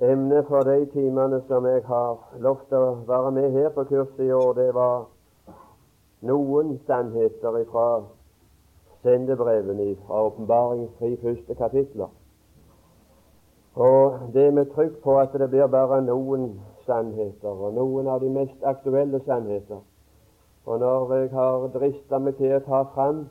Emnet 0.00 0.46
for 0.46 0.60
de 0.60 0.86
timene 0.86 1.42
som 1.46 1.66
jeg 1.66 1.82
har 1.86 2.16
lovt 2.42 2.72
å 2.74 2.96
være 3.06 3.30
med 3.30 3.52
her 3.54 3.68
på 3.76 3.84
kurset 3.86 4.24
i 4.26 4.32
år, 4.34 4.50
det 4.58 4.72
var 4.74 5.04
noen 6.26 6.72
sannheter 6.88 7.60
fra 7.70 7.86
sendebrevene 9.04 9.92
fra 10.06 10.24
åpenbaringens 10.26 10.96
tre 10.98 11.12
første 11.22 11.54
kapitler. 11.54 12.10
Og 13.74 14.18
det 14.34 14.48
med 14.54 14.74
trykk 14.74 14.98
på 15.04 15.18
at 15.20 15.38
det 15.38 15.50
blir 15.54 15.70
bare 15.70 16.02
noen 16.02 16.50
sannheter, 16.86 17.54
og 17.54 17.78
noen 17.78 18.10
av 18.10 18.20
de 18.20 18.34
mest 18.34 18.66
aktuelle 18.66 19.22
sannheter. 19.22 19.78
Og 20.66 20.78
når 20.80 21.14
jeg 21.14 21.30
har 21.38 21.70
drista 21.70 22.18
meg 22.18 22.34
til 22.42 22.58
å 22.58 22.62
ta 22.66 22.82
fram 22.98 23.26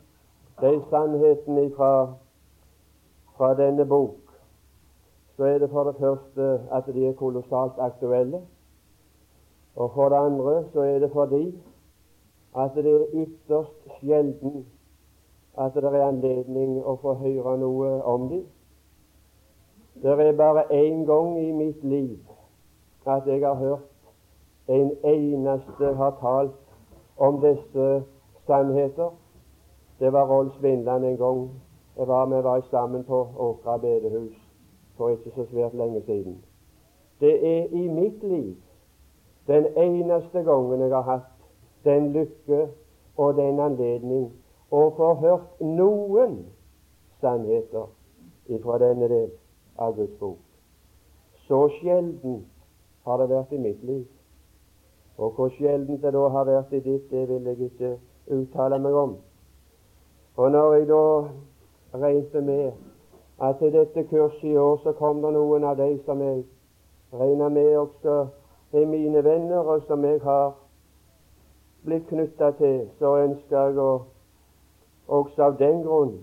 de 0.61 0.77
sannhetene 0.89 1.70
fra, 1.75 1.93
fra 3.36 3.55
denne 3.59 3.84
bok, 3.84 4.23
så 5.44 5.48
er 5.48 5.57
det 5.57 5.70
for 5.70 5.84
det 5.84 5.96
første 5.96 6.62
at 6.71 6.84
de 6.94 7.07
er 7.07 7.14
kolossalt 7.14 7.73
aktuelle. 7.78 8.41
Og 9.76 9.91
for 9.91 10.09
det 10.09 10.16
andre 10.16 10.63
så 10.73 10.81
er 10.81 10.99
det 10.99 11.12
fordi 11.12 11.63
at 12.58 12.72
det 12.76 12.85
er 12.85 13.05
ytterst 13.13 13.99
sjelden 13.99 14.66
at 15.58 15.71
det 15.76 15.84
er 15.84 16.05
anledning 16.08 16.77
å 16.85 16.95
få 17.02 17.13
høre 17.20 17.58
noe 17.59 17.90
om 18.04 18.30
dem. 18.30 18.45
Det 20.04 20.13
er 20.27 20.32
bare 20.38 20.63
én 20.71 21.04
gang 21.05 21.35
i 21.41 21.52
mitt 21.52 21.84
liv 21.84 22.20
at 23.05 23.27
jeg 23.27 23.44
har 23.44 23.55
hørt 23.55 24.07
en 24.68 24.91
eneste 25.04 25.94
har 25.96 26.16
talt 26.21 26.55
om 27.18 27.41
disse 27.41 28.04
sannheter. 28.48 29.12
Det 29.99 30.13
var 30.13 30.26
Rolf 30.32 30.55
Svindland 30.60 31.05
en 31.05 31.18
gang. 31.18 31.44
Jeg 31.98 32.07
var 32.07 32.26
med 32.26 32.41
var 32.41 32.62
sammen 32.71 33.04
på 33.04 33.27
Åkra 33.38 33.77
bedehus 33.77 34.43
for 35.03 35.09
ikke 35.09 35.31
så 35.35 35.45
svært 35.45 35.73
lenge 35.73 36.02
siden. 36.02 36.43
Det 37.20 37.57
er 37.57 37.66
i 37.66 37.88
mitt 37.88 38.23
liv 38.23 38.55
den 39.48 39.66
eneste 39.77 40.43
gangen 40.43 40.79
jeg 40.79 40.90
har 40.90 41.01
hatt 41.01 41.23
den 41.84 42.13
lykke 42.13 42.68
og 43.18 43.35
den 43.35 43.60
anledning 43.60 44.29
å 44.71 44.84
få 44.95 45.10
hørt 45.20 45.60
noen 45.60 46.37
sannheter 47.20 47.90
fra 48.63 48.79
denne 48.79 49.10
del 49.12 49.27
av 49.76 49.98
Guds 49.98 50.15
bok. 50.21 50.40
Så 51.48 51.67
sjelden 51.82 52.45
har 53.04 53.20
det 53.20 53.29
vært 53.34 53.51
i 53.51 53.60
mitt 53.60 53.84
liv. 53.84 54.07
Og 55.17 55.35
hvor 55.35 55.51
sjelden 55.57 55.99
det 55.99 56.13
da 56.15 56.23
har 56.38 56.48
vært 56.48 56.71
i 56.71 56.79
ditt, 56.79 57.12
det 57.12 57.27
vil 57.27 57.51
jeg 57.51 57.60
ikke 57.67 57.93
uttale 58.40 58.79
meg 58.79 58.95
om. 59.04 59.17
Og 60.40 60.51
når 60.51 60.73
jeg 60.73 60.90
da 60.95 61.05
regnet 61.99 62.43
med 62.43 62.93
at 63.41 63.57
til 63.59 63.73
dette 63.73 64.03
kurset 64.03 64.44
i 64.44 64.57
år 64.57 64.78
så 64.84 64.91
kom 64.91 65.22
det 65.22 65.34
noen 65.34 65.63
av 65.63 65.78
de 65.78 65.97
som 66.06 66.22
jeg 66.22 66.44
regner 67.13 67.50
med 67.50 67.78
også 67.78 68.28
er 68.73 68.85
mine 68.85 69.23
venner, 69.23 69.57
og 69.59 69.81
som 69.88 70.06
jeg 70.06 70.19
har 70.22 70.53
blitt 71.85 72.07
knytta 72.07 72.51
til, 72.57 72.89
så 73.00 73.16
ønsker 73.17 73.57
jeg 73.57 73.78
å, 73.78 73.91
også 75.07 75.44
av 75.44 75.57
den 75.59 75.84
grunn 75.84 76.16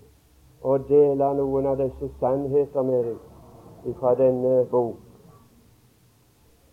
å 0.62 0.78
dele 0.88 1.34
noen 1.36 1.66
av 1.70 1.78
disse 1.81 2.11
sannheter 2.20 2.83
med 2.83 3.12
deg 3.84 3.97
fra 4.00 4.14
denne 4.19 4.64
bok. 4.70 4.98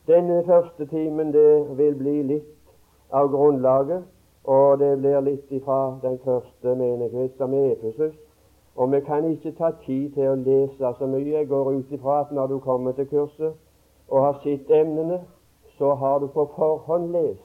Denne 0.07 0.43
første 0.47 0.87
timen 0.87 1.33
det 1.35 1.77
vil 1.77 1.95
bli 1.99 2.21
litt 2.23 2.53
av 3.11 3.29
grunnlaget, 3.31 4.05
og 4.47 4.79
det 4.79 4.93
blir 5.01 5.19
litt 5.21 5.51
ifra 5.51 5.97
den 6.01 6.17
første 6.23 6.75
menighet 6.75 7.35
som 7.37 7.53
er 7.53 7.73
Efesus. 7.75 8.15
Og 8.77 8.91
vi 8.91 8.99
kan 8.99 9.25
ikke 9.31 9.51
ta 9.57 9.71
tid 9.85 10.11
til 10.13 10.29
å 10.29 10.35
lese 10.35 10.93
så 10.99 11.05
mye. 11.09 11.31
Jeg 11.33 11.47
går 11.49 11.71
ut 11.71 11.91
ifra 11.91 12.19
at 12.21 12.31
når 12.31 12.47
du 12.47 12.59
kommer 12.59 12.91
til 12.91 13.07
kurset 13.09 13.53
og 14.07 14.23
har 14.23 14.39
sett 14.43 14.69
emnene, 14.71 15.21
så 15.77 15.93
har 15.93 16.19
du 16.19 16.27
på 16.27 16.45
forhånd 16.55 17.11
lest 17.11 17.43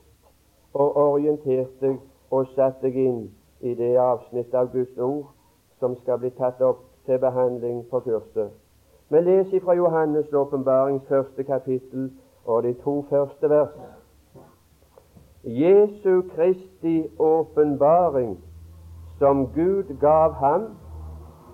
og 0.75 0.97
orientert 0.97 1.73
deg 1.81 1.97
og 2.31 2.49
satt 2.57 2.81
deg 2.83 2.97
inn 2.97 3.23
i 3.61 3.75
det 3.75 3.97
avsnittet 4.01 4.55
av 4.55 4.71
Guds 4.73 4.99
ord 4.99 5.33
som 5.81 5.97
skal 6.03 6.21
bli 6.21 6.31
tatt 6.37 6.61
opp 6.61 6.85
til 7.07 7.19
behandling 7.19 7.83
på 7.91 8.01
kurset. 8.01 8.53
Vi 9.09 9.21
leser 9.21 9.61
fra 9.61 9.75
Johannes' 9.77 10.33
åpenbarings 10.37 11.09
første 11.09 11.45
kapittel 11.45 12.11
og 12.45 12.63
de 12.63 12.73
to 12.85 13.05
første 13.11 13.51
vers. 13.51 13.75
Jesu 15.45 16.23
Kristi 16.37 17.09
åpenbaring 17.19 18.39
som 19.19 19.47
Gud 19.55 19.97
gav 20.01 20.33
ham 20.33 20.69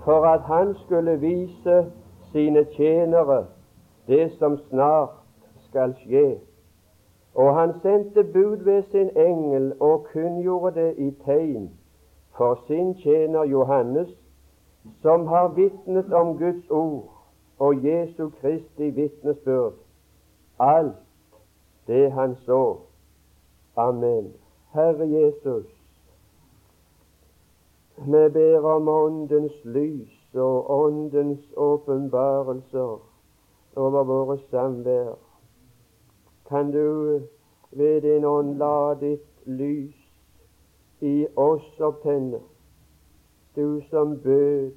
for 0.09 0.25
at 0.27 0.41
han 0.41 0.75
skulle 0.75 1.21
vise 1.21 1.93
sine 2.33 2.65
tjenere 2.65 3.47
det 4.07 4.33
som 4.39 4.59
snart 4.59 5.11
skal 5.69 5.93
skje. 5.97 6.39
Og 7.35 7.57
han 7.57 7.75
sendte 7.83 8.25
bud 8.25 8.57
ved 8.57 8.83
sin 8.83 9.11
engel 9.17 9.73
og 9.81 10.07
kunngjorde 10.13 10.81
det 10.81 10.95
i 10.99 11.11
tegn 11.25 11.71
for 12.37 12.61
sin 12.67 12.95
tjener 12.95 13.45
Johannes, 13.45 14.09
som 15.03 15.27
har 15.27 15.49
vitnet 15.49 16.13
om 16.13 16.39
Guds 16.39 16.71
ord 16.71 17.13
og 17.59 17.85
Jesu 17.85 18.31
Kristi 18.41 18.91
vitnesbyrd, 18.91 19.75
alt 20.59 20.97
det 21.87 22.13
han 22.13 22.37
så. 22.47 22.77
Amen. 23.77 24.33
Herre 24.73 25.09
Jesus, 25.09 25.78
vi 28.07 28.29
ber 28.29 28.65
om 28.65 28.89
Åndens 28.89 29.65
lys 29.65 30.35
og 30.35 30.71
Åndens 30.71 31.53
åpenbarelser 31.57 33.01
over 33.77 34.05
våre 34.05 34.39
samvær. 34.51 35.15
Kan 36.49 36.71
du 36.73 37.21
ved 37.71 38.01
din 38.01 38.25
ånd 38.25 38.57
la 38.59 38.95
ditt 39.01 39.47
lys 39.47 39.95
i 41.01 41.27
oss 41.37 41.81
opptenne, 41.81 42.41
du 43.57 43.81
som 43.91 44.19
bød 44.23 44.71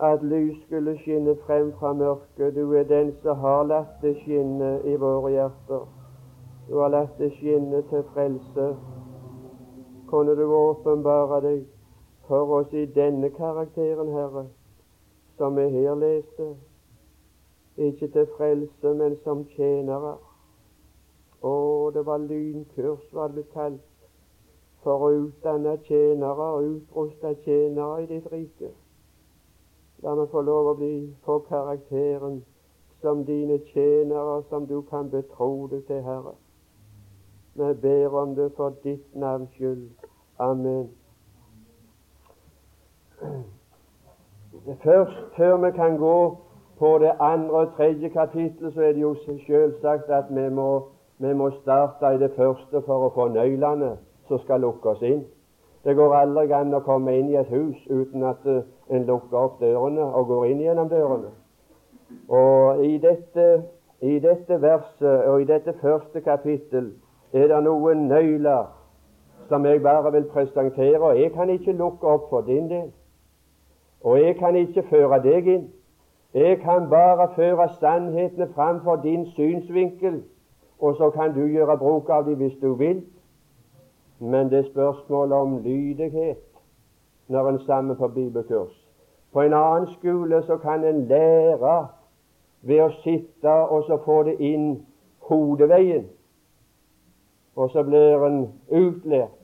at 0.00 0.22
lys 0.22 0.62
skulle 0.66 0.98
skinne 0.98 1.36
frem 1.46 1.72
fra 1.72 1.92
mørket. 1.92 2.54
Du 2.54 2.72
er 2.72 2.82
den 2.84 3.12
som 3.22 3.36
har 3.36 3.62
latt 3.64 3.98
det 4.02 4.16
skinne 4.22 4.80
i 4.84 4.96
våre 4.96 5.30
hjerter. 5.30 5.84
Du 6.68 6.78
har 6.78 6.88
latt 6.88 7.18
det 7.18 7.32
skinne 7.36 7.82
til 7.90 8.02
frelse. 8.14 8.70
Kunne 10.08 10.36
du 10.36 10.46
åpenbare 10.54 11.42
deg 11.44 11.66
for 12.30 12.60
oss 12.60 12.72
i 12.72 12.86
denne 12.86 13.30
karakteren, 13.30 14.12
Herre, 14.12 14.46
som 15.38 15.56
vi 15.56 15.68
her 15.68 15.94
leste, 15.94 16.44
ikke 17.76 18.08
til 18.08 18.26
frelse, 18.36 18.92
men 18.94 19.16
som 19.24 19.40
tjenere. 19.56 20.12
Å, 21.42 21.54
det 21.90 22.04
var 22.06 22.22
lynkurs, 22.22 23.08
var 23.12 23.34
det 23.34 23.48
kalt, 23.50 23.82
for 24.84 25.08
å 25.08 25.08
utdanne 25.24 25.72
tjenere 25.88 26.46
og 26.52 26.68
utruste 26.68 27.34
tjenere 27.42 28.04
i 28.04 28.06
ditt 28.12 28.30
rike. 28.30 28.70
La 30.06 30.14
meg 30.14 30.30
få 30.30 30.44
lov 30.46 30.70
å 30.70 30.76
bli 30.78 30.94
på 31.26 31.40
karakteren 31.50 32.44
som 33.02 33.26
dine 33.26 33.58
tjenere, 33.72 34.38
som 34.52 34.70
du 34.70 34.78
kan 34.92 35.10
betro 35.10 35.66
deg 35.74 35.82
til, 35.90 36.06
Herre. 36.06 36.38
Vi 37.58 37.74
ber 37.82 38.22
om 38.22 38.38
det 38.38 38.52
for 38.54 38.78
ditt 38.86 39.18
navns 39.18 39.50
skyld. 39.58 39.90
Amen. 40.38 40.92
Først, 44.82 45.16
før 45.36 45.56
vi 45.56 45.70
kan 45.70 45.96
gå 45.96 46.36
på 46.78 46.98
det 46.98 47.12
andre 47.20 47.54
og 47.54 47.72
tredje 47.76 48.08
kapittel, 48.08 48.72
så 48.72 48.82
er 48.82 48.92
det 48.92 49.02
jo 49.02 49.14
selvsagt 49.46 50.10
at 50.10 50.24
vi 50.30 50.48
må, 50.48 50.82
vi 51.18 51.34
må 51.34 51.50
starte 51.50 52.14
i 52.14 52.18
det 52.18 52.30
første 52.36 52.82
for 52.86 53.06
å 53.06 53.12
få 53.14 53.28
nøklene 53.34 53.96
som 54.28 54.40
skal 54.44 54.60
lukke 54.64 54.94
oss 54.94 55.02
inn. 55.02 55.24
Det 55.84 55.96
går 55.96 56.14
aldri 56.14 56.52
an 56.52 56.74
å 56.76 56.82
komme 56.84 57.12
inn 57.16 57.28
i 57.32 57.36
et 57.40 57.48
hus 57.52 57.76
uten 57.88 58.24
at 58.28 58.44
uh, 58.46 58.62
en 58.92 59.06
lukker 59.08 59.38
opp 59.38 59.60
dørene 59.60 60.04
og 60.04 60.26
går 60.28 60.46
inn 60.50 60.60
gjennom 60.64 60.88
dørene. 60.88 61.32
Og 62.28 62.84
i 62.84 62.98
dette, 63.00 63.46
i 64.00 64.18
dette 64.20 64.60
verset 64.60 65.28
og 65.28 65.40
i 65.40 65.48
dette 65.48 65.72
første 65.80 66.20
kapittel 66.20 66.92
er 67.32 67.48
det 67.48 67.62
noen 67.64 68.08
nøkler 68.10 68.68
som 69.48 69.66
jeg 69.66 69.82
bare 69.82 70.12
vil 70.12 70.28
presentere. 70.32 71.00
og 71.00 71.20
Jeg 71.20 71.32
kan 71.32 71.50
ikke 71.50 71.72
lukke 71.72 72.06
opp 72.06 72.28
for 72.30 72.40
din 72.40 72.68
del. 72.68 72.90
Og 74.00 74.20
jeg 74.20 74.36
kan 74.36 74.56
ikke 74.56 74.82
føre 74.82 75.22
deg 75.22 75.46
inn. 75.46 75.68
Jeg 76.34 76.60
kan 76.62 76.86
bare 76.90 77.28
føre 77.36 77.68
sannhetene 77.80 78.48
fram 78.54 78.80
for 78.84 78.96
din 78.96 79.26
synsvinkel, 79.34 80.22
og 80.78 80.96
så 80.96 81.10
kan 81.10 81.34
du 81.34 81.46
gjøre 81.46 81.78
bruk 81.78 82.08
av 82.08 82.24
dem 82.24 82.38
hvis 82.38 82.58
du 82.62 82.74
vil. 82.74 83.02
Men 84.20 84.50
det 84.50 84.58
er 84.58 84.70
spørsmål 84.70 85.32
om 85.32 85.58
lydighet 85.58 86.38
når 87.28 87.48
en 87.48 87.58
sammen 87.66 87.96
på 87.96 88.08
bibelkurs. 88.08 88.76
På 89.32 89.40
en 89.40 89.52
annen 89.54 89.88
skole 89.98 90.42
så 90.46 90.56
kan 90.56 90.84
en 90.84 91.04
lære 91.08 91.88
ved 92.62 92.82
å 92.82 92.90
sitte 93.02 93.50
og 93.50 93.84
så 93.88 93.98
få 94.04 94.22
det 94.22 94.36
inn 94.40 94.82
hodeveien, 95.30 96.08
og 97.56 97.70
så 97.70 97.82
blir 97.86 98.26
en 98.26 98.40
utlært. 98.68 99.39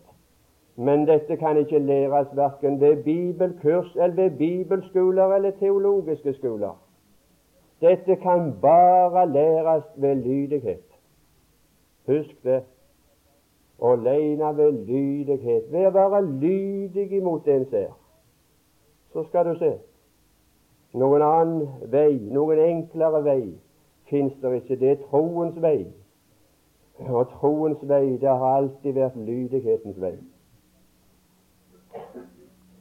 Men 0.76 1.06
dette 1.08 1.36
kan 1.36 1.56
ikke 1.56 1.78
læres 1.78 2.36
verken 2.36 2.80
ved 2.80 3.02
bibelkurs 3.02 3.96
eller 3.96 4.14
ved 4.14 4.30
bibelskoler 4.30 5.34
eller 5.34 5.50
teologiske 5.50 6.34
skoler. 6.34 6.82
Dette 7.80 8.16
kan 8.16 8.54
bare 8.62 9.28
læres 9.32 9.84
ved 9.96 10.14
lydighet. 10.14 10.84
Husk 12.06 12.44
det. 12.44 12.62
Alene 13.82 14.56
ved 14.56 14.72
lydighet. 14.72 15.72
Ved 15.72 15.86
å 15.86 15.90
være 15.90 16.22
lydig 16.40 17.12
imot 17.12 17.44
det 17.44 17.56
en 17.56 17.66
ser. 17.70 17.92
Så 19.12 19.24
skal 19.24 19.46
du 19.46 19.58
se. 19.58 19.72
Noen 20.96 21.22
annen 21.22 21.90
vei, 21.92 22.14
noen 22.32 22.58
enklere 22.58 23.20
vei, 23.24 23.42
fins 24.08 24.32
det 24.42 24.54
ikke. 24.60 24.76
Det 24.80 24.90
er 24.90 25.02
troens 25.10 25.56
vei. 25.62 25.86
Og 27.08 27.28
troens 27.36 27.82
vei, 27.82 28.16
det 28.20 28.28
har 28.28 28.56
alltid 28.62 28.96
vært 28.96 29.16
lydighetens 29.16 30.00
vei. 30.00 30.16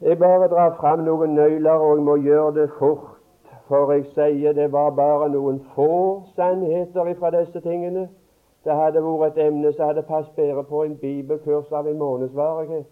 Jeg 0.02 0.20
bare 0.20 0.48
drar 0.48 0.76
fram 0.80 1.00
noen 1.06 1.36
nøyler, 1.36 1.72
og 1.72 1.98
jeg 1.98 2.06
må 2.06 2.16
gjøre 2.16 2.54
det 2.62 2.70
fort. 2.80 3.16
For 3.68 3.92
jeg 3.92 4.06
sier 4.14 4.54
det 4.54 4.72
var 4.72 4.90
bare 4.90 5.30
noen 5.34 5.62
få 5.76 6.24
sannheter 6.36 7.14
fra 7.20 7.32
disse 7.34 7.62
tingene. 7.62 8.10
Det 8.66 8.74
hadde 8.74 9.02
vært 9.06 9.38
et 9.38 9.48
emne 9.48 9.72
som 9.74 9.88
hadde 9.88 10.04
passet 10.10 10.36
bedre 10.36 10.64
på 10.64 10.84
en 10.84 10.98
bibelkurs 10.98 11.72
av 11.72 11.88
en 11.88 11.98
måneds 11.98 12.36
varighet, 12.36 12.92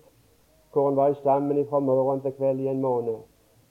hvor 0.73 0.89
en 0.89 0.95
var 0.95 1.13
sammen 1.23 1.65
fra 1.69 1.79
morgen 1.79 2.21
til 2.21 2.33
kveld 2.37 2.59
i 2.59 2.67
en 2.67 2.81
måned. 2.81 3.21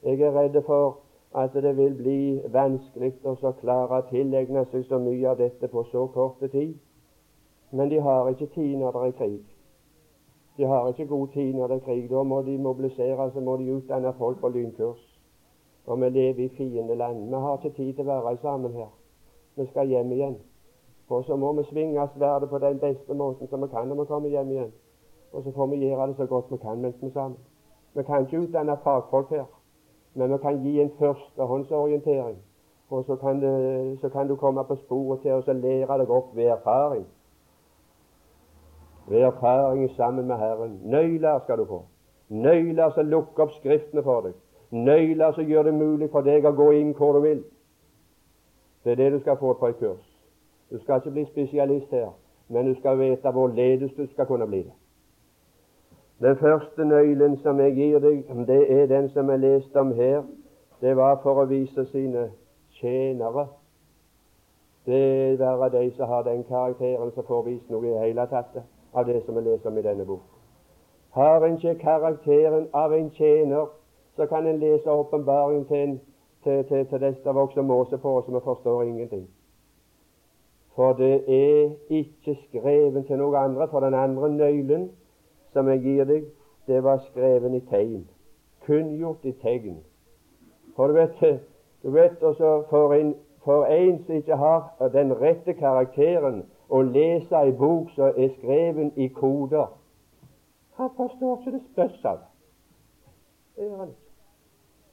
Jeg 0.02 0.20
er 0.20 0.34
redd 0.34 0.62
for 0.66 0.98
at 1.34 1.54
det 1.54 1.76
vil 1.76 1.94
bli 1.94 2.42
vanskelig 2.52 3.12
å 3.24 3.52
klare 3.60 4.02
å 4.02 4.06
tilegne 4.10 4.64
seg 4.70 4.84
så 4.88 4.98
mye 4.98 5.30
av 5.30 5.38
dette 5.38 5.68
på 5.68 5.84
så 5.90 6.06
kort 6.14 6.42
tid. 6.52 6.74
Men 7.70 7.88
de 7.88 8.00
har 8.00 8.28
ikke 8.28 8.50
tid 8.54 8.76
når 8.78 8.98
det 8.98 9.06
er 9.06 9.18
krig. 9.18 9.51
De 10.56 10.64
har 10.64 10.88
ikke 10.88 11.06
god 11.06 11.28
tid 11.28 11.54
når 11.54 11.66
det 11.66 11.76
er 11.76 11.86
krig. 11.86 12.10
Da 12.10 12.22
må 12.22 12.42
de 12.42 12.58
mobilisere, 12.58 13.30
så 13.32 13.40
må 13.40 13.56
de 13.56 13.72
utdanne 13.74 14.12
folk 14.18 14.40
på 14.40 14.48
lynkurs 14.48 15.12
og 15.86 16.00
vi 16.00 16.08
lever 16.08 16.44
i 16.44 16.48
fiendeland. 16.48 17.26
Vi 17.28 17.34
har 17.34 17.58
ikke 17.58 17.76
tid 17.76 17.94
til 17.94 18.10
å 18.10 18.20
være 18.24 18.36
sammen 18.42 18.72
her. 18.72 18.90
Vi 19.56 19.66
skal 19.66 19.88
hjem 19.88 20.12
igjen. 20.12 20.36
Og 21.08 21.24
så 21.24 21.36
må 21.36 21.52
vi 21.52 21.64
svinge 21.68 22.08
sverdet 22.14 22.48
på 22.50 22.58
den 22.58 22.78
beste 22.78 23.14
måten 23.14 23.48
som 23.48 23.62
vi 23.62 23.68
kan 23.68 23.88
når 23.88 24.00
vi 24.00 24.06
kommer 24.08 24.28
hjem 24.28 24.50
igjen. 24.50 24.70
Og 25.32 25.42
så 25.42 25.52
får 25.52 25.66
vi 25.66 25.82
gjøre 25.82 26.06
det 26.06 26.16
så 26.16 26.26
godt 26.26 26.52
vi 26.52 26.56
kan 26.62 26.80
mens 26.80 27.02
vi 27.02 27.06
er 27.06 27.12
sammen. 27.12 27.38
Vi 27.94 28.02
kan 28.02 28.22
ikke 28.22 28.40
utdanne 28.40 28.76
fagfolk 28.84 29.30
her, 29.30 29.44
men 30.14 30.32
vi 30.32 30.38
kan 30.38 30.62
gi 30.62 30.80
en 30.80 30.90
førstehåndsorientering. 30.98 32.38
Og 32.90 33.04
så 33.04 33.16
kan, 33.16 33.40
det, 33.40 33.98
så 34.00 34.08
kan 34.08 34.28
du 34.28 34.36
komme 34.36 34.64
på 34.64 34.76
sporet 34.76 35.20
til 35.20 35.32
oss 35.32 35.48
og 35.48 35.54
lære 35.54 35.98
deg 35.98 36.10
opp 36.10 36.36
ved 36.36 36.44
erfaring. 36.44 37.04
Ved 39.08 39.26
erfaring 39.26 39.90
sammen 39.96 40.26
med 40.26 40.36
Herren. 40.36 40.80
Nøyler 40.84 41.40
skal 41.44 41.58
du 41.58 41.64
få. 41.64 41.82
Nøyler 42.28 42.90
som 42.90 43.06
lukker 43.06 43.42
opp 43.42 43.52
Skriftene 43.58 44.02
for 44.02 44.28
deg 44.28 44.38
nøyler 44.72 45.32
som 45.32 45.44
gjør 45.44 45.62
det 45.62 45.74
mulig 45.74 46.10
for 46.10 46.24
deg 46.24 46.46
å 46.48 46.54
gå 46.56 46.70
inn 46.80 46.94
hvor 46.96 47.16
du 47.16 47.20
vil. 47.26 47.42
Det 48.84 48.92
er 48.92 49.00
det 49.00 49.10
du 49.12 49.18
skal 49.20 49.38
få 49.38 49.54
på 49.60 49.68
et 49.68 49.78
kurs. 49.78 50.04
Du 50.70 50.78
skal 50.80 51.00
ikke 51.00 51.12
bli 51.12 51.24
spesialist 51.28 51.90
her, 51.92 52.10
men 52.48 52.66
du 52.66 52.74
skal 52.80 52.98
vite 52.98 53.30
hvorledes 53.30 53.92
du 53.96 54.06
skal 54.12 54.26
kunne 54.26 54.48
bli 54.48 54.62
det. 54.64 54.76
Den 56.22 56.36
første 56.36 56.84
nøkkelen 56.84 57.36
som 57.42 57.60
jeg 57.60 57.74
gir 57.76 57.98
deg, 58.00 58.24
det 58.46 58.62
er 58.70 58.86
den 58.86 59.08
som 59.10 59.30
jeg 59.30 59.42
leste 59.42 59.80
om 59.80 59.92
her. 59.92 60.22
Det 60.80 60.96
var 60.96 61.18
for 61.22 61.42
å 61.42 61.48
vise 61.50 61.84
sine 61.90 62.30
tjenere. 62.78 63.46
Det 64.86 65.02
er 65.34 65.36
være 65.38 65.70
de 65.74 65.90
som 65.96 66.08
har 66.08 66.24
den 66.26 66.42
karakteren 66.44 67.12
som 67.14 67.26
får 67.26 67.42
vist 67.46 67.68
noe 67.70 67.86
i 67.86 67.98
hele 68.06 68.24
tatt 68.30 68.56
av 68.92 69.06
det 69.06 69.22
som 69.24 69.34
vi 69.34 69.40
leser 69.40 69.70
om 69.70 69.78
i 69.78 69.82
denne 69.82 70.04
bok. 70.04 70.24
Har 71.12 71.44
en 71.44 71.58
ikke 71.58 71.78
karakteren 71.78 72.68
av 72.72 72.94
en 72.94 73.10
tjener, 73.10 73.66
så 74.16 74.26
kan 74.26 74.46
en 74.46 74.58
lese 74.58 74.90
åpenbaringen 74.90 75.64
til, 75.64 76.00
til, 76.44 76.64
til, 76.64 76.86
til 76.86 77.00
dette 77.00 77.34
vokser 77.34 77.62
måse 77.62 77.98
på, 77.98 78.22
så 78.26 78.32
vi 78.32 78.40
forstår 78.44 78.82
ingenting. 78.82 79.28
For 80.74 80.92
det 80.92 81.24
er 81.28 81.70
ikke 81.88 82.38
skrevet 82.48 83.06
til 83.06 83.18
noe 83.20 83.38
andre. 83.38 83.68
For 83.68 83.80
den 83.80 83.94
andre 83.94 84.30
nøkkelen 84.32 84.90
som 85.52 85.68
jeg 85.68 85.82
gir 85.84 86.04
deg, 86.08 86.24
det 86.66 86.84
var 86.84 87.02
skrevet 87.10 87.54
i 87.54 87.60
tegn. 87.68 88.06
Kunngjort 88.66 89.24
i 89.24 89.32
tegn. 89.42 89.82
For 90.76 90.88
du 90.88 90.94
vet, 90.96 91.20
du 91.82 91.90
vet 91.90 92.22
også 92.22 92.62
for 92.70 92.94
en, 92.94 93.14
for 93.44 93.64
en 93.64 94.04
som 94.04 94.16
ikke 94.16 94.36
har 94.36 94.88
den 94.92 95.12
rette 95.20 95.52
karakteren 95.54 96.44
å 96.72 96.80
lese 96.82 97.36
ei 97.36 97.52
bok 97.52 97.90
som 97.96 98.16
er 98.16 98.30
skrevet 98.38 98.96
i 98.96 99.08
koder 99.12 99.66
Han 100.80 100.90
forstår 100.96 101.38
ikke 101.38 101.52
det 101.52 101.60
spøss 101.72 102.04
av. 102.04 102.22
Det 103.56 103.66
gjør 103.66 103.76
han 103.76 103.88
ikke. 103.88 103.98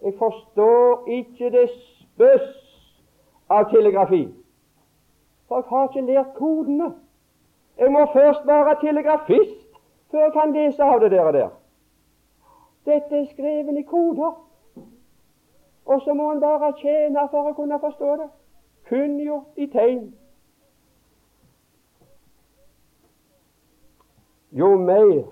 Jeg 0.03 0.13
forstår 0.19 1.07
ikke 1.07 1.51
det 1.55 1.69
spøss 1.69 2.49
av 3.49 3.69
telegrafi. 3.71 4.27
For 5.47 5.63
jeg 5.63 5.69
har 5.69 5.87
ikke 5.87 6.05
lært 6.11 6.35
kodene. 6.35 6.91
Jeg 7.79 7.91
må 7.91 8.05
først 8.13 8.47
være 8.47 8.75
telegrafist 8.81 9.79
før 10.11 10.19
jeg 10.19 10.33
kan 10.33 10.53
lese 10.53 10.83
av 10.83 10.99
det 10.99 11.11
der. 11.11 11.31
der. 11.31 11.49
Dette 12.85 13.15
er 13.21 13.25
skrevet 13.31 13.77
i 13.79 13.81
koder. 13.81 14.35
Og 15.85 16.01
så 16.01 16.13
må 16.13 16.31
en 16.31 16.41
bare 16.41 16.73
tjene 16.77 17.27
for 17.31 17.49
å 17.49 17.53
kunne 17.53 17.79
forstå 17.79 18.15
det. 18.21 18.27
Kunngjort 18.89 19.57
i 19.57 19.67
tegn. 19.67 20.09
Jo 24.51 24.78
mer 24.78 25.24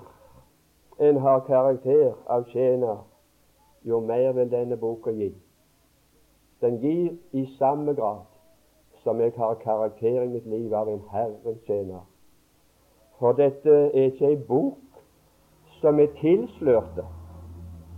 en 0.99 1.17
har 1.17 1.39
karakter 1.39 2.13
av 2.25 2.43
tjener, 2.43 2.97
jo 3.83 3.99
mer 3.99 4.31
vil 4.31 4.51
denne 4.51 4.77
boka 4.77 5.11
gi. 5.11 5.31
Den 6.61 6.77
gir 6.77 7.15
i 7.31 7.45
samme 7.57 7.93
grad 7.93 8.25
som 9.03 9.21
jeg 9.21 9.33
har 9.37 9.53
karakter 9.53 10.21
i 10.21 10.27
mitt 10.27 10.45
liv 10.45 10.73
av 10.73 10.89
en 10.89 11.01
Herrens 11.11 11.63
tjener. 11.65 12.05
For 13.19 13.33
dette 13.33 13.69
er 13.69 14.11
ikke 14.11 14.29
ei 14.29 14.37
bok 14.47 15.01
som 15.81 15.99
er 15.99 16.13
tilslørte. 16.21 17.05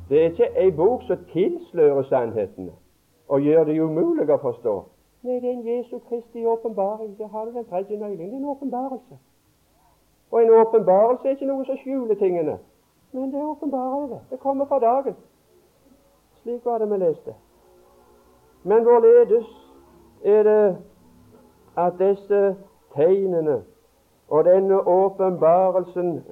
Det 0.09 0.21
er 0.21 0.29
ikke 0.31 0.51
ei 0.55 0.71
bok 0.71 1.03
som 1.07 1.25
tilslører 1.33 2.03
sannhetene 2.03 2.71
og 3.27 3.41
gjør 3.41 3.63
det 3.67 3.79
umulig 3.79 4.29
å 4.31 4.39
forstå. 4.41 4.75
Nei, 5.23 5.35
det 5.43 5.49
er 5.49 5.57
en 5.57 5.67
Jesu 5.67 5.99
Kristi 6.07 6.45
åpenbaring. 6.45 7.17
Det 7.17 7.27
har 7.27 7.45
du 7.45 7.51
den 7.51 7.65
tredje 7.67 7.97
nøkkelen. 7.97 8.29
Det 8.31 8.33
er 8.33 8.37
en 8.37 8.53
åpenbarelse. 8.55 9.19
Og 10.31 10.43
en 10.43 10.49
åpenbarelse 10.49 11.27
er 11.27 11.31
ikke 11.31 11.45
noe 11.49 11.65
som 11.65 11.77
skjuler 11.77 12.15
tingene, 12.15 12.57
men 13.11 13.31
det 13.33 13.41
åpenbarer 13.41 14.07
det. 14.07 14.19
Det 14.29 14.39
kommer 14.39 14.65
fra 14.65 14.79
dagen. 14.79 15.15
Slik 16.41 16.65
var 16.65 16.77
det 16.77 16.91
vi 16.91 16.97
leste. 16.97 17.33
Men 18.63 18.83
hvorledes 18.83 19.47
er 20.23 20.43
det 20.43 20.77
at 21.77 21.93
disse 21.99 22.55
tegnene 22.95 23.63
og 24.27 24.45
denne 24.45 24.87
åpenbarelsen 24.87 26.23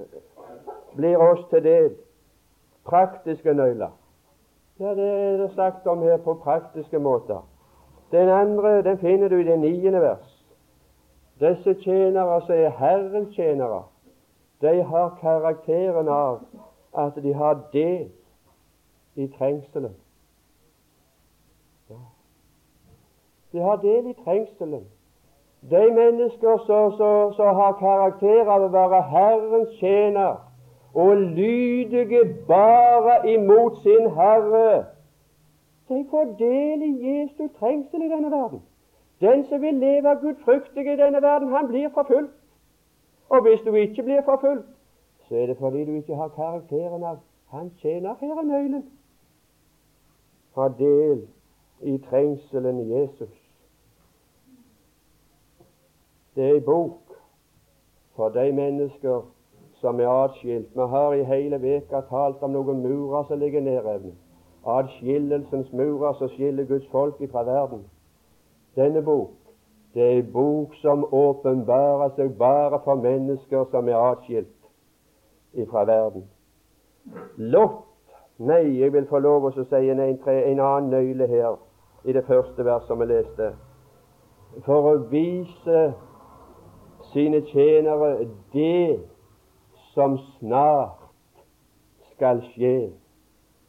blir 0.96 1.18
oss 1.18 1.46
til 1.50 1.64
del? 1.64 1.96
Praktiske 2.86 3.54
nøkler. 3.54 3.92
Ja, 4.80 4.96
det 4.96 5.10
er 5.10 5.38
det 5.38 5.52
sagt 5.56 5.88
om 5.88 6.02
her 6.02 6.18
på 6.18 6.34
praktiske 6.34 7.00
måter. 7.00 7.48
Den 8.12 8.30
andre 8.30 8.84
den 8.84 8.98
finner 8.98 9.28
du 9.28 9.36
i 9.36 9.44
det 9.44 9.60
niende 9.60 10.02
vers. 10.02 10.37
Disse 11.40 11.74
tjenere 11.84 12.42
som 12.42 12.56
er 12.56 12.70
Herrens 12.70 13.36
tjenere, 13.36 13.84
de 14.62 14.84
har 14.84 15.18
karakteren 15.22 16.08
av 16.08 16.40
at 16.98 17.16
de 17.24 17.34
har 17.34 17.60
del 17.74 18.10
i 19.16 19.28
trengselen. 19.38 19.94
De 23.52 23.60
har 23.60 23.76
del 23.76 24.08
i 24.08 24.16
trengselen. 24.24 24.86
De 25.62 25.94
mennesker 25.94 26.58
som 27.38 27.56
har 27.56 27.78
karakter 27.80 28.50
av 28.50 28.66
å 28.66 28.74
være 28.74 29.02
Herrens 29.12 29.78
tjener 29.80 30.36
og 30.94 31.16
lydige 31.38 32.24
bare 32.48 33.20
imot 33.30 33.82
sin 33.84 34.10
Herre, 34.16 34.86
de 35.90 36.02
får 36.10 36.34
del 36.40 36.84
i 36.84 36.92
Jesu 37.08 37.48
trengsel 37.60 38.02
i 38.02 38.10
denne 38.10 38.32
verden. 38.32 38.62
Den 39.22 39.46
som 39.46 39.62
vil 39.62 39.74
leve 39.74 40.16
gudfryktig 40.22 40.86
i 40.94 40.98
denne 40.98 41.22
verden, 41.22 41.50
han 41.50 41.68
blir 41.68 41.90
forfulgt. 41.94 42.34
Og 43.30 43.42
hvis 43.42 43.62
du 43.66 43.74
ikke 43.74 44.04
blir 44.04 44.22
forfulgt, 44.26 44.68
så 45.28 45.36
er 45.36 45.46
det 45.46 45.58
fordi 45.58 45.86
du 45.86 45.96
ikke 45.96 46.16
har 46.16 46.28
karakteren 46.28 47.04
av 47.04 47.18
han 47.52 47.72
tjener. 47.82 48.16
Her 48.20 48.42
i 48.42 48.48
nøkkelen 48.48 48.84
ha 50.58 50.68
del 50.68 51.28
i 51.82 51.98
trengselen 52.10 52.80
i 52.80 53.00
Jesus. 53.00 53.34
Det 56.36 56.46
er 56.46 56.56
ei 56.56 56.62
bok 56.66 57.18
for 58.16 58.34
de 58.34 58.52
mennesker 58.54 59.22
som 59.82 60.00
er 60.00 60.10
atskilt. 60.10 60.74
Vi 60.74 60.88
har 60.94 61.14
i 61.14 61.24
hele 61.24 61.62
veka 61.62 62.02
talt 62.10 62.42
om 62.42 62.56
noen 62.58 62.82
murer 62.82 63.28
som 63.30 63.40
ligger 63.40 63.62
nedrevne. 63.62 64.16
Atskillelsens 64.66 65.70
murer 65.74 66.18
som 66.18 66.30
skiller 66.34 66.66
Guds 66.66 66.88
folk 66.92 67.22
fra 67.32 67.44
verden. 67.46 67.86
Denne 68.78 69.02
bok 69.02 69.34
det 69.94 70.04
er 70.06 70.18
en 70.20 70.32
bok 70.34 70.76
som 70.78 71.08
åpenbarer 71.14 72.12
seg 72.16 72.36
bare 72.38 72.78
for 72.84 73.00
mennesker 73.02 73.64
som 73.72 73.88
er 73.90 73.98
atskilt 73.98 75.68
fra 75.72 75.86
verden. 75.90 76.28
Lot 77.38 77.84
Nei, 78.38 78.78
jeg 78.78 78.94
vil 78.94 79.08
få 79.10 79.18
lov 79.18 79.48
å 79.48 79.52
si 79.56 79.64
en, 79.90 80.00
en, 80.00 80.20
en 80.30 80.60
annen 80.62 80.92
nøyle 80.94 81.26
her 81.28 81.56
i 82.06 82.14
det 82.14 82.22
første 82.28 82.66
verset 82.66 82.92
som 82.92 83.00
vi 83.02 83.08
leste. 83.10 83.54
for 84.66 84.92
å 84.92 84.98
vise 85.10 85.80
sine 87.12 87.42
tjenere 87.50 88.28
det 88.54 89.00
som 89.94 90.20
snart 90.38 91.02
skal 92.14 92.44
skje. 92.54 92.92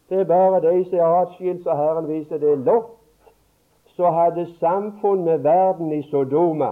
Det 0.08 0.20
er 0.20 0.28
bare 0.28 0.60
de 0.60 0.84
som 0.90 0.98
er 0.98 1.16
atskilt, 1.22 1.62
så 1.64 1.76
Herren 1.76 2.08
viser 2.08 2.38
det. 2.38 2.58
Lot 2.68 2.97
så 3.98 4.10
hadde 4.10 4.46
samfunn 4.60 5.24
med 5.24 5.38
verden 5.38 5.92
i 5.92 6.02
Sodoma. 6.02 6.70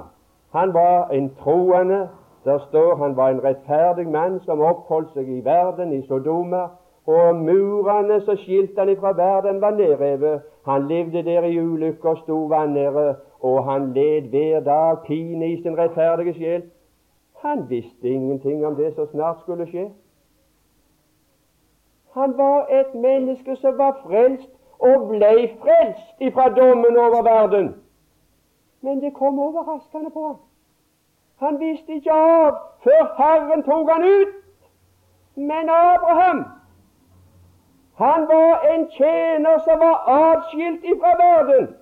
Han 0.51 0.75
var 0.75 1.09
en 1.09 1.35
troende. 1.35 2.09
Der 2.45 2.59
står 2.59 2.97
han 2.97 3.17
var 3.17 3.29
en 3.29 3.45
rettferdig 3.45 4.09
mann 4.09 4.41
som 4.41 4.61
oppholdt 4.61 5.11
seg 5.15 5.29
i 5.29 5.41
verden, 5.45 5.93
i 5.93 6.07
Sodoma. 6.07 6.69
Og 7.07 7.37
murene 7.37 8.21
som 8.23 8.39
skilte 8.39 8.79
han 8.81 8.95
fra 9.01 9.13
verden, 9.19 9.61
var 9.61 9.75
nedrevet. 9.75 10.47
Han 10.67 10.87
levde 10.89 11.25
der 11.27 11.43
i 11.43 11.59
ulykker, 11.59 12.15
sto 12.23 12.39
vannere, 12.47 13.15
og 13.41 13.65
han 13.65 13.93
led 13.93 14.31
hver 14.31 14.61
dag 14.61 15.03
pine 15.07 15.51
i 15.51 15.63
sin 15.63 15.79
rettferdige 15.79 16.35
sjel. 16.35 16.63
Han 17.43 17.67
visste 17.69 18.09
ingenting 18.09 18.67
om 18.67 18.77
det 18.77 18.95
som 18.95 19.07
snart 19.11 19.43
skulle 19.43 19.67
skje. 19.67 19.89
Han 22.15 22.39
var 22.39 22.71
et 22.71 22.95
menneske 22.95 23.57
som 23.57 23.79
var 23.79 23.99
frelst 24.07 24.51
og 24.79 25.09
ble 25.09 25.33
frelst 25.61 26.21
ifra 26.21 26.49
dommen 26.49 26.97
over 26.97 27.23
verden. 27.23 27.75
Men 28.81 29.01
det 29.01 29.15
kom 29.15 29.39
overraskende 29.39 30.11
på 30.11 30.27
ham. 30.27 30.37
Han 31.37 31.61
visste 31.61 31.93
ikke 31.93 32.13
av 32.13 32.59
før 32.85 33.09
Herren 33.19 33.63
tok 33.63 33.91
han 33.93 34.05
ut. 34.05 34.35
Men 35.37 35.69
Abraham, 35.69 36.45
han 37.97 38.29
var 38.29 38.63
en 38.73 38.87
tjener 38.91 39.59
som 39.65 39.81
var 39.81 39.97
atskilt 40.09 40.85
ifra 40.85 41.13
verden. 41.21 41.75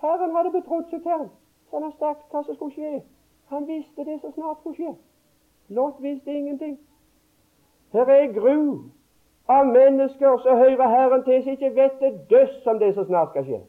Herren 0.00 0.36
hadde 0.36 0.50
betrodd 0.50 0.86
seg 0.90 1.02
til 1.02 1.10
ham, 1.10 1.26
så 1.70 1.76
han 1.76 1.88
har 1.88 1.96
sagt 1.98 2.30
hva 2.30 2.42
som 2.44 2.54
skulle 2.54 2.74
skje. 2.74 3.02
Han 3.50 3.66
visste 3.66 4.04
det 4.06 4.20
som 4.20 4.32
snart 4.32 4.60
skulle 4.60 4.76
skje. 4.76 4.94
Lot 5.68 5.98
visste 6.02 6.32
ingenting. 6.32 6.78
Her 7.92 8.06
er 8.06 8.32
gru 8.32 8.90
av 9.50 9.66
mennesker 9.66 10.38
som 10.42 10.56
hører 10.56 10.88
Herren 10.88 11.24
til, 11.24 11.42
som 11.42 11.52
ikke 11.52 11.74
vet 11.74 12.00
det 12.00 12.12
døss 12.30 12.66
om 12.66 12.78
det 12.78 12.94
som 12.94 13.06
snart 13.06 13.32
skal 13.34 13.44
skje. 13.44 13.60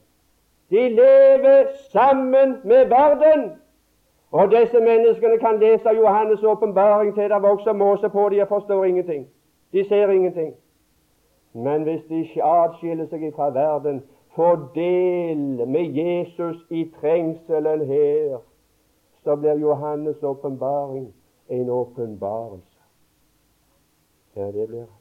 De 0.72 0.90
lever 0.90 1.72
sammen 1.92 2.58
med 2.64 2.86
verden. 2.92 3.52
Og 4.32 4.52
disse 4.52 4.80
menneskene 4.80 5.38
kan 5.38 5.60
lese 5.60 5.90
Johannes' 5.90 6.46
åpenbaring 6.46 7.16
til 7.16 7.30
det 7.30 7.42
vokser 7.44 7.74
måse 7.74 8.10
på 8.10 8.30
de 8.30 8.42
og 8.42 8.48
forstår 8.48 8.86
ingenting. 8.86 9.28
De 9.74 9.88
ser 9.88 10.10
ingenting. 10.10 10.54
Men 11.54 11.84
hvis 11.84 12.04
de 12.10 12.44
atskiller 12.44 13.10
seg 13.10 13.34
fra 13.36 13.50
verden, 13.50 14.04
får 14.36 14.56
del 14.76 15.68
med 15.68 15.98
Jesus 16.00 16.64
i 16.70 16.86
trengselen 17.02 17.86
her, 17.86 18.38
så 19.24 19.36
blir 19.36 19.60
Johannes' 19.60 20.24
åpenbaring 20.24 21.14
en 21.50 21.70
åpenbarelse. 21.70 22.80
Ja, 24.36 24.46
det 24.46 24.68
blir 24.68 24.80
det. 24.80 25.01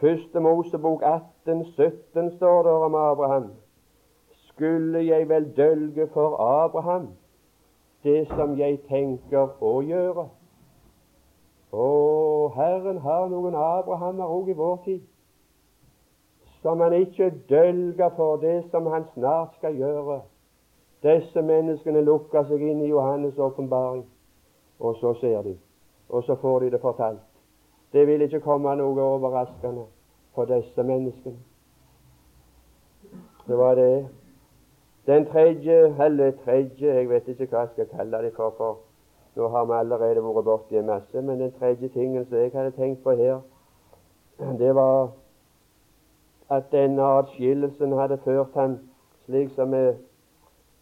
Første 0.00 0.40
Mosebok 0.40 1.02
18, 1.02 1.64
17 1.64 2.36
står 2.36 2.62
det 2.62 2.72
om 2.72 2.94
Abraham. 2.94 3.50
Skulle 4.30 4.98
jeg 5.06 5.28
vel 5.28 5.56
dølge 5.56 6.08
for 6.12 6.36
Abraham 6.36 7.08
det 8.02 8.28
som 8.28 8.58
jeg 8.58 8.78
tenker 8.88 9.56
å 9.58 9.80
gjøre? 9.82 10.28
Å, 11.72 11.88
Herren 12.54 13.00
har 13.02 13.26
noen 13.28 13.58
Abrahamer 13.58 14.30
òg 14.30 14.52
i 14.52 14.56
vår 14.56 14.76
tid, 14.84 15.02
som 16.62 16.80
han 16.80 16.94
ikke 16.94 17.32
dølger 17.50 18.14
for 18.16 18.38
det 18.38 18.70
som 18.70 18.86
han 18.86 19.04
snart 19.16 19.58
skal 19.58 19.76
gjøre. 19.76 20.20
Disse 21.02 21.42
menneskene 21.42 22.06
lukker 22.06 22.46
seg 22.46 22.62
inn 22.62 22.86
i 22.86 22.92
Johannes' 22.92 23.38
åpenbaring, 23.38 24.06
og 24.78 24.96
så 25.02 25.14
ser 25.20 25.42
de, 25.42 25.58
og 26.08 26.24
så 26.24 26.38
får 26.38 26.60
de 26.60 26.70
det 26.76 26.80
fortalt. 26.86 27.27
Det 27.92 28.06
vil 28.06 28.20
ikke 28.20 28.40
komme 28.40 28.74
noe 28.76 29.02
overraskende 29.02 29.84
for 30.34 30.44
disse 30.44 30.82
menneskene. 30.82 31.38
Det 33.48 33.58
var 33.58 33.74
det. 33.74 34.08
Den 35.06 35.24
tredje, 35.26 36.04
eller 36.04 36.30
tredje, 36.44 36.94
jeg 36.94 37.08
vet 37.08 37.28
ikke 37.28 37.46
hva 37.46 37.64
jeg 37.64 37.68
skal 37.72 37.88
kalle 37.96 38.18
det 38.22 38.34
for, 38.36 38.52
for 38.56 38.78
nå 39.36 39.48
har 39.48 39.64
vi 39.64 39.72
allerede 39.78 40.24
vært 40.24 40.44
borti 40.44 40.76
en 40.76 40.86
masse, 40.86 41.22
men 41.22 41.40
den 41.40 41.52
tredje 41.56 41.88
tingen 41.88 42.26
som 42.26 42.36
jeg 42.36 42.52
hadde 42.54 42.76
tenkt 42.76 43.02
på 43.02 43.16
her, 43.16 43.40
det 44.58 44.74
var 44.74 45.10
at 46.50 46.68
denne 46.72 47.02
atskillelsen 47.02 47.92
hadde 47.92 48.18
ført 48.24 48.54
han 48.54 48.78
slik 49.24 49.54
som 49.56 49.72
vi, 49.72 49.84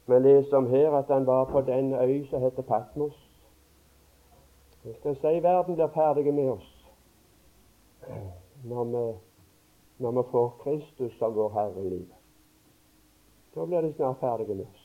vi 0.07 0.19
leser 0.19 0.57
om 0.57 0.67
her, 0.71 0.91
at 0.91 1.07
han 1.09 1.27
var 1.27 1.45
på 1.45 1.61
den 1.61 1.95
øy 1.95 2.27
som 2.31 2.43
heter 2.43 2.63
Patmos. 2.63 3.15
Jeg 4.85 4.95
skal 4.95 5.17
si 5.17 5.43
verden 5.43 5.75
blir 5.75 5.87
ferdig 5.95 6.35
med 6.35 6.51
oss 6.51 6.76
når 8.65 8.85
vi, 8.85 9.19
når 9.99 10.11
vi 10.11 10.23
får 10.31 10.49
Kristus 10.63 11.19
som 11.19 11.35
vår 11.35 11.53
Herre 11.55 11.85
i 11.85 11.89
livet. 11.89 12.17
Da 13.55 13.65
blir 13.65 13.81
de 13.81 13.93
snart 13.93 14.21
ferdige 14.21 14.55
med 14.55 14.65
oss. 14.65 14.83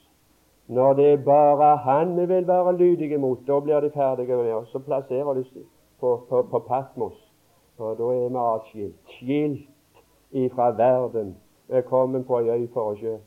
Når 0.67 0.93
det 0.93 1.13
er 1.13 1.23
bare 1.23 1.77
Han 1.77 2.15
vi 2.17 2.25
vil 2.25 2.47
være 2.47 2.77
lydige 2.77 3.17
mot, 3.17 3.39
da 3.47 3.59
blir 3.59 3.79
de 3.79 3.91
ferdige 3.91 4.35
med 4.37 4.53
oss. 4.53 4.69
Så 4.71 4.79
plasserer 4.79 5.33
de 5.33 5.43
seg 5.43 5.65
på, 5.99 6.21
på, 6.29 6.41
på 6.41 6.59
Patmos. 6.59 7.17
Og 7.77 7.97
da 7.97 8.03
er 8.03 8.29
vi 8.29 8.37
atskilt. 8.37 8.95
Skilt 9.17 9.67
ifra 10.31 10.71
verden. 10.71 11.37
Er 11.69 11.81
kommet 11.81 12.27
på 12.27 12.39
ei 12.39 12.49
øy 12.49 12.67
for 12.73 12.91
oss 12.91 12.99
sjøl. 12.99 13.19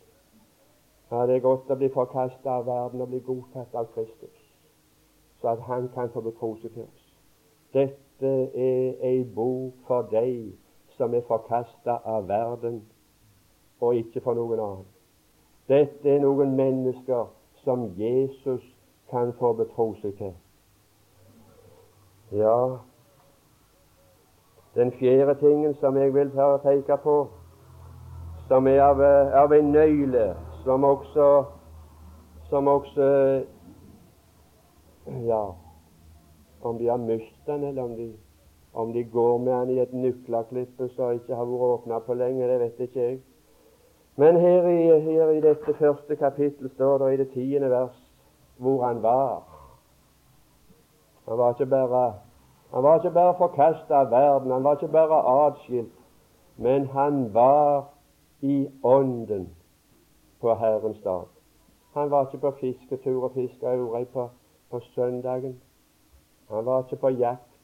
Ja, 1.11 1.27
det 1.27 1.37
er 1.37 1.45
godt 1.45 1.71
å 1.71 1.77
bli 1.79 1.89
forkasta 1.93 2.57
av 2.59 2.65
verden 2.67 3.03
og 3.05 3.11
bli 3.13 3.21
godtatt 3.23 3.75
av 3.77 3.91
Kristus, 3.95 4.39
så 5.41 5.53
at 5.53 5.61
Han 5.69 5.89
kan 5.95 6.09
få 6.11 6.21
betro 6.25 6.55
seg 6.63 6.73
til 6.73 6.83
oss. 6.83 7.05
Dette 7.75 8.04
dette 8.21 8.51
er 8.55 8.95
ei 9.03 9.25
bok 9.35 9.75
for 9.87 10.03
deg 10.11 10.55
som 10.97 11.15
er 11.15 11.25
forkasta 11.27 11.99
av 12.05 12.29
verden, 12.29 12.83
og 13.81 13.95
ikke 13.95 14.21
for 14.21 14.35
noen 14.35 14.61
annen. 14.61 14.87
Dette 15.69 16.09
er 16.09 16.21
noen 16.23 16.55
mennesker 16.57 17.27
som 17.65 17.89
Jesus 17.99 18.63
kan 19.11 19.33
få 19.39 19.53
betro 19.53 19.95
seg 20.03 20.15
til. 20.19 20.35
Ja, 22.33 22.79
den 24.75 24.93
fjerde 24.93 25.35
tingen 25.41 25.75
som 25.81 25.97
jeg 25.97 26.15
vil 26.15 26.31
peke 26.63 26.97
på, 27.03 27.17
som 28.49 28.67
er 28.67 28.83
av, 28.83 29.01
av 29.35 29.53
en 29.53 29.73
nøyle, 29.73 30.35
som 30.65 30.85
også 30.85 31.45
som 32.51 32.69
også 32.69 33.07
ja, 35.27 35.45
om 36.65 36.79
de 36.79 36.89
har 36.89 36.97
mistet 36.97 37.47
den, 37.47 37.65
eller 37.65 37.83
om 37.83 37.97
de, 37.97 38.13
om 38.75 38.93
de 38.93 39.05
går 39.05 39.39
med 39.39 39.53
den 39.53 39.71
i 39.71 39.79
et 39.81 39.93
nøkkelklippe 39.93 40.89
som 40.97 41.13
ikke 41.13 41.35
har 41.35 41.49
vært 41.49 41.71
åpna 41.79 41.99
på 42.07 42.15
lenge, 42.15 42.49
det 42.49 42.61
vet 42.61 42.81
ikke 42.89 43.01
jeg. 43.01 43.19
Men 44.17 44.37
her 44.41 44.69
i, 44.71 45.01
her 45.01 45.31
i 45.35 45.41
dette 45.43 45.75
første 45.79 46.17
kapittel 46.17 46.71
står 46.75 46.99
det 46.99 47.15
i 47.15 47.17
det 47.23 47.31
tiende 47.35 47.71
vers 47.71 47.97
hvor 48.57 48.85
han 48.87 49.03
var. 49.03 49.43
Han 51.29 51.39
var 51.39 51.55
ikke 51.55 51.67
bare 51.67 52.05
han 52.75 52.83
var 52.83 52.97
ikke 52.97 53.11
bare 53.11 53.35
forkasta 53.39 53.95
av 53.95 54.11
verden, 54.11 54.51
han 54.51 54.65
var 54.65 54.75
ikke 54.75 54.89
bare 54.89 55.47
atskilt, 55.47 55.93
men 56.57 56.87
han 56.87 57.35
var 57.35 57.85
i 58.41 58.69
ånden 58.83 59.49
på 60.41 60.55
Herrens 60.55 60.99
dag. 61.05 61.23
Han 61.95 62.11
var 62.11 62.27
ikke 62.27 62.39
på 62.39 62.51
fisketur 62.51 63.25
og 63.25 63.31
fiska 63.35 63.77
ørei 63.77 64.05
på, 64.05 64.29
på 64.71 64.81
søndagen. 64.81 65.61
Han 66.51 66.67
var 66.67 66.83
ikke 66.83 66.97
på 66.97 67.09
jakt, 67.09 67.59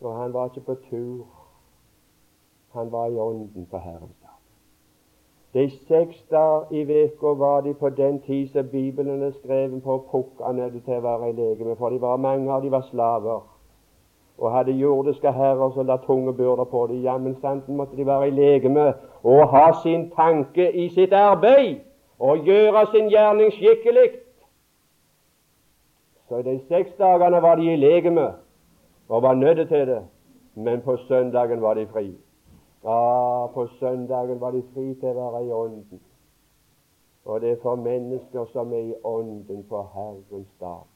og 0.00 0.16
han 0.16 0.32
var 0.32 0.44
ikke 0.44 0.60
på 0.60 0.74
tur. 0.90 1.26
Han 2.72 2.92
var 2.92 3.06
i 3.06 3.16
ånden 3.18 3.66
på 3.70 3.78
Herrens 3.78 4.16
dag. 4.22 4.36
De 5.54 5.70
seks 5.70 6.22
dager 6.30 6.70
i 6.70 7.04
uka 7.04 7.26
var 7.26 7.60
de 7.60 7.74
på 7.74 7.88
den 7.88 8.20
tid 8.20 8.48
som 8.48 8.68
Bibelen 8.68 9.22
er 9.22 9.30
skrevet 9.30 9.82
på, 9.82 10.04
pukka 10.10 10.52
nødt 10.52 10.84
til 10.84 10.94
å 10.94 11.00
være 11.00 11.30
i 11.30 11.32
legeme, 11.32 11.76
for 11.76 11.90
de 11.90 12.00
var 12.00 12.16
mange 12.16 12.52
av 12.52 12.62
de 12.62 12.70
var 12.70 12.86
slaver 12.90 13.40
og 14.40 14.52
hadde 14.52 14.72
jordiske 14.72 15.32
herrer 15.32 15.70
som 15.74 15.86
la 15.86 15.96
tunge 15.96 16.32
byrder 16.32 16.64
på 16.64 16.86
dem. 16.86 17.02
Jammen 17.02 17.36
santen 17.40 17.76
måtte 17.76 17.96
de 17.96 18.06
være 18.06 18.28
i 18.28 18.30
legeme 18.30 18.92
og 19.22 19.48
ha 19.52 19.66
sin 19.82 20.10
tanke 20.16 20.70
i 20.72 20.88
sitt 20.88 21.12
arbeid 21.12 21.82
og 22.18 22.46
gjøre 22.48 22.86
sin 22.92 23.10
gjerning 23.12 23.52
skikkelig. 23.52 24.08
Så 26.30 26.38
i 26.38 26.42
de 26.46 26.60
seks 26.68 26.92
dagene 26.98 27.42
var 27.42 27.56
de 27.58 27.72
i 27.72 27.76
legeme 27.76 28.28
og 29.08 29.22
var 29.22 29.34
nødt 29.34 29.68
til 29.68 29.86
det, 29.86 30.02
men 30.54 30.80
på 30.80 30.96
søndagen 30.96 31.62
var 31.62 31.74
de 31.74 31.86
fri. 31.86 32.14
Ja, 32.84 33.46
på 33.46 33.66
søndagen 33.66 34.40
var 34.40 34.50
de 34.50 34.62
fri 34.74 34.94
til 34.94 35.08
å 35.10 35.26
være 35.32 35.40
i 35.46 35.50
ånden. 35.50 36.00
Og 37.24 37.40
det 37.40 37.50
er 37.50 37.58
for 37.62 37.82
mennesker 37.82 38.46
som 38.52 38.72
er 38.72 38.92
i 38.92 38.94
ånden 39.04 39.64
på 39.68 39.82
Herrens 39.94 40.54
dag, 40.60 40.86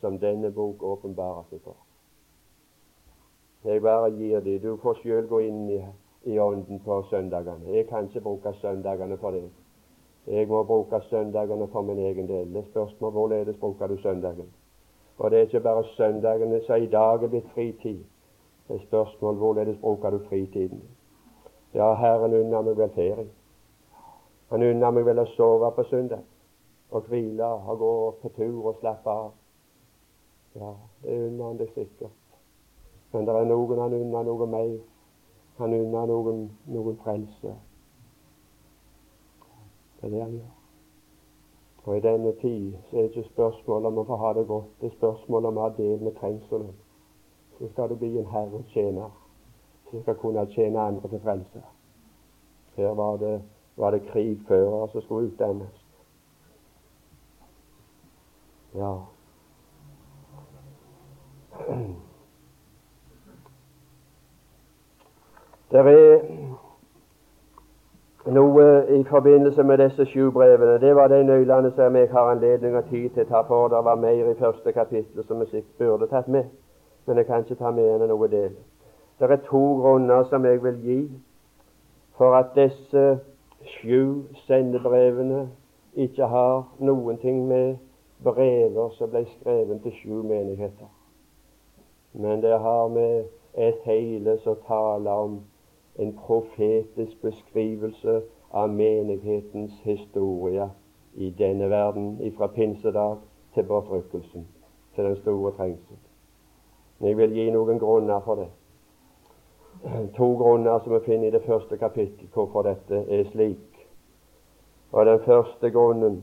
som 0.00 0.18
denne 0.18 0.50
bok 0.50 0.82
åpenbarer 0.82 1.46
seg 1.50 1.62
for. 1.62 1.78
Jeg 3.64 3.82
bare 3.82 4.10
gir 4.18 4.42
det. 4.42 4.62
Du 4.62 4.74
får 4.82 4.98
sjøl 5.04 5.28
gå 5.30 5.44
inn 5.46 5.68
i, 5.70 5.78
i 6.26 6.38
ånden 6.42 6.82
på 6.82 7.04
søndagene. 7.10 7.70
Jeg 7.70 7.86
kan 7.86 8.10
ikke 8.10 8.26
bruke 8.26 8.52
søndagene 8.58 9.16
for 9.22 9.30
det. 9.30 9.46
Jeg 10.26 10.48
må 10.48 10.62
bruke 10.64 11.00
søndagene 11.10 11.68
for 11.68 11.82
min 11.82 11.98
egen 11.98 12.28
del. 12.28 12.54
Det 12.54 12.64
spørsmål 12.66 13.10
hvorledes 13.12 13.56
bruker 13.60 13.86
du 13.86 13.96
søndagen. 13.96 14.48
Og 15.18 15.30
det 15.30 15.38
er 15.38 15.42
ikke 15.42 15.60
bare 15.60 15.84
søndagene 15.84 16.60
som 16.66 16.82
i 16.82 16.86
dag 16.86 17.22
er 17.22 17.28
blitt 17.28 17.50
fritid. 17.54 18.04
Det 18.68 18.76
er 18.76 18.86
spørsmål 18.86 19.34
hvorledes 19.34 19.78
bruker 19.80 20.10
du 20.10 20.18
fritiden. 20.28 20.82
Ja, 21.74 21.94
Herren 21.94 22.34
unner 22.34 22.62
meg 22.62 22.76
vel 22.76 22.90
ferie. 22.94 23.26
Han 24.50 24.62
unner 24.62 24.90
meg 24.90 25.06
vel 25.06 25.18
å 25.18 25.26
sove 25.34 25.70
på 25.74 25.84
søndag 25.90 26.22
og 26.94 27.08
hvile 27.10 27.46
og 27.46 27.78
gå 27.78 27.94
på 28.22 28.30
tur 28.36 28.68
og 28.70 28.76
slappe 28.80 29.10
av. 29.10 29.32
Ja, 30.54 30.72
det 31.02 31.16
unner 31.26 31.48
han 31.50 31.58
deg 31.58 31.72
sikkert. 31.74 32.14
Men 33.12 33.26
det 33.26 33.34
er 33.34 33.48
noen 33.50 33.80
han 33.82 33.96
unner 33.98 34.26
noe 34.26 34.46
mer. 34.46 34.74
Han 35.58 35.74
unner 35.74 36.06
noen, 36.10 36.44
noen 36.66 36.98
frelse. 37.02 37.54
Det 40.04 40.12
er 40.12 40.16
det 40.16 40.24
han 40.24 40.32
gjør. 40.32 40.52
Og 41.84 41.96
i 41.96 42.00
denne 42.00 42.32
tid 42.40 42.74
så 42.90 42.96
er 42.96 43.02
det 43.02 43.16
ikke 43.16 43.28
spørsmål 43.28 43.86
om 43.86 43.98
å 43.98 44.04
få 44.04 44.16
ha 44.20 44.32
det 44.36 44.46
godt, 44.46 44.66
det 44.80 44.86
er 44.90 44.96
spørsmål 44.98 45.46
om 45.48 45.56
å 45.56 45.62
ha 45.64 45.70
del 45.76 46.02
med 46.04 46.12
trengselen. 46.18 46.74
Så 47.56 47.68
skal 47.72 47.88
du 47.88 47.94
bli 47.96 48.10
en 48.20 48.28
Herres 48.28 48.66
tjener 48.74 49.08
som 49.90 50.02
skal 50.02 50.18
kunne 50.20 50.44
tjene 50.52 50.80
andre 50.80 51.08
til 51.08 51.20
frelse. 51.24 51.62
Her 52.76 52.92
var 53.00 53.16
det, 53.16 53.42
var 53.76 53.90
det 53.96 54.02
krigførere 54.10 54.88
som 54.92 55.02
skulle 55.02 55.28
utdannes. 55.32 55.76
Ja. 58.74 58.92
Det 65.70 65.80
er 65.80 65.84
noe 68.26 68.86
i 68.88 69.04
forbindelse 69.04 69.62
med 69.62 69.78
disse 69.78 70.06
sju 70.06 70.30
brevene. 70.30 70.80
Det 70.80 70.96
var 70.96 71.08
de 71.08 71.24
nøklene 71.24 71.70
som 71.76 71.96
jeg 71.96 72.08
har 72.10 72.30
anledning 72.30 72.76
og 72.76 72.88
tid 72.90 73.10
til 73.10 73.26
å 73.26 73.28
ta 73.28 73.42
for. 73.48 73.68
Det 73.68 73.84
var 73.84 74.00
mer 74.00 74.30
i 74.30 74.38
første 74.38 74.72
kapittel 74.72 75.24
som 75.26 75.42
jeg 75.42 75.48
sikkert 75.48 75.78
burde 75.78 76.08
tatt 76.08 76.28
med, 76.28 76.44
men 77.06 77.16
jeg 77.16 77.26
kan 77.26 77.44
ikke 77.44 77.60
ta 77.60 77.70
med 77.70 77.90
enn 77.94 78.08
noe 78.08 78.28
del. 78.32 78.56
Det 79.20 79.30
er 79.30 79.44
to 79.48 79.62
grunner 79.80 80.24
som 80.30 80.44
jeg 80.44 80.62
vil 80.62 80.80
gi 80.82 81.00
for 82.16 82.34
at 82.34 82.54
disse 82.56 83.04
sju 83.76 84.24
sendebrevene 84.46 85.48
ikke 85.94 86.26
har 86.26 86.64
noen 86.78 87.18
ting 87.22 87.44
med 87.48 87.76
brever 88.24 88.90
som 88.96 89.10
ble 89.10 89.26
skrevet 89.36 89.82
til 89.82 89.96
sju 90.00 90.22
menigheter. 90.22 90.88
Men 92.12 92.42
det 92.42 92.58
har 92.58 92.88
med 92.88 93.24
et 93.54 93.78
hele 93.84 94.38
som 94.42 94.56
taler 94.66 95.10
om 95.10 95.40
en 95.98 96.12
profetisk 96.26 97.22
beskrivelse 97.22 98.22
av 98.50 98.70
menighetens 98.70 99.72
historie 99.82 100.70
i 101.14 101.30
denne 101.30 101.70
verden, 101.70 102.32
fra 102.36 102.46
pinsedag 102.46 103.16
til 103.54 103.62
bortrykkelsen, 103.62 104.48
til 104.94 105.04
den 105.04 105.16
store 105.16 105.52
trengsel. 105.52 105.96
Jeg 107.00 107.16
vil 107.16 107.34
gi 107.34 107.50
noen 107.50 107.78
grunner 107.78 108.20
for 108.24 108.42
det. 108.42 108.50
To 110.16 110.30
grunner 110.38 110.78
som 110.80 110.94
vi 110.94 111.00
finner 111.04 111.28
i 111.28 111.34
det 111.34 111.42
første 111.46 111.76
kapittel 111.76 112.30
hvorfor 112.32 112.62
dette 112.62 113.04
er 113.10 113.24
slik. 113.32 113.70
Og 114.92 115.06
Den 115.06 115.20
første 115.26 115.70
grunnen 115.70 116.22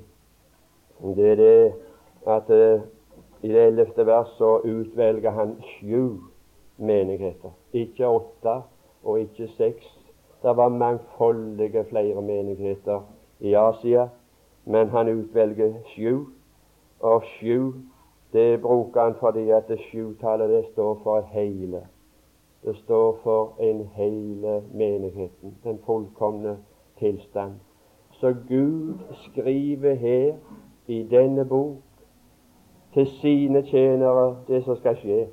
det 1.15 1.31
er 1.31 1.35
det 1.35 1.73
at 2.27 2.49
uh, 2.49 2.81
i 3.41 3.47
det 3.47 3.67
ellevte 3.67 4.05
vers 4.05 4.29
så 4.37 4.59
utvelger 4.63 5.31
han 5.31 5.55
sju 5.63 6.21
menigheter, 6.77 7.49
ikke 7.73 8.07
åtte, 8.07 8.61
og 9.03 9.19
ikke 9.19 9.47
seks. 9.47 9.97
Det 10.43 10.57
var 10.57 10.69
mangfoldige 10.69 11.85
flere 11.89 12.21
menigheter 12.21 13.01
i 13.39 13.53
Asia, 13.53 14.09
men 14.65 14.89
han 14.89 15.07
utvelger 15.07 15.73
sju. 15.95 16.25
Og 16.99 17.23
sju 17.23 17.73
det 18.33 18.61
bruker 18.61 19.01
han 19.01 19.15
fordi 19.19 19.49
at 19.49 19.67
det 19.67 19.79
sjutallet 19.79 20.49
det 20.49 20.65
står 20.71 20.99
for 21.03 21.21
hele. 21.31 21.87
Det 22.63 22.75
står 22.75 23.19
for 23.23 23.53
en 23.59 23.89
hele 23.93 24.63
menigheten, 24.73 25.57
den 25.63 25.79
fullkomne 25.85 26.57
tilstand. 26.99 27.51
Så 28.11 28.35
Gud 28.47 28.93
skriver 29.11 29.93
her 29.93 30.33
i 30.87 31.03
denne 31.03 31.45
bok 31.45 31.77
til 32.93 33.07
sine 33.07 33.61
tjenere 33.61 34.37
det 34.47 34.63
som 34.63 34.75
skal 34.75 34.95
skje 34.95 35.27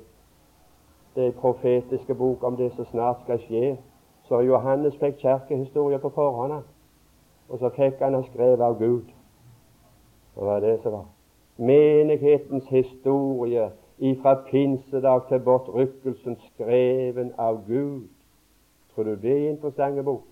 det 1.19 1.35
profetiske 1.35 2.15
bok 2.15 2.43
om 2.43 2.57
det 2.57 2.71
som 2.75 2.85
snart 2.85 3.21
skal 3.23 3.39
skje. 3.43 3.77
Så 4.27 4.41
Johannes 4.45 4.97
fikk 5.01 5.17
kirkehistorie 5.19 5.99
på 5.99 6.09
forhånd, 6.15 6.61
og 7.49 7.59
så 7.59 7.69
fikk 7.75 7.99
han 7.99 8.13
det 8.13 8.25
skrevet 8.29 8.61
av 8.61 8.77
Gud. 8.79 9.09
Det 10.35 10.45
var 10.45 10.59
det 10.59 10.79
som 10.83 10.91
var. 10.91 11.05
Menighetens 11.57 12.67
historie 12.69 13.71
ifra 13.99 14.35
pinsedag 14.51 15.27
til 15.27 15.39
bortrykkelsen 15.39 16.37
skreven 16.53 17.33
av 17.37 17.63
Gud. 17.67 18.07
Tror 18.93 19.03
du 19.03 19.15
det 19.15 19.31
er 19.31 19.49
interessant 19.49 20.05
bok? 20.05 20.23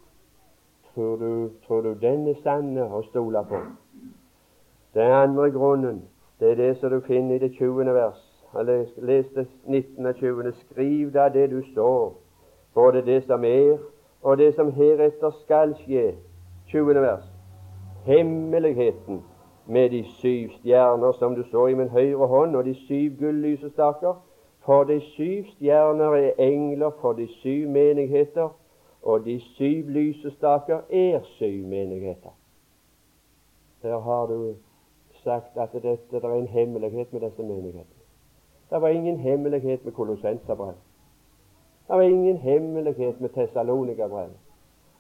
Tror 0.94 1.16
du, 1.16 1.50
tror 1.68 1.82
du 1.82 1.94
den 1.94 2.28
er 2.28 2.40
sann 2.44 2.78
å 2.78 3.02
stole 3.10 3.44
på? 3.50 3.60
Den 4.94 5.12
andre 5.12 5.52
grunnen, 5.52 6.02
det 6.40 6.52
er 6.52 6.56
det 6.56 6.72
som 6.80 6.90
du 6.90 7.02
finner 7.02 7.36
i 7.36 7.40
det 7.40 7.52
20. 7.58 7.94
vers. 7.94 8.27
Jeg 8.54 8.88
leste 8.98 9.48
19 9.66 10.06
og 10.06 10.16
20. 10.16 10.52
Skriv 10.52 11.14
da 11.14 11.30
det 11.30 11.52
du 11.52 11.62
så, 11.74 12.12
både 12.74 13.06
det 13.06 13.24
som 13.24 13.44
er, 13.44 13.78
og 14.22 14.38
det 14.38 14.56
som 14.56 14.72
heretter 14.72 15.32
skal 15.44 15.76
skje. 15.76 16.16
20. 16.68 17.02
vers. 17.02 17.24
Hemmeligheten 18.06 19.24
med 19.66 19.90
de 19.90 20.04
syv 20.04 20.50
stjerner 20.60 21.12
som 21.12 21.36
du 21.36 21.44
så 21.52 21.68
i 21.68 21.74
min 21.74 21.90
høyre 21.90 22.28
hånd, 22.28 22.56
og 22.56 22.66
de 22.66 22.76
syv 22.76 23.12
gullysestaker. 23.20 24.14
For 24.66 24.84
de 24.84 25.00
syv 25.02 25.46
stjerner 25.56 26.16
er 26.16 26.32
engler 26.38 26.92
for 27.02 27.14
de 27.14 27.28
syv 27.28 27.70
menigheter, 27.70 28.50
og 29.02 29.26
de 29.26 29.40
syv 29.40 29.88
lysestaker 29.88 30.80
er 30.90 31.20
syv 31.24 31.68
menigheter. 31.68 32.36
Der 33.82 34.00
har 34.00 34.26
du 34.26 34.56
sagt 35.24 35.58
at 35.58 35.74
dette 35.74 35.98
det 36.12 36.24
er 36.24 36.34
en 36.34 36.48
hemmelighet 36.48 37.14
med 37.14 37.22
disse 37.22 37.44
menighetene. 37.44 37.97
Det 38.70 38.82
var 38.82 38.88
ingen 38.88 39.20
hemmelighet 39.20 39.86
med 39.86 39.94
Kolossenserbrevet. 39.94 40.76
Det 41.88 41.96
var 41.96 42.02
ingen 42.02 42.38
hemmelighet 42.38 43.22
med 43.22 43.30
Tessalonikabrevet. 43.30 44.38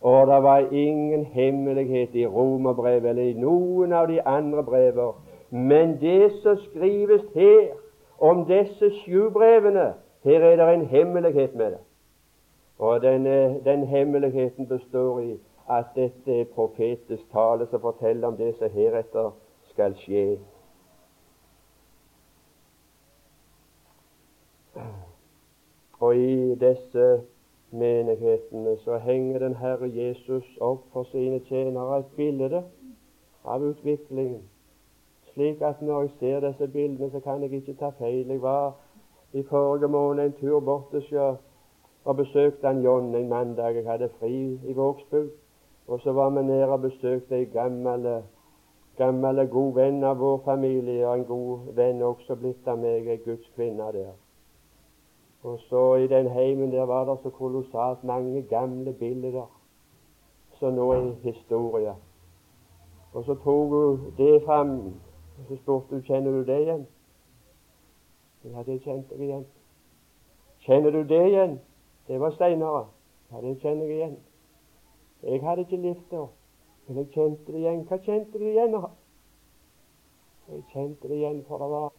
Og 0.01 0.27
det 0.27 0.43
var 0.43 0.58
ingen 0.71 1.25
hemmelighet 1.25 2.15
i 2.15 2.25
Romerbrevet 2.27 3.10
eller 3.10 3.23
i 3.23 3.34
noen 3.34 3.93
av 3.93 4.08
de 4.08 4.21
andre 4.21 4.63
brever. 4.63 5.12
Men 5.49 5.97
det 6.01 6.32
som 6.43 6.58
skrives 6.58 7.21
her 7.36 7.67
om 8.19 8.45
disse 8.45 8.91
sju 9.03 9.30
brevene, 9.30 9.93
her 10.23 10.41
er 10.41 10.56
det 10.56 10.73
en 10.73 10.86
hemmelighet 10.86 11.56
med 11.56 11.65
det. 11.65 11.80
Og 12.80 13.01
denne, 13.01 13.60
den 13.65 13.84
hemmeligheten 13.84 14.67
består 14.67 15.19
i 15.19 15.39
at 15.69 15.86
dette 15.95 16.41
er 16.41 16.45
profetisk 16.56 17.32
tale 17.32 17.67
som 17.69 17.82
forteller 17.82 18.27
om 18.27 18.38
det 18.38 18.56
som 18.56 18.69
heretter 18.69 19.32
skal 19.71 19.95
skje. 19.95 20.38
Og 25.99 26.15
i 26.15 26.55
disse 26.55 27.21
menighetene 27.71 28.77
så 28.77 28.97
henger 28.97 29.39
den 29.39 29.55
Herre 29.55 29.89
Jesus 29.93 30.57
opp 30.62 30.86
for 30.93 31.03
sine 31.12 31.39
tjenere 31.39 31.99
et 31.99 32.12
bilde 32.15 32.63
av 33.45 33.63
utviklingen. 33.63 34.43
Slik 35.33 35.62
at 35.62 35.81
når 35.81 36.01
jeg 36.01 36.12
ser 36.19 36.39
disse 36.45 36.67
bildene, 36.67 37.12
så 37.12 37.19
kan 37.19 37.41
jeg 37.41 37.53
ikke 37.53 37.75
ta 37.79 37.89
feil. 37.97 38.27
Jeg 38.27 38.41
var 38.41 38.75
i 39.33 39.43
forrige 39.43 39.88
måned 39.88 40.25
en 40.25 40.38
tur 40.39 40.60
bort 40.60 40.91
til 40.91 41.03
sjø 41.10 41.33
og 42.05 42.15
besøkte 42.15 42.67
han 42.67 42.81
John 42.81 43.15
en 43.15 43.29
mandag. 43.29 43.75
Jeg 43.75 43.86
hadde 43.86 44.10
fri 44.19 44.60
i 44.65 44.73
Vågsbygd. 44.73 45.31
Og 45.88 45.99
så 45.99 46.12
var 46.12 46.29
vi 46.29 46.43
nede 46.43 46.67
og 46.67 46.81
besøkte 46.81 47.38
en 47.38 47.51
gammel, 47.53 48.23
gammel 48.97 49.47
god 49.47 49.73
venn 49.73 50.03
av 50.03 50.19
vår 50.19 50.41
familie, 50.45 51.07
og 51.07 51.19
en 51.19 51.25
god 51.25 51.60
venn 51.75 52.01
også 52.03 52.36
blitt 52.36 52.67
av 52.67 52.79
meg, 52.81 53.07
ei 53.07 53.21
Guds 53.23 53.47
kvinne 53.55 53.88
der. 53.95 54.15
Og 55.43 55.60
så 55.60 55.95
I 55.95 56.08
den 56.08 56.28
heimen 56.28 56.71
der 56.71 56.84
var 56.84 57.06
det 57.06 57.23
så 57.23 57.30
kolossalt 57.30 58.04
mange 58.04 58.41
gamle 58.41 58.93
bilder 58.93 59.45
som 60.60 60.73
nå 60.73 60.91
er 60.91 61.13
historie. 61.23 61.93
Og 63.13 63.23
så 63.26 63.34
tok 63.34 63.69
hun 63.69 64.13
det 64.17 64.43
fram, 64.45 64.80
og 65.38 65.43
så 65.47 65.56
spurte 65.56 65.89
hun 65.89 66.02
kjenner 66.02 66.32
du 66.32 66.45
det 66.45 66.62
igjen. 66.62 66.88
Ja, 68.43 68.63
det 68.63 68.82
kjente 68.82 69.15
jeg 69.15 69.23
igjen. 69.23 69.45
Kjenner 70.60 70.91
du 70.91 71.04
det 71.04 71.28
igjen? 71.28 71.60
Det 72.08 72.19
var 72.19 72.32
steinere. 72.32 72.86
Ja, 73.32 73.41
det 73.41 73.60
kjenner 73.62 73.86
jeg 73.86 73.95
igjen. 73.95 74.17
Jeg 75.23 75.41
hadde 75.41 75.62
ikke 75.62 75.78
levd 75.78 76.04
da, 76.12 76.26
men 76.88 76.97
jeg 76.97 77.08
kjente 77.12 77.52
det 77.52 77.60
igjen. 77.60 77.84
Hva 77.89 77.97
kjente 77.97 78.39
du 78.39 78.45
igjen? 78.45 78.76
Jeg 80.47 80.63
kjente 80.73 81.08
det 81.08 81.15
igjen, 81.15 81.43
for 81.47 81.58
det 81.58 81.69
var 81.69 81.93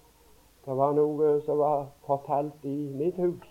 det 0.69 0.77
var 0.77 0.93
noe 0.93 1.41
som 1.41 1.59
var 1.59 1.87
fortalt 2.07 2.65
i 2.69 2.77
mitt 2.93 3.17
hus 3.17 3.45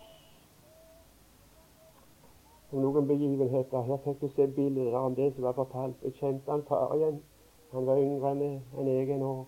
om 2.71 2.84
noen 2.84 3.08
begivenheter. 3.10 3.82
Her 3.88 3.97
fikk 4.03 4.21
jeg 4.21 4.34
se 4.36 4.45
bilder 4.53 4.97
om 4.99 5.15
det 5.15 5.32
som 5.34 5.47
var 5.47 5.56
fortalt. 5.58 6.03
Jeg 6.03 6.13
kjente 6.19 6.51
han 6.51 6.62
far 6.67 6.93
igjen. 6.93 7.17
Han 7.71 7.88
var 7.88 7.97
yngre 7.97 8.34
enn 8.36 8.89
jeg 8.91 9.10
er 9.15 9.23
år. 9.25 9.47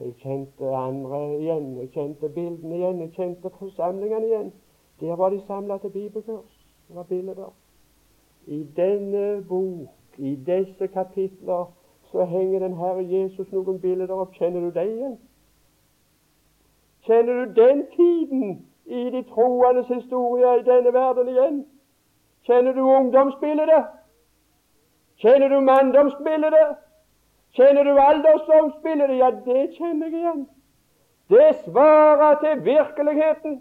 Jeg 0.00 0.14
kjente 0.22 0.70
andre 0.76 1.20
igjen, 1.42 1.68
jeg 1.82 1.92
kjente 1.92 2.32
bildene 2.38 2.78
igjen, 2.78 3.04
jeg 3.04 3.12
kjente 3.18 3.52
forsamlingene 3.58 4.26
igjen. 4.26 4.50
Der 5.00 5.20
var 5.20 5.30
de 5.30 5.42
samla 5.46 5.78
til 5.78 5.90
bibelkurs. 5.90 6.56
Det 6.88 6.96
var 6.96 7.02
bilder. 7.02 7.52
I 8.46 8.62
denne 8.76 9.44
bok, 9.48 9.92
i 10.18 10.34
disse 10.34 10.86
kapitler, 10.86 11.70
så 12.08 12.24
henger 12.24 12.64
den 12.64 12.80
Herre 12.80 13.04
Jesus 13.12 13.52
noen 13.52 13.80
bilder 13.80 14.16
opp. 14.16 14.32
Kjenner 14.32 14.60
du 14.60 14.72
dem 14.72 14.96
igjen? 14.96 15.16
Kjenner 17.06 17.44
du 17.44 17.52
den 17.62 17.86
tiden 17.96 18.66
i 18.84 19.10
de 19.10 19.22
troendes 19.22 19.88
historie 19.88 20.58
i 20.60 20.64
denne 20.64 20.92
verden 20.92 21.28
igjen? 21.28 21.66
Kjenner 22.46 22.72
du 22.72 22.80
ungdomsbildet? 22.80 23.84
Kjenner 25.16 25.48
du 25.48 25.60
manndomsbildet? 25.60 26.76
Kjenner 27.56 27.84
du 27.84 28.00
aldersdomsbildet? 28.00 29.18
Ja, 29.18 29.30
det 29.44 29.70
kjenner 29.76 30.06
jeg 30.06 30.20
igjen. 30.20 30.48
Det 31.28 31.56
svarer 31.64 32.38
til 32.40 32.64
virkeligheten. 32.64 33.60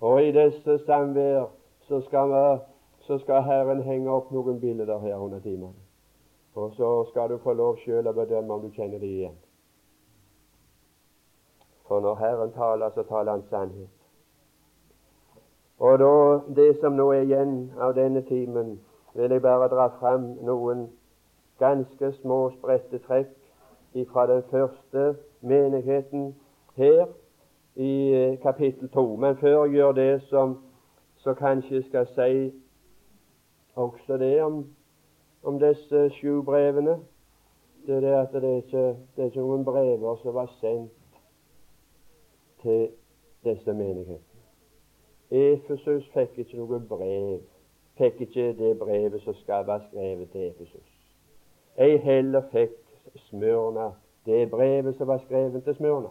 Og 0.00 0.22
i 0.22 0.32
disse 0.32 0.78
samvær 0.86 1.44
så 1.88 2.00
skal, 2.00 2.28
vi, 2.28 2.60
så 3.00 3.18
skal 3.18 3.42
Herren 3.42 3.82
henge 3.82 4.10
opp 4.10 4.30
noen 4.32 4.60
bilder 4.60 4.98
her 4.98 5.16
under 5.16 5.40
timene. 5.40 5.74
Og 6.54 6.72
så 6.76 7.04
skal 7.10 7.30
du 7.30 7.38
få 7.38 7.52
lov 7.52 7.76
sjøl 7.84 8.08
å 8.08 8.16
bedømme 8.16 8.54
om 8.54 8.64
du 8.64 8.70
kjenner 8.76 9.00
det 9.00 9.08
igjen. 9.08 9.36
For 11.88 12.00
når 12.00 12.14
Herren 12.14 12.52
taler, 12.52 12.90
så 12.90 13.02
taler 13.02 13.32
Han 13.32 13.42
sannhet. 13.50 13.88
Og 15.78 15.98
da, 15.98 16.38
det 16.54 16.80
som 16.80 16.92
nå 16.92 17.08
er 17.10 17.24
igjen 17.26 17.72
av 17.80 17.94
denne 17.94 18.22
timen, 18.22 18.76
vil 19.14 19.30
jeg 19.30 19.42
bare 19.42 19.68
dra 19.68 19.88
fram 19.98 20.28
noen 20.46 20.84
ganske 21.58 22.12
små, 22.20 22.52
spredte 22.58 23.00
trekk 23.02 23.32
fra 24.12 24.26
den 24.30 24.42
første 24.50 25.16
menigheten 25.40 26.34
her 26.76 27.06
i 27.74 28.14
eh, 28.14 28.38
kapittel 28.42 28.88
2. 28.88 29.16
Men 29.16 29.36
før 29.36 29.64
jeg 29.64 29.74
gjør 29.74 29.92
det, 29.92 30.22
som, 30.30 30.56
så 31.16 31.34
kanskje 31.34 31.82
skal 31.82 32.06
si 32.14 32.52
også 33.74 34.16
det 34.22 34.42
om, 34.42 34.66
om 35.42 35.58
disse 35.60 36.10
sju 36.20 36.42
brevene. 36.42 36.98
Det 37.86 37.96
er 37.96 38.00
det 38.00 38.14
at 38.14 38.42
det 38.42 38.56
ikke, 38.56 38.86
det 39.16 39.22
er 39.22 39.24
ikke 39.24 39.40
noen 39.40 39.64
brever 39.64 40.16
som 40.22 40.34
var 40.34 40.50
sendt 40.60 40.92
til 42.62 42.88
disse 43.44 43.72
menighetene. 43.72 44.42
Efesus 45.30 46.08
fikk 46.14 46.38
ikke 46.38 46.60
noe 46.60 46.80
brev. 46.88 47.40
Fikk 47.98 48.20
ikke 48.26 48.52
det 48.58 48.78
brevet 48.78 49.22
som 49.22 49.34
skal 49.34 49.66
være 49.66 49.88
skrevet 49.90 50.30
til 50.32 50.48
Efesus. 50.50 50.88
Ei 51.78 51.96
heller 51.96 52.42
fikk 52.52 52.78
Smørna 53.28 53.92
det 54.26 54.50
brevet 54.50 54.96
som 54.96 55.08
var 55.08 55.18
skrevet 55.18 55.64
til 55.64 55.74
Smørna. 55.74 56.08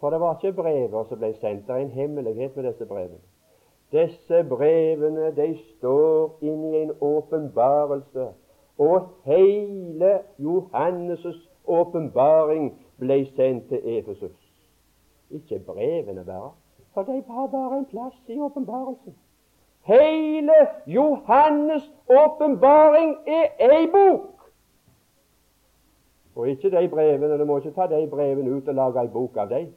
For 0.00 0.10
det 0.10 0.20
var 0.20 0.38
ikke 0.38 0.56
brever 0.62 1.04
som 1.08 1.18
ble 1.18 1.34
sendt. 1.40 1.66
Det 1.66 1.74
er 1.74 1.82
en 1.84 1.90
hemmelighet 1.90 2.56
med 2.56 2.64
disse 2.70 2.86
brevene. 2.86 3.20
Disse 3.92 4.44
brevene 4.48 5.30
de 5.36 5.58
står 5.76 6.38
inni 6.42 6.82
en 6.82 6.92
åpenbarelse, 7.00 8.26
og 8.78 9.08
hele 9.24 10.18
Johannes' 10.38 11.48
åpenbaring 11.66 12.82
ble 12.98 13.26
sendt 13.36 13.68
til 13.68 13.80
Efesus. 13.98 14.43
Ikke 15.34 15.58
brevene 15.58 16.24
bare, 16.24 16.52
for 16.94 17.02
de 17.02 17.22
har 17.28 17.46
bare 17.46 17.78
en 17.78 17.86
plass 17.90 18.28
i 18.28 18.40
åpenbarelsen. 18.40 19.14
Hele 19.84 20.52
Johannes' 20.86 21.90
åpenbaring 22.08 23.16
er 23.26 23.70
ei 23.78 23.86
bok. 23.86 24.50
Og 26.34 26.48
ikke 26.48 26.70
de 26.70 26.88
brevene. 26.88 27.38
Du 27.38 27.44
må 27.44 27.56
ikke 27.58 27.70
ta 27.70 27.86
de 27.86 28.06
brevene 28.10 28.56
ut 28.56 28.68
og 28.68 28.74
lage 28.74 29.02
ei 29.02 29.10
bok 29.12 29.36
av 29.36 29.48
dem. 29.48 29.74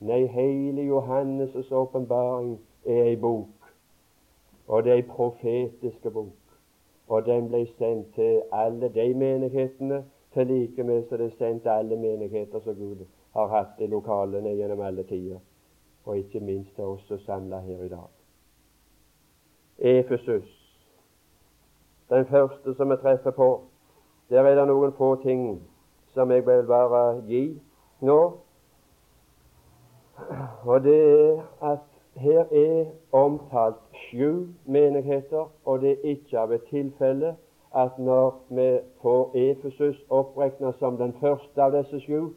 Nei, 0.00 0.24
hele 0.26 0.88
Johannes' 0.88 1.72
åpenbaring 1.72 2.58
er 2.86 3.04
ei 3.12 3.16
bok. 3.16 3.70
Og 4.68 4.84
det 4.84 4.92
er 4.92 4.96
ei 4.96 5.06
profetiske 5.12 6.10
bok. 6.10 6.56
Og 7.08 7.26
den 7.26 7.48
ble 7.48 7.66
sendt 7.76 8.14
til 8.14 8.42
alle 8.52 8.88
de 8.94 9.14
menighetene, 9.14 10.02
til 10.34 10.46
like 10.46 10.82
med 10.82 11.04
som 11.08 11.18
det 11.18 11.26
er 11.26 11.38
sendt 11.38 11.62
til 11.62 11.70
alle 11.76 11.96
menigheter 11.96 12.60
som 12.60 12.74
Gud 12.74 13.06
har 13.32 13.48
hatt 13.48 13.80
i 13.80 13.86
lokalene 13.86 14.54
gjennom 14.56 14.80
alle 14.80 15.02
tider 15.02 15.38
og 16.08 16.18
ikke 16.18 16.40
minst 16.40 16.74
til 16.74 16.84
oss 16.84 17.02
som 17.08 17.18
samla 17.18 17.60
her 17.60 17.82
i 17.84 17.88
dag. 17.88 18.08
Efesus, 19.78 20.48
den 22.10 22.26
første 22.26 22.74
som 22.74 22.90
vi 22.90 22.96
treffer 22.96 23.30
på. 23.30 23.60
Der 24.30 24.44
er 24.44 24.54
det 24.56 24.66
noen 24.68 24.92
få 24.92 25.14
ting 25.22 25.62
som 26.14 26.30
jeg 26.30 26.46
vil 26.46 26.64
bare 26.66 27.20
gi 27.28 27.60
nå. 28.00 28.20
Og 30.64 30.82
det 30.84 30.96
er 30.96 31.42
at 31.62 31.84
her 32.16 32.44
er 32.50 32.86
omtalt 33.12 33.84
sju 33.92 34.48
menigheter, 34.64 35.52
og 35.64 35.80
det 35.80 35.90
er 35.90 36.10
ikke 36.16 36.40
av 36.40 36.52
et 36.52 36.64
tilfelle 36.70 37.36
at 37.76 37.98
når 37.98 38.42
vi 38.48 38.68
får 39.02 39.30
Efesus 39.34 40.00
oppregna 40.10 40.72
som 40.78 40.96
den 40.96 41.12
første 41.20 41.62
av 41.62 41.76
disse 41.76 42.00
sju, 42.00 42.32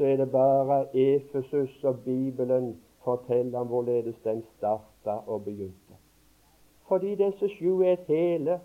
så 0.00 0.06
er 0.06 0.16
det 0.16 0.32
bare 0.32 0.96
Efesus 0.96 1.84
og 1.84 1.98
Bibelen 2.04 2.80
forteller 3.04 3.58
om 3.58 3.66
hvorledes 3.66 4.14
den 4.24 4.42
starta 4.56 5.10
og 5.26 5.44
begynte. 5.44 5.94
Fordi 6.88 7.14
disse 7.14 7.48
sju 7.48 7.80
er 7.82 7.92
et 7.92 8.04
hele. 8.08 8.60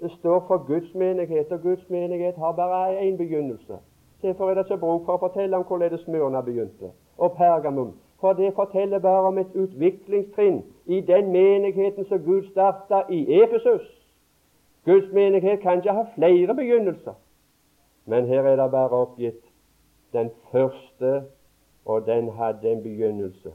Det 0.00 0.10
står 0.18 0.44
for 0.46 0.66
Guds 0.66 0.94
menighet, 0.94 1.52
og 1.52 1.60
Guds 1.60 1.90
menighet 1.90 2.34
har 2.34 2.52
bare 2.52 3.08
én 3.08 3.16
begynnelse. 3.16 3.78
Derfor 4.22 4.50
er 4.50 4.54
det 4.54 4.64
ikke 4.64 4.80
bruk 4.80 5.04
for 5.04 5.12
å 5.12 5.24
fortelle 5.26 5.56
om 5.56 5.64
hvorledes 5.64 6.00
Smyrna 6.00 6.40
begynte, 6.40 6.92
og 7.18 7.32
Pergamum. 7.32 7.92
For 8.20 8.32
det 8.32 8.54
forteller 8.54 8.98
bare 8.98 9.26
om 9.26 9.38
et 9.38 9.54
utviklingstrinn 9.54 10.62
i 10.86 11.00
den 11.00 11.32
menigheten 11.32 12.04
som 12.04 12.22
Gud 12.22 12.46
starta 12.50 13.02
i 13.10 13.42
Efesus. 13.42 13.90
Guds 14.84 15.12
menighet 15.12 15.60
kan 15.60 15.82
ikke 15.82 15.98
ha 15.98 16.06
flere 16.14 16.54
begynnelser, 16.54 17.14
men 18.06 18.26
her 18.26 18.42
er 18.42 18.56
det 18.62 18.70
bare 18.70 19.02
oppgitt 19.02 19.47
den 20.12 20.30
første, 20.52 21.22
og 21.86 22.06
den 22.06 22.30
hadde 22.30 22.72
en 22.72 22.82
begynnelse. 22.82 23.52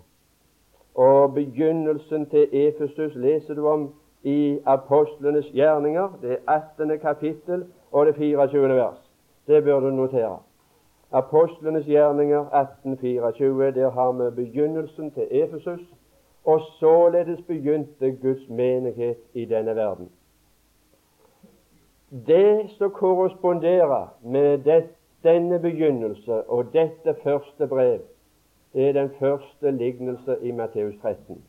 Og 0.95 1.33
begynnelsen 1.33 2.25
til 2.29 2.49
Efesus 2.51 3.15
leser 3.15 3.53
du 3.53 3.67
om 3.67 3.93
i 4.23 4.59
Apostlenes 4.65 5.45
gjerninger, 5.45 6.19
det 6.21 6.37
18. 6.47 6.99
kapittel 6.99 7.65
og 7.91 8.05
det 8.05 8.15
24. 8.15 8.75
vers. 8.75 9.11
Det 9.47 9.63
bør 9.63 9.79
du 9.79 9.89
notere. 9.89 10.39
Apostlenes 11.11 11.85
gjerninger 11.85 12.39
1824, 12.39 13.71
der 13.71 13.91
har 13.91 14.11
vi 14.11 14.35
begynnelsen 14.35 15.11
til 15.11 15.27
Efesus. 15.31 15.79
Og 16.45 16.61
således 16.79 17.41
begynte 17.47 18.11
Guds 18.11 18.49
menighet 18.49 19.17
i 19.33 19.45
denne 19.45 19.75
verden. 19.75 20.09
Det 22.27 22.69
som 22.69 22.91
korresponderer 22.91 24.15
med 24.23 24.57
dette 24.57 24.89
denne 25.23 25.59
begynnelse 25.59 26.43
og 26.43 26.73
dette 26.73 27.15
første 27.23 27.67
brev, 27.67 27.99
er 28.73 28.91
den 28.91 29.09
første 29.19 29.71
lignelse 29.71 30.37
i 30.41 30.51
Matteus 30.51 30.95
13. 31.01 31.43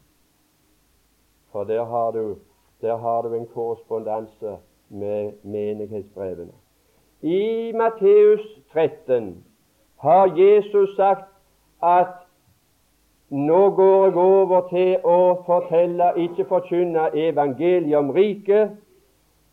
For 1.52 1.64
der 1.64 1.84
har 1.84 2.10
du, 2.10 2.36
der 2.80 2.96
har 2.96 3.22
du 3.22 3.34
en 3.34 3.46
korrespondanse 3.46 4.56
med 4.88 5.32
menighetsbrevene. 5.42 6.52
I 7.22 7.72
Matteus 7.72 8.60
13 8.72 9.44
har 9.96 10.26
Jesus 10.36 10.96
sagt 10.96 11.30
at 11.82 12.14
nå 13.30 13.70
går 13.70 14.04
jeg 14.04 14.16
over 14.16 14.68
til 14.68 14.98
å 15.04 15.42
fortelle, 15.46 16.12
ikke 16.16 16.44
forkynne 16.48 17.08
evangeliet 17.16 17.96
om 17.98 18.10
riket, 18.14 18.76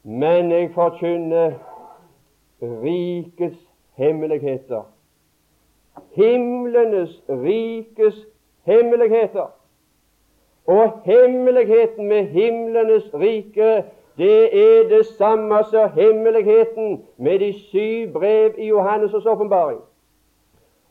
men 0.04 0.52
jeg 0.52 0.74
forkynner 0.76 1.54
rikets 2.62 3.71
hemmeligheter. 4.02 4.82
Himlenes 6.12 7.24
rikes 7.30 8.28
hemmeligheter. 8.64 9.52
Og 10.68 10.92
hemmeligheten 11.06 12.08
med 12.08 12.26
himlenes 12.26 13.14
rike, 13.14 13.84
det 14.18 14.62
er 14.64 14.90
det 14.90 15.06
samme 15.06 15.64
som 15.70 15.90
hemmeligheten 15.90 17.06
med 17.18 17.40
de 17.40 17.54
syv 17.60 18.14
brev 18.14 18.54
i 18.58 18.72
Johannes' 18.72 19.30
åpenbaring. 19.30 19.80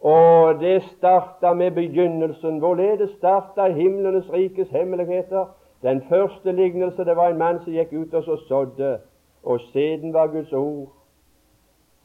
Og 0.00 0.60
det 0.60 0.82
starta 0.82 1.52
med 1.54 1.70
begynnelsen. 1.70 2.58
Hvorledes 2.58 3.10
starta 3.10 3.72
himlenes 3.72 4.32
rikes 4.32 4.68
hemmeligheter? 4.68 5.46
Den 5.82 6.02
første 6.08 6.52
lignelse 6.52 7.04
det 7.04 7.16
var 7.16 7.28
en 7.28 7.38
mann 7.38 7.58
som 7.64 7.72
gikk 7.72 7.92
ut 7.92 8.14
og 8.14 8.24
så 8.24 8.36
sådde, 8.48 8.98
og 9.42 9.60
siden 9.72 10.12
var 10.12 10.26
Guds 10.26 10.52
ord 10.52 10.88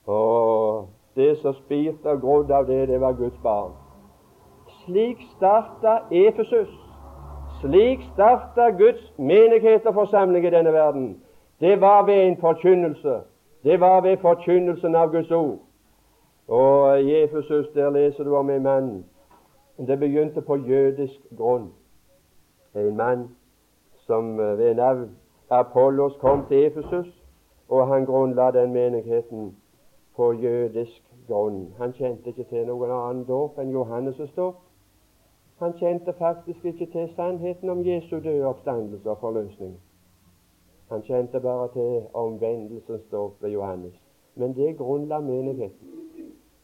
og 0.05 0.87
det 1.15 1.37
som 1.37 1.53
spirte 1.53 2.05
og 2.05 2.21
grodde 2.21 2.55
av 2.55 2.65
det, 2.67 2.87
det 2.87 3.01
var 3.01 3.11
Guds 3.11 3.39
barn. 3.43 3.71
Slik 4.85 5.17
starta 5.37 5.97
Efesus. 6.11 6.69
Slik 7.61 7.99
starta 8.13 8.69
Guds 8.69 9.13
menighet 9.17 9.85
og 9.85 9.93
forsamling 9.93 10.45
i 10.45 10.49
denne 10.49 10.73
verden. 10.73 11.23
Det 11.59 11.81
var 11.81 12.05
ved 12.05 12.27
en 12.27 12.37
forkynnelse. 12.37 13.19
Det 13.63 13.79
var 13.79 14.01
ved 14.01 14.17
forkynnelsen 14.17 14.95
av 14.95 15.11
Guds 15.11 15.31
ord. 15.31 15.59
Og 16.47 17.01
i 17.01 17.23
Efesus 17.23 17.67
der 17.73 17.89
leser 17.89 18.23
du 18.23 18.35
om 18.35 18.49
en 18.49 18.63
mann. 18.63 19.05
Det 19.77 19.99
begynte 19.99 20.41
på 20.41 20.55
jødisk 20.55 21.19
grunn. 21.37 21.73
En 22.75 22.97
mann 22.97 23.29
som 24.05 24.37
ved 24.37 24.73
navn 24.73 25.09
Apollos 25.49 26.13
kom 26.19 26.45
til 26.47 26.65
Efesus, 26.65 27.23
og 27.69 27.87
han 27.87 28.05
grunnla 28.05 28.51
den 28.51 28.73
menigheten 28.73 29.55
på 30.15 30.33
jødisk 30.33 31.04
grunn. 31.27 31.73
Han 31.77 31.93
kjente 31.93 32.29
ikke 32.29 32.43
til 32.49 32.67
noen 32.67 32.91
annen 32.91 33.25
dåp 33.25 33.59
enn 33.59 33.73
Johannes' 33.73 34.35
dåp. 34.35 34.61
Han 35.59 35.73
kjente 35.79 36.13
faktisk 36.13 36.65
ikke 36.65 36.85
til 36.91 37.09
sannheten 37.15 37.69
om 37.69 37.85
Jesu 37.85 38.19
døde 38.19 38.45
oppstandelse 38.45 39.09
og 39.09 39.17
forløsning. 39.17 39.77
Han 40.89 41.01
kjente 41.01 41.39
bare 41.39 41.67
til 41.73 42.07
omvendelsens 42.13 43.03
dåp 43.11 43.41
ved 43.41 43.49
Johannes. 43.49 43.93
Men 44.35 44.55
det 44.55 44.77
grunnla 44.77 45.19
menigheten. 45.19 45.91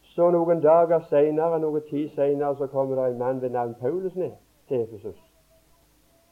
Så 0.02 0.30
noen 0.30 0.60
dager 0.60 1.00
seinere, 1.08 1.60
noen 1.60 1.82
tid 1.90 2.10
seinere, 2.14 2.56
så 2.56 2.66
kommer 2.66 2.96
det 2.96 3.12
en 3.12 3.18
mann 3.18 3.40
ved 3.40 3.50
navn 3.50 3.74
Paulus 3.80 4.16
ned 4.16 4.30
til 4.68 4.80
Efesus. 4.80 5.16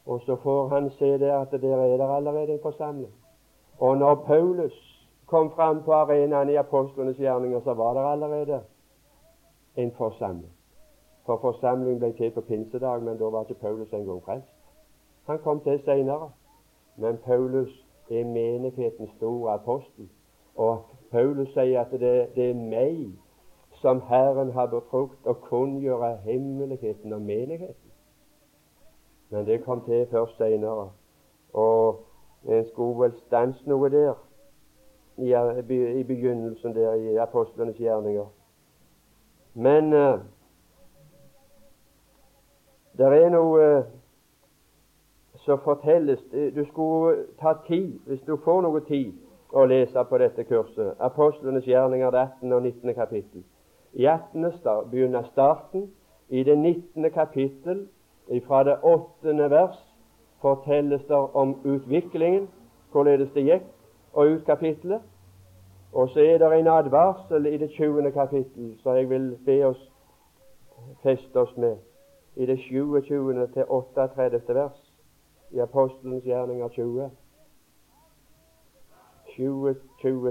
Og 0.07 0.21
så 0.21 0.37
får 0.37 0.69
han 0.69 0.91
se 0.91 1.19
der 1.19 1.39
at 1.39 1.51
der 1.51 1.77
er 1.77 1.97
det 1.97 2.15
allerede 2.17 2.53
en 2.53 2.59
forsamling. 2.63 3.13
Og 3.79 3.99
når 3.99 4.15
Paulus 4.15 4.90
kom 5.31 5.51
fram 5.51 5.83
på 5.85 5.93
arenaen 5.93 6.51
i 6.51 6.59
apostlenes 6.59 7.17
gjerninger, 7.17 7.61
så 7.61 7.75
var 7.75 7.95
det 7.95 8.07
allerede 8.13 8.61
en 9.77 9.93
forsamling. 9.99 10.53
For 11.27 11.39
forsamlingen 11.39 12.01
ble 12.01 12.13
til 12.19 12.31
på 12.35 12.41
pinsedag, 12.41 13.03
men 13.03 13.19
da 13.19 13.31
var 13.31 13.47
ikke 13.47 13.61
Paulus 13.61 13.93
engang 13.93 14.23
frelst. 14.25 14.49
Han 15.27 15.39
kom 15.39 15.61
til 15.61 15.83
senere. 15.85 16.31
Men 16.97 17.19
Paulus 17.25 17.87
er 18.11 18.25
menighetens 18.25 19.11
store 19.17 19.53
apostel. 19.53 20.09
Og 20.57 20.83
Paulus 21.11 21.49
sier 21.49 21.81
at 21.81 21.91
det, 21.91 22.35
det 22.35 22.51
er 22.51 22.55
meg 22.55 23.13
som 23.81 24.03
Herren 24.09 24.51
har 24.53 24.67
befrukt 24.67 25.27
å 25.27 25.37
kunngjøre 25.47 26.17
hemmeligheten 26.25 27.13
om 27.13 27.23
menigheten. 27.23 27.93
Men 29.31 29.47
det 29.47 29.63
kom 29.65 29.85
til 29.87 30.09
først 30.11 30.37
senere. 30.37 30.91
Og 31.55 32.03
en 32.45 32.67
skulle 32.73 32.99
vel 33.05 33.15
stanse 33.27 33.69
noe 33.71 33.89
der 33.95 34.19
i, 35.23 35.35
i, 36.01 36.03
begynnelsen 36.03 36.75
der 36.75 36.95
i 36.95 37.17
apostlenes 37.17 37.77
gjerninger. 37.77 38.27
Men 39.55 39.93
uh, 39.93 40.21
det 42.99 43.07
er 43.07 43.31
noe 43.33 43.79
uh, 43.79 43.85
som 45.41 45.59
fortelles 45.65 46.21
Du 46.55 46.65
skulle 46.65 47.25
ta 47.41 47.55
tid, 47.67 47.99
hvis 48.07 48.21
du 48.27 48.37
får 48.37 48.63
noe 48.63 48.81
tid, 48.89 49.13
å 49.53 49.65
lese 49.67 50.05
på 50.07 50.19
dette 50.19 50.45
kurset. 50.45 50.95
Apostlenes 51.01 51.67
gjerninger, 51.67 52.11
det 52.11 52.21
18. 52.21 52.53
og 52.53 52.63
19. 52.63 52.95
kapittel. 52.95 53.43
I 53.93 54.07
18. 54.07 54.53
Start, 54.59 54.91
begynner 54.91 55.27
starten. 55.33 55.89
I 56.29 56.45
det 56.47 56.59
19. 56.59 57.11
kapittel, 57.11 57.89
fra 58.47 58.63
det 58.65 58.77
8. 58.83 59.51
vers, 59.51 59.79
fortelles 60.41 61.03
det 61.09 61.17
om 61.17 61.57
utviklingen, 61.65 62.49
hvorledes 62.93 63.33
det 63.35 63.43
gikk, 63.45 63.67
og 64.13 64.27
ut 64.27 64.45
kapittelet. 64.45 65.01
Og 65.93 66.09
så 66.09 66.21
er 66.21 66.39
det 66.39 66.59
en 66.59 66.67
advarsel 66.67 67.47
i 67.47 67.57
det 67.57 67.71
20. 67.71 68.13
kapittel 68.13 68.79
som 68.83 68.97
jeg 68.97 69.11
vil 69.11 69.39
be 69.47 69.67
oss 69.67 69.91
feste 71.03 71.41
oss 71.41 71.57
med. 71.57 71.77
I 72.37 72.47
det 72.47 72.59
27. 72.59 73.47
til 73.55 73.65
38. 73.69 74.55
vers 74.55 74.93
i 75.51 75.59
Apostelens 75.59 76.25
gjerninger 76.25 76.69
20. 76.69 77.11
20 79.37 79.75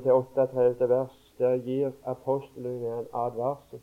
til 0.01 0.11
38 0.11 0.89
vers. 0.89 1.25
Der 1.37 1.57
gir 1.57 1.91
apostelen 2.03 2.85
en 2.85 3.05
advarsel. 3.13 3.79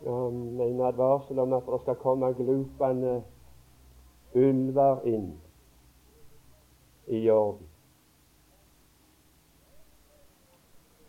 Um, 0.00 0.60
en 0.60 0.80
advarsel 0.80 1.38
om 1.38 1.52
at 1.52 1.62
det 1.72 1.80
skal 1.80 1.94
komme 1.94 2.32
glupende 2.34 3.22
ulver 4.34 5.00
inn 5.04 5.40
i 7.06 7.30
orden. 7.30 7.71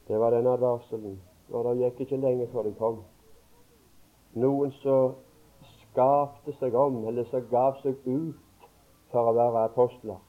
Det 0.07 0.19
var 0.19 0.29
den 0.29 0.47
advarselen. 0.47 1.21
Og 1.49 1.65
det 1.65 1.77
gikk 1.83 1.99
ikke 1.99 2.17
lenge 2.17 2.47
før 2.51 2.63
de 2.63 2.73
kom. 2.79 3.01
Noen 4.33 4.71
som 4.81 5.15
skapte 5.63 6.53
seg 6.59 6.75
om, 6.75 7.03
eller 7.07 7.27
som 7.29 7.45
gav 7.51 7.77
seg 7.83 7.95
ut 8.05 8.67
for 9.11 9.29
å 9.29 9.35
være 9.37 9.65
apostler. 9.69 10.21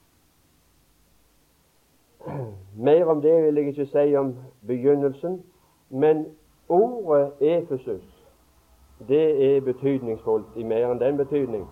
Mer 2.75 3.05
om 3.09 3.21
det 3.21 3.35
vil 3.43 3.57
jeg 3.57 3.73
ikke 3.73 3.85
si 3.89 4.15
om 4.17 4.35
begynnelsen, 4.67 5.39
men 5.89 6.25
ordet 6.69 7.31
Efesus 7.41 8.11
det 9.07 9.55
er 9.55 9.61
betydningsfullt 9.61 10.55
i 10.55 10.63
mer 10.63 10.91
enn 10.91 10.99
den 10.99 11.17
betydning. 11.17 11.65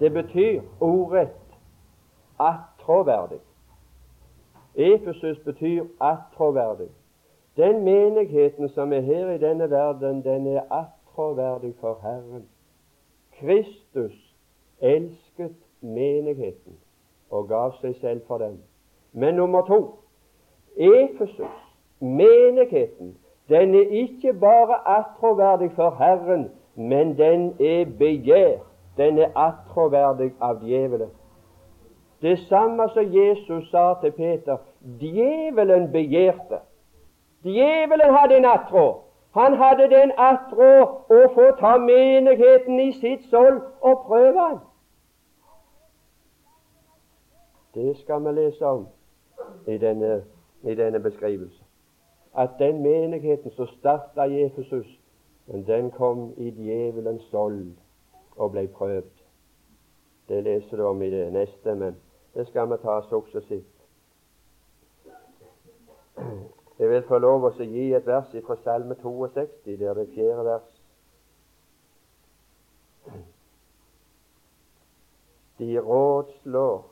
Det 0.00 0.12
betyr 0.12 0.62
ordrett 0.80 1.58
attråverdig. 2.40 3.40
Efesus 4.74 5.38
betyr 5.44 5.84
attråverdig. 6.00 6.88
Den 7.56 7.84
menigheten 7.84 8.68
som 8.68 8.92
er 8.92 9.00
her 9.00 9.30
i 9.30 9.38
denne 9.38 9.70
verden, 9.70 10.24
den 10.24 10.46
er 10.46 10.62
attråverdig 10.70 11.74
for 11.80 11.98
Herren. 12.02 12.48
Kristus 13.40 14.34
elsket 14.80 15.56
menigheten 15.80 16.76
og 17.30 17.48
gav 17.48 17.74
seg 17.80 17.96
selv 18.00 18.20
for 18.26 18.38
den. 18.38 18.62
Men 19.12 19.34
nummer 19.34 19.66
to 19.66 19.94
Efesus, 20.76 21.58
menigheten, 22.00 23.16
den 23.48 23.74
er 23.74 23.88
ikke 23.90 24.32
bare 24.32 24.98
attråverdig 24.98 25.70
for 25.72 25.90
Herren, 25.90 26.50
men 26.74 27.18
den 27.18 27.54
er 27.60 27.84
begjær. 27.98 28.58
Den 28.96 29.18
er 29.18 29.36
attråverdig 29.36 30.32
av 30.40 30.60
djevelen. 30.64 31.10
Det 32.22 32.38
samme 32.38 32.88
som 32.94 33.14
Jesus 33.14 33.70
sa 33.70 33.94
til 34.00 34.12
Peter 34.12 34.56
djevelen 35.00 35.92
begjærte. 35.92 36.58
Djevelen 37.44 38.14
hadde 38.14 38.36
en 38.36 38.44
attrå. 38.44 39.02
Han 39.34 39.54
hadde 39.56 39.88
den 39.90 40.12
attrå 40.18 40.72
å 41.08 41.20
få 41.34 41.46
ta 41.58 41.78
menigheten 41.80 42.80
i 42.80 42.92
sitt 42.92 43.24
sold 43.30 43.60
og 43.80 44.04
prøve 44.06 44.38
han. 44.40 44.58
Det 47.74 47.96
skal 47.96 48.24
vi 48.24 48.32
lese 48.36 48.66
om 48.66 48.86
i 49.66 49.78
denne, 49.78 50.22
i 50.62 50.74
denne 50.74 51.00
beskrivelsen. 51.00 51.64
At 52.36 52.50
den 52.58 52.82
menigheten 52.82 53.50
som 53.50 53.66
starta 53.66 54.24
i 54.24 54.44
Efesus, 54.44 54.86
den 55.46 55.90
kom 55.90 56.32
i 56.36 56.50
djevelens 56.50 57.24
sold 57.30 57.72
og 58.36 58.52
ble 58.52 58.68
prøvd. 58.68 59.10
Det 60.28 60.44
leser 60.44 60.76
du 60.76 60.82
om 60.82 61.02
i 61.02 61.10
det 61.10 61.32
neste, 61.32 61.74
men 61.74 61.96
det 62.34 62.46
skal 62.48 62.70
vi 62.70 62.76
ta 62.82 63.00
suksessivt. 63.08 63.78
Jeg 66.78 66.90
vil 66.90 67.04
få 67.08 67.18
lov 67.18 67.44
å 67.46 67.50
gi 67.58 67.92
et 67.94 68.06
vers 68.06 68.32
fra 68.46 68.56
Salme 68.64 68.96
62, 69.02 69.76
det 69.78 69.88
er 69.88 69.94
det 69.94 70.08
fjerde 70.14 70.44
vers. 70.48 70.72
De 75.58 75.78
rådslår 75.78 76.82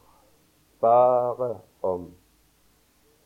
bare 0.81 1.50
om 1.83 2.07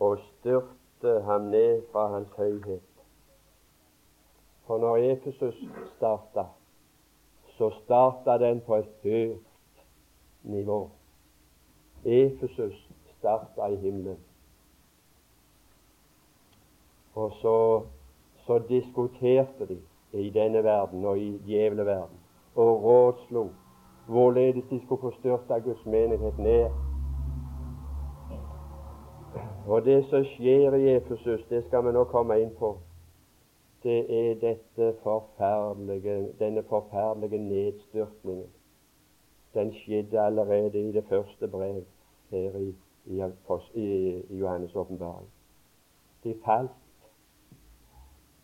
å 0.01 0.11
styrte 0.23 1.19
ham 1.27 1.51
ned 1.53 1.85
fra 1.93 2.07
hans 2.15 2.33
høyhet. 2.39 2.91
For 4.65 4.81
når 4.81 5.11
Efesus 5.13 5.59
starta, 5.97 6.47
så 7.59 7.71
starta 7.83 8.39
den 8.41 8.63
på 8.65 8.79
et 8.81 8.93
høyt 9.03 9.83
nivå. 10.43 10.87
Efesus 12.05 12.91
starta 13.19 13.67
i 13.67 13.77
himmelen. 13.77 14.19
Og 17.15 17.33
så, 17.43 17.83
så 18.47 18.59
diskuterte 18.69 19.67
de 19.69 19.79
i 20.13 20.31
denne 20.31 20.65
verden 20.65 21.05
og 21.05 21.19
i 21.19 21.39
djevleverden 21.47 22.19
og 22.55 22.83
rådslo 22.83 23.49
hvorledes 24.07 24.65
de 24.71 24.81
skulle 24.85 25.01
få 25.01 25.61
Guds 25.65 25.87
menighet 25.87 26.39
ned 26.39 26.71
og 29.67 29.85
det 29.85 30.05
som 30.11 30.25
skjer 30.25 30.75
i 30.77 30.97
Efesus, 30.97 31.45
det 31.49 31.65
skal 31.65 31.87
vi 31.87 31.93
nå 31.97 32.05
komme 32.05 32.37
inn 32.41 32.53
på. 32.59 32.75
Det 33.85 34.01
er 34.13 34.35
dette 34.41 34.91
forferdelige, 35.03 36.29
denne 36.39 36.63
forferdelige 36.69 37.41
nedstyrtningen. 37.41 38.51
Den 39.55 39.73
skjedde 39.75 40.21
allerede 40.21 40.81
i 40.81 40.93
det 40.93 41.05
første 41.09 41.49
brev 41.49 41.83
her 42.35 42.59
i, 42.59 42.75
i, 43.07 43.23
i, 43.75 44.23
i 44.31 44.43
Johannes' 44.43 44.77
åpenbaring. 44.77 45.29
De 46.25 46.35
falt. 46.45 46.71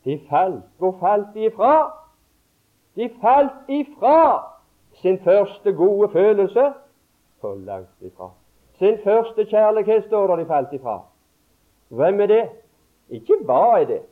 De 0.05 0.21
falt. 0.31 0.65
Hvor 0.79 0.97
falt 1.01 1.27
de 1.35 1.45
ifra? 1.45 1.93
De 2.97 3.11
falt 3.21 3.53
ifra 3.69 4.43
sin 4.93 5.19
første 5.19 5.73
gode 5.73 6.09
følelse. 6.13 6.73
For 7.41 7.55
langt 7.55 8.01
ifra. 8.01 8.31
Sin 8.79 8.99
første 9.05 9.45
kjærlighet 9.45 10.05
står 10.05 10.27
der 10.27 10.37
de 10.37 10.47
falt 10.47 10.73
ifra. 10.73 11.03
Hvem 11.89 12.21
er 12.21 12.27
det? 12.27 12.49
Ikke 13.09 13.35
hva 13.45 13.81
er 13.81 13.85
det. 13.85 14.03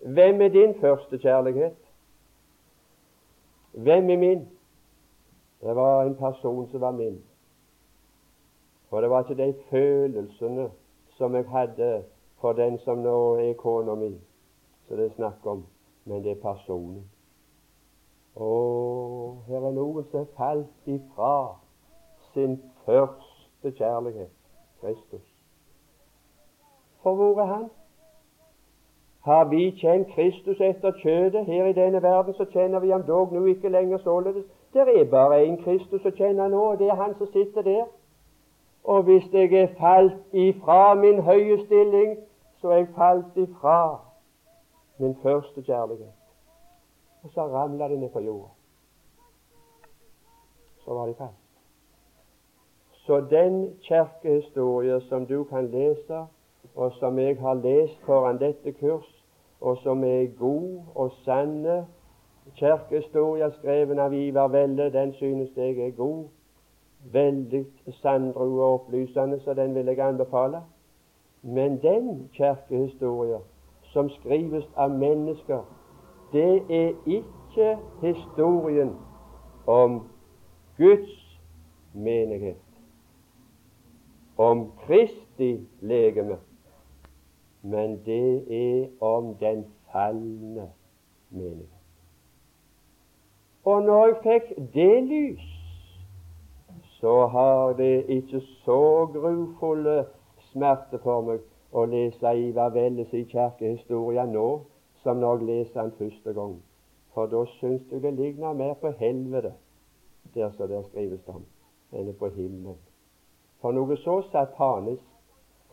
Hvem 0.00 0.42
er 0.42 0.48
din 0.48 0.74
første 0.80 1.18
kjærlighet? 1.18 1.76
Hvem 3.72 4.10
er 4.10 4.16
min? 4.16 4.48
Det 5.60 5.76
var 5.76 6.02
en 6.02 6.16
person 6.16 6.68
som 6.70 6.80
var 6.80 6.90
min. 6.90 7.22
Og 8.92 9.02
det 9.02 9.10
var 9.10 9.22
ikke 9.22 9.42
de 9.42 9.54
følelsene 9.70 10.70
som 11.16 11.34
jeg 11.34 11.44
hadde 11.48 12.04
for 12.40 12.52
den 12.52 12.78
som 12.78 12.98
nå 12.98 13.34
er 13.34 13.52
kona 13.52 13.94
mi, 13.94 14.10
som 14.88 14.96
det 14.96 15.06
er 15.06 15.14
snakk 15.16 15.46
om, 15.46 15.64
men 16.04 16.24
det 16.24 16.32
er 16.34 16.42
personen. 16.42 17.04
Å, 18.36 18.48
her 19.48 19.64
er 19.68 19.76
noen 19.76 20.04
som 20.10 20.20
er 20.20 20.32
falt 20.36 20.90
ifra 20.90 21.36
sin 22.34 22.58
første 22.84 23.72
kjærlighet, 23.78 24.32
Kristus. 24.80 25.24
For 27.02 27.14
hvor 27.14 27.40
er 27.40 27.48
han? 27.54 27.64
Har 29.24 29.44
vi 29.48 29.70
kjent 29.78 30.08
Kristus 30.12 30.60
etter 30.60 30.92
kjødet 31.00 31.46
her 31.46 31.70
i 31.70 31.78
denne 31.78 32.02
verden, 32.02 32.34
så 32.34 32.44
kjenner 32.44 32.80
vi 32.80 32.90
ham 32.90 33.06
dog 33.06 33.32
nå 33.32 33.44
ikke 33.54 33.72
lenger 33.72 33.98
således. 34.04 34.44
Det 34.72 34.84
er 34.84 35.10
bare 35.10 35.44
én 35.46 35.60
Kristus 35.64 36.04
å 36.04 36.16
kjenne 36.16 36.48
nå, 36.50 36.62
og 36.72 36.78
det 36.78 36.90
er 36.90 36.98
han 37.00 37.14
som 37.18 37.32
sitter 37.32 37.62
der. 37.62 37.84
Og 38.84 39.02
hvis 39.02 39.32
jeg 39.32 39.52
er 39.52 39.68
falt 39.78 40.22
ifra 40.32 40.94
min 40.94 41.22
høye 41.22 41.64
stilling, 41.64 42.18
så 42.60 42.68
er 42.68 42.76
jeg 42.76 42.88
falt 42.96 43.36
ifra 43.36 44.00
min 44.98 45.16
første 45.22 45.62
kjærlighet. 45.62 46.12
Og 47.22 47.30
så 47.30 47.40
ramla 47.40 47.88
det 47.88 47.98
ned 47.98 48.08
på 48.08 48.20
jorda. 48.20 48.48
Så 50.84 50.94
var 50.94 51.06
de 51.06 51.14
falt. 51.14 51.30
Så 52.92 53.20
den 53.20 53.76
kirkehistorie 53.82 55.00
som 55.00 55.26
du 55.26 55.44
kan 55.44 55.70
lese 55.70 56.26
og 56.74 56.92
som 56.92 57.18
jeg 57.18 57.36
har 57.40 57.54
lest 57.54 58.00
foran 58.06 58.38
dette 58.38 58.72
kurs, 58.72 59.24
og 59.60 59.76
som 59.76 60.04
er 60.04 60.26
god 60.38 60.80
og 60.94 61.12
sanne 61.24 61.86
kirkehistorie 62.56 63.50
skrevet 63.58 63.98
av 63.98 64.14
Ivar 64.14 64.48
Velle, 64.48 64.90
den 64.92 65.12
synes 65.14 65.50
jeg 65.56 65.78
er 65.78 65.90
god. 65.90 66.24
Veldig 67.12 67.66
sandro 68.02 68.40
og 68.40 68.74
opplysende, 68.74 69.40
så 69.40 69.54
den 69.54 69.74
vil 69.74 69.86
jeg 69.86 69.98
anbefale. 69.98 70.60
Men 71.42 71.82
den 71.82 72.30
kirkehistorien 72.32 73.42
som 73.92 74.08
skrives 74.10 74.64
av 74.76 74.90
mennesker, 74.90 75.64
det 76.32 76.62
er 76.70 76.92
ikke 77.06 77.78
historien 78.00 78.94
om 79.66 80.00
Guds 80.78 81.40
menighet, 81.94 82.56
om 84.38 84.70
Kristi 84.86 85.66
legeme 85.80 86.38
men 87.62 88.04
det 88.04 88.44
er 88.50 88.88
om 89.00 89.34
den 89.34 89.66
falne 89.92 90.70
menighet. 91.30 91.68
Og 93.64 93.82
når 93.82 94.06
jeg 94.06 94.16
fikk 94.22 94.56
det 94.74 95.04
lys, 95.06 95.44
så 97.02 97.26
har 97.26 97.72
det 97.72 98.04
ikke 98.08 98.40
så 98.40 99.06
grufulle 99.12 100.04
smerte 100.52 101.00
for 101.02 101.24
meg 101.26 101.40
å 101.74 101.82
lese 101.90 102.30
Ivar 102.38 102.70
Velles 102.70 103.10
i 103.10 103.24
kirkehistoria 103.26 104.22
nå 104.30 104.44
som 105.02 105.18
når 105.18 105.40
jeg 105.40 105.48
leser 105.48 105.80
den 105.80 105.96
første 105.98 106.34
gang. 106.36 106.52
For 107.14 107.26
da 107.26 107.40
syns 107.56 107.90
jeg 107.90 108.04
det 108.04 108.12
ligner 108.20 108.54
mer 108.54 108.76
på 108.78 108.92
helvete, 109.00 109.50
der 110.34 110.54
som 110.54 110.70
det 110.70 110.84
skrives 110.92 111.26
om, 111.26 111.42
enn 111.90 112.12
på 112.20 112.30
himmelen. 112.36 112.78
For 113.58 113.74
noe 113.74 113.98
så 114.04 114.20
satanisk 114.30 115.02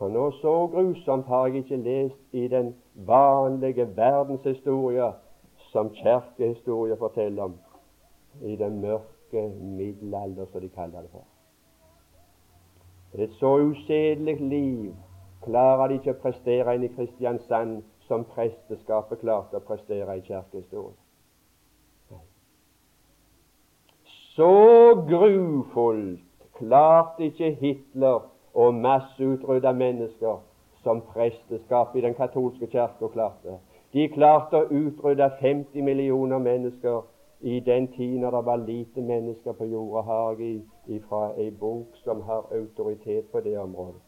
for 0.00 0.10
noe 0.10 0.34
så 0.40 0.56
grusomt 0.74 1.30
har 1.30 1.46
jeg 1.46 1.62
ikke 1.62 1.80
lest 1.84 2.34
i 2.42 2.48
den 2.48 2.74
vanlige 3.06 3.86
verdenshistorie 3.96 5.12
som 5.70 5.94
kirkehistorie 5.94 6.98
forteller 6.98 7.52
om 7.52 7.58
i 8.42 8.58
den 8.58 8.80
mørke 8.82 9.19
middelalder, 9.32 10.46
som 10.52 10.60
de 10.60 10.68
kaller 10.68 11.00
det 11.00 11.10
for. 11.10 11.24
Et 13.18 13.32
så 13.32 13.56
usedelig 13.58 14.40
liv 14.40 14.94
klarer 15.42 15.88
de 15.88 15.94
ikke 15.98 16.14
å 16.14 16.22
prestere 16.22 16.74
inn 16.74 16.84
i 16.86 16.92
Kristiansand 16.94 17.80
som 18.06 18.24
presteskapet 18.34 19.22
klarte 19.22 19.58
å 19.58 19.66
prestere 19.66 20.18
i 20.18 20.26
kirkehistorien. 20.26 20.98
Så 24.34 24.94
grufullt 25.08 26.20
klarte 26.58 27.24
ikke 27.24 27.50
Hitler 27.60 28.28
og 28.54 28.74
masseutrydde 28.74 29.72
mennesker 29.74 30.38
som 30.82 31.02
presteskapet 31.12 31.98
i 31.98 32.04
den 32.06 32.14
katolske 32.14 32.66
kirka 32.66 33.10
klarte. 33.12 33.58
De 33.92 34.06
klarte 34.08 34.62
å 34.62 34.68
utrydde 34.70 35.30
50 35.40 35.82
millioner 35.82 36.38
mennesker 36.38 37.02
i 37.40 37.60
den 37.60 37.88
tid 37.92 38.18
når 38.18 38.30
det 38.30 38.46
var 38.46 38.56
lite 38.56 39.02
mennesker 39.02 39.52
på 39.52 39.64
jorda, 39.64 40.02
har 40.02 40.36
jeg 40.38 40.62
ifra 40.86 41.32
ei 41.38 41.50
bok 41.50 41.96
som 42.04 42.20
har 42.20 42.48
autoritet 42.52 43.30
på 43.32 43.40
det 43.40 43.58
området. 43.58 44.00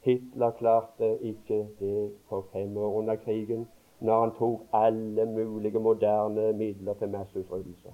Hitler 0.00 0.50
klarte 0.50 1.18
ikke 1.22 1.66
det 1.80 2.10
for 2.28 2.46
fem 2.52 2.76
år 2.76 2.94
under 2.98 3.16
krigen, 3.16 3.66
når 4.00 4.20
han 4.20 4.32
tok 4.38 4.60
alle 4.72 5.26
mulige 5.26 5.78
moderne 5.78 6.52
midler 6.52 6.94
til 6.94 7.08
masseutryddelse. 7.08 7.88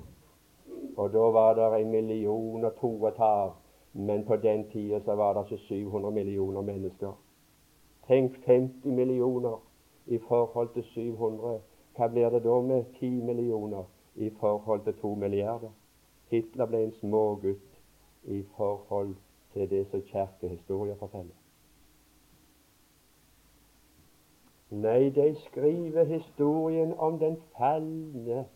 Og 0.96 1.12
da 1.12 1.18
var 1.18 1.54
det 1.54 1.80
en 1.80 1.90
million 1.90 2.64
og 2.64 2.76
to 2.80 3.02
og 3.02 3.08
et 3.08 3.18
halvt 3.18 3.64
men 3.94 4.24
på 4.24 4.36
den 4.36 4.70
tida 4.70 5.00
så 5.00 5.14
var 5.14 5.32
det 5.32 5.52
ikke 5.52 5.64
700 5.64 6.14
millioner 6.14 6.60
mennesker. 6.60 7.12
Tenk 8.06 8.32
50 8.46 8.84
millioner 8.84 9.62
i 10.06 10.18
forhold 10.28 10.68
til 10.74 10.82
700. 10.82 11.60
Hva 11.96 12.08
blir 12.08 12.30
det 12.30 12.42
da 12.44 12.60
med 12.60 12.84
10 12.98 13.10
millioner 13.22 13.84
i 14.14 14.31
forhold 14.40 14.85
til 14.85 14.94
to 14.94 15.14
milliarder? 15.14 15.70
Hitler 16.31 16.66
ble 16.66 16.85
en 16.85 16.92
smågutt 16.92 17.81
i 18.24 18.44
forhold 18.57 19.14
til 19.53 19.70
det 19.70 19.87
som 19.90 20.03
kirkehistorien 20.03 20.96
forteller. 20.98 21.35
Nei, 24.70 25.11
de 25.11 25.37
skriver 25.46 26.05
historien 26.05 26.94
om 26.98 27.18
den 27.18 27.37
falne 27.59 28.46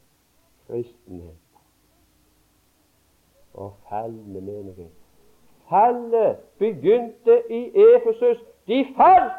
kristenhet 0.66 1.36
og 3.54 3.74
falne 3.88 4.40
menighet. 4.40 4.92
Fallet 5.68 6.36
begynte 6.58 7.42
i 7.50 7.72
Efesus. 7.74 8.38
De 8.66 8.86
falt! 8.96 9.32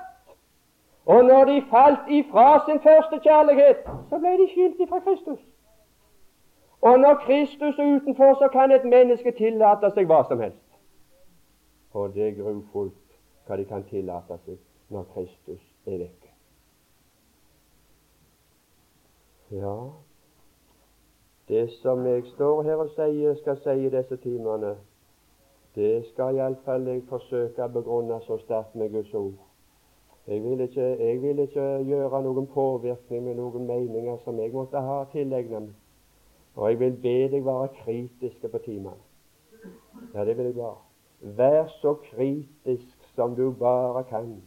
Og 1.06 1.26
når 1.26 1.46
de 1.46 1.64
falt 1.70 2.00
ifra 2.10 2.66
sin 2.66 2.80
første 2.80 3.20
kjærlighet, 3.24 3.78
så 4.10 4.20
ble 4.20 4.32
de 4.42 4.48
skilt 4.52 4.80
ifra 4.80 5.00
Kristus. 5.00 5.40
Og 6.82 7.00
når 7.00 7.16
Kristus 7.26 7.80
er 7.80 7.96
utenfor, 7.96 8.34
så 8.34 8.48
kan 8.52 8.72
et 8.72 8.86
menneske 8.86 9.32
tillate 9.38 9.92
seg 9.96 10.08
hva 10.08 10.22
som 10.28 10.40
helst. 10.40 10.66
Og 11.92 12.14
det 12.16 12.28
er 12.28 12.38
grufullt 12.38 13.18
hva 13.48 13.58
de 13.60 13.66
kan 13.68 13.84
tillate 13.90 14.38
seg 14.46 14.60
når 14.94 15.08
Kristus 15.14 15.64
er 15.86 15.98
vekke. 16.00 16.32
Ja, 19.52 19.76
det 21.50 21.70
som 21.82 22.06
jeg 22.06 22.24
står 22.36 22.64
her 22.64 22.76
og 22.86 22.90
sier, 22.94 23.36
skal 23.42 23.58
si 23.58 23.76
i 23.86 23.90
disse 23.90 24.18
timene, 24.22 24.76
det 25.76 26.06
skal 26.12 26.38
iallfall 26.38 26.86
jeg 26.88 27.02
forsøke 27.10 27.66
å 27.66 27.74
begrunne 27.74 28.22
så 28.28 28.38
sterkt 28.44 28.76
med 28.78 28.94
Guds 28.94 29.14
ord. 29.18 29.34
Jeg 30.30 30.44
vil, 30.44 30.62
ikke, 30.62 30.88
jeg 31.02 31.22
vil 31.22 31.40
ikke 31.42 31.68
gjøre 31.90 32.22
noen 32.22 32.48
påvirkning 32.54 33.24
med 33.26 33.40
noen 33.42 33.66
meninger 33.66 34.20
som 34.24 34.38
jeg 34.40 34.54
måtte 34.54 34.82
ha 34.86 35.04
tilegnet 35.12 35.66
meg. 35.66 35.79
Og 36.56 36.70
jeg 36.70 36.80
vil 36.80 36.96
be 37.02 37.18
deg 37.32 37.46
være 37.46 37.68
kritiske 37.84 38.48
på 38.48 38.58
timene. 38.58 38.98
Ja, 40.14 40.26
det 40.26 40.38
vil 40.38 40.46
jeg 40.46 40.56
være. 40.56 40.76
Vær 41.22 41.68
så 41.68 41.94
kritisk 41.94 43.14
som 43.16 43.36
du 43.36 43.52
bare 43.52 44.04
kan. 44.04 44.42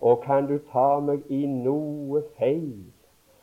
Og 0.00 0.22
kan 0.22 0.46
du 0.46 0.58
ta 0.72 1.00
meg 1.00 1.24
i 1.28 1.46
noe 1.46 2.22
feil 2.38 2.84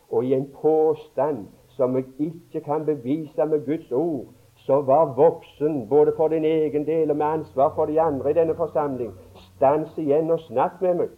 og 0.09 0.25
i 0.25 0.33
en 0.33 0.47
påstand 0.61 1.47
som 1.75 1.95
jeg 1.95 2.05
ikke 2.19 2.61
kan 2.61 2.85
bevise 2.85 3.45
med 3.45 3.65
Guds 3.65 3.91
ord, 3.91 4.25
så 4.55 4.81
var 4.81 5.13
voksen 5.13 5.89
både 5.89 6.13
for 6.17 6.27
din 6.27 6.45
egen 6.45 6.85
del 6.85 7.11
og 7.11 7.17
med 7.17 7.25
ansvar 7.25 7.73
for 7.75 7.85
de 7.85 8.01
andre 8.01 8.31
i 8.31 8.33
denne 8.33 8.55
forsamling. 8.55 9.11
Stans 9.35 9.97
igjen 9.97 10.31
og 10.31 10.39
snakk 10.39 10.81
med 10.81 10.95
meg, 10.95 11.09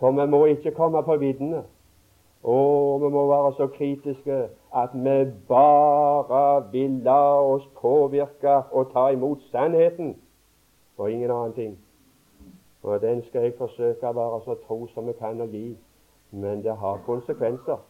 for 0.00 0.10
vi 0.10 0.26
må 0.30 0.44
ikke 0.44 0.70
komme 0.70 1.02
på 1.02 1.16
viddene. 1.16 1.62
Og 2.42 3.02
vi 3.02 3.08
må 3.08 3.26
være 3.26 3.52
så 3.56 3.66
kritiske 3.66 4.48
at 4.74 4.90
vi 4.94 5.32
bare 5.48 6.64
vil 6.72 6.90
la 6.90 7.20
oss 7.42 7.68
påvirke 7.80 8.56
og 8.72 8.92
ta 8.92 9.08
imot 9.08 9.42
sannheten 9.50 10.16
og 10.98 11.12
ingen 11.12 11.30
annen 11.30 11.52
ting. 11.52 11.78
Og 12.82 13.00
den 13.00 13.22
skal 13.24 13.42
jeg 13.42 13.54
forsøke 13.58 14.08
å 14.08 14.16
være 14.16 14.40
så 14.44 14.56
tro 14.66 14.86
som 14.94 15.06
jeg 15.06 15.18
kan 15.20 15.40
å 15.40 15.48
gi. 15.52 15.76
Men 16.30 16.62
det 16.64 16.76
har 16.76 17.02
konsekvenser. 17.06 17.80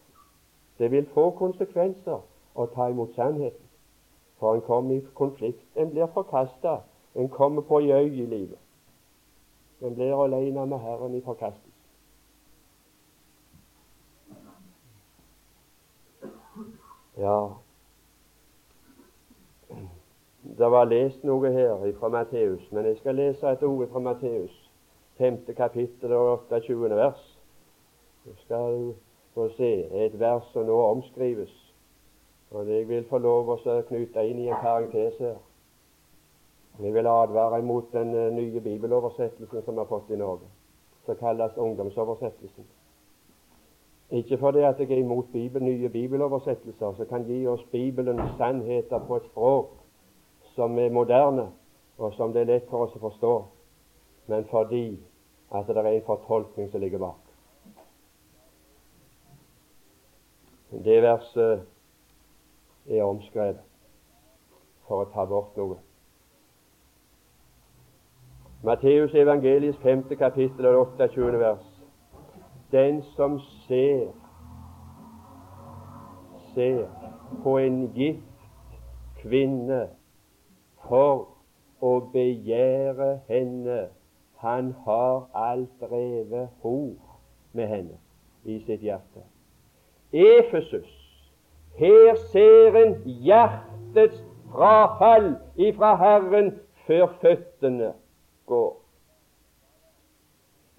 Det 0.79 0.91
vil 0.91 1.07
få 1.13 1.29
konsekvenser 1.37 2.19
å 2.55 2.65
ta 2.75 2.89
imot 2.89 3.15
sannheten. 3.15 3.67
For 4.39 4.55
en 4.55 4.65
kommer 4.65 4.95
i 4.95 5.03
konflikt. 5.15 5.63
En 5.75 5.91
blir 5.93 6.09
forkasta. 6.13 6.81
En 7.15 7.29
kommer 7.29 7.61
på 7.61 7.79
øye 7.79 8.03
i 8.03 8.25
livet. 8.25 8.59
En 9.81 9.95
blir 9.95 10.23
alene 10.23 10.65
med 10.65 10.79
Herren 10.79 11.15
i 11.15 11.21
forkastelse. 11.21 11.70
Ja, 17.21 17.49
det 20.57 20.71
var 20.71 20.87
lest 20.89 21.21
noe 21.23 21.51
her 21.53 21.83
fra 21.99 22.09
Matteus, 22.09 22.63
men 22.71 22.87
jeg 22.89 22.97
skal 22.97 23.15
lese 23.15 23.51
et 23.51 23.63
ord 23.63 23.91
fra 23.91 24.01
Matteus, 24.01 24.55
5. 25.21 25.37
kapittel 25.57 26.15
og 26.17 26.47
28. 26.49 26.89
vers. 26.89 27.21
Du 28.25 28.33
skal 28.41 28.95
få 29.33 29.47
se 29.53 29.69
et 30.05 30.19
vers 30.19 30.49
som 30.53 30.65
nå 30.65 30.79
omskrives. 30.81 31.53
Og 32.51 32.67
Jeg 32.67 32.87
vil 32.89 33.05
få 33.09 33.21
lov 33.21 33.53
å 33.53 33.59
knytte 33.61 34.25
inn 34.25 34.41
i 34.41 34.49
en 34.49 34.57
parentes 34.65 35.21
her. 35.21 35.37
Jeg 36.81 36.93
vil 36.93 37.07
advare 37.07 37.61
imot 37.61 37.93
den 37.93 38.15
eh, 38.15 38.33
nye 38.33 38.61
bibeloversettelsen 38.61 39.61
som 39.61 39.75
vi 39.75 39.85
har 39.85 39.93
fått 39.93 40.09
i 40.09 40.17
Norge, 40.17 40.49
som 41.05 41.21
kalles 41.21 41.57
ungdomsoversettelsen. 41.57 42.65
Ikke 44.11 44.37
fordi 44.37 44.59
at 44.59 44.79
jeg 44.79 44.91
er 44.91 44.97
imot 44.97 45.25
Bibelen, 45.31 45.67
nye 45.67 45.89
bibeloversettelser 45.89 46.93
som 46.93 47.05
kan 47.07 47.23
gi 47.23 47.47
oss 47.47 47.63
Bibelens 47.71 48.35
sannheter 48.37 48.99
på 49.07 49.15
et 49.15 49.29
språk 49.31 49.69
som 50.55 50.79
er 50.79 50.91
moderne, 50.91 51.47
og 51.97 52.13
som 52.13 52.33
det 52.33 52.41
er 52.41 52.49
lett 52.49 52.67
for 52.69 52.85
oss 52.85 52.95
å 52.95 53.03
forstå, 53.05 53.33
men 54.27 54.45
fordi 54.51 54.99
at 55.51 55.67
det 55.67 55.77
er 55.77 55.87
en 55.93 56.05
fortolkning 56.05 56.71
som 56.71 56.83
ligger 56.83 56.99
bak. 56.99 57.21
Det 60.71 61.01
verset 61.03 61.63
er 62.89 63.03
omskrevet 63.03 63.63
for 64.87 65.05
å 65.05 65.09
ta 65.13 65.25
bort 65.27 65.55
noe. 65.59 65.79
Matteus 68.63 69.15
evangelisk 69.15 69.79
femte 69.81 70.15
kapittel 70.15 70.67
og 70.69 70.97
28. 70.99 71.39
vers. 71.39 71.70
Den 72.71 73.01
som 73.01 73.39
ser 73.39 74.07
ser 76.53 76.87
på 77.43 77.57
en 77.57 77.91
gift 77.95 78.77
kvinne 79.21 79.87
for 80.87 81.27
å 81.81 81.91
begjære 82.13 83.09
henne, 83.27 83.79
han 84.41 84.71
har 84.85 85.27
alt 85.35 85.71
drevet 85.79 86.49
hor 86.63 86.95
med 87.53 87.67
henne 87.67 87.97
i 88.43 88.59
sitt 88.65 88.83
hjerte. 88.83 89.23
Efesus, 90.11 90.91
her 91.79 92.15
ser 92.31 92.75
en 92.75 92.95
hjertets 93.05 94.23
frafall 94.51 95.33
ifra 95.55 95.95
Herren 95.99 96.53
før 96.87 97.07
føttene 97.21 97.93
går. 98.45 98.73